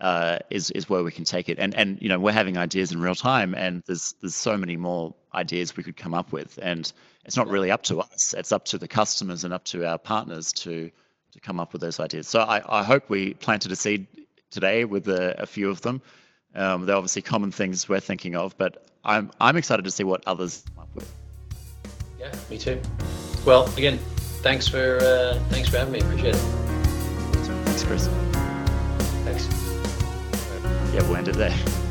uh, 0.00 0.38
is 0.50 0.70
is 0.70 0.88
where 0.88 1.02
we 1.02 1.12
can 1.12 1.24
take 1.24 1.48
it. 1.48 1.58
And 1.58 1.74
and 1.74 2.00
you 2.00 2.08
know 2.08 2.18
we're 2.18 2.32
having 2.32 2.56
ideas 2.56 2.92
in 2.92 3.00
real 3.00 3.14
time, 3.14 3.54
and 3.54 3.82
there's 3.86 4.14
there's 4.20 4.34
so 4.34 4.56
many 4.56 4.76
more 4.76 5.14
ideas 5.34 5.76
we 5.76 5.82
could 5.82 5.96
come 5.96 6.14
up 6.14 6.32
with, 6.32 6.58
and 6.62 6.92
it's 7.24 7.36
not 7.36 7.48
really 7.48 7.70
up 7.70 7.82
to 7.84 8.00
us. 8.00 8.34
It's 8.36 8.52
up 8.52 8.64
to 8.66 8.78
the 8.78 8.88
customers 8.88 9.44
and 9.44 9.52
up 9.52 9.64
to 9.64 9.86
our 9.86 9.98
partners 9.98 10.52
to 10.54 10.90
to 11.32 11.40
come 11.40 11.60
up 11.60 11.72
with 11.72 11.82
those 11.82 12.00
ideas. 12.00 12.26
So 12.26 12.40
I, 12.40 12.80
I 12.80 12.82
hope 12.82 13.08
we 13.08 13.34
planted 13.34 13.70
a 13.72 13.76
seed 13.76 14.06
today 14.50 14.84
with 14.84 15.08
a, 15.08 15.40
a 15.40 15.46
few 15.46 15.70
of 15.70 15.80
them. 15.82 16.02
Um, 16.54 16.86
they're 16.86 16.96
obviously 16.96 17.22
common 17.22 17.52
things 17.52 17.88
we're 17.88 18.00
thinking 18.00 18.34
of, 18.34 18.56
but 18.58 18.84
I'm 19.04 19.30
I'm 19.40 19.56
excited 19.56 19.84
to 19.84 19.90
see 19.90 20.04
what 20.04 20.22
others 20.26 20.64
come 20.74 20.82
up 20.82 20.94
with. 20.94 21.12
Yeah, 22.18 22.34
me 22.50 22.58
too. 22.58 22.80
Well, 23.44 23.72
again, 23.76 23.98
thanks 24.42 24.66
for 24.66 24.98
uh, 24.98 25.38
thanks 25.50 25.68
for 25.68 25.78
having 25.78 25.92
me. 25.92 26.00
Appreciate 26.00 26.34
it. 26.34 26.38
Thanks, 27.64 27.84
Chris. 27.84 28.08
Thanks. 29.24 29.59
Yeah, 30.92 31.02
we'll 31.02 31.16
end 31.16 31.28
it 31.28 31.36
there. 31.36 31.89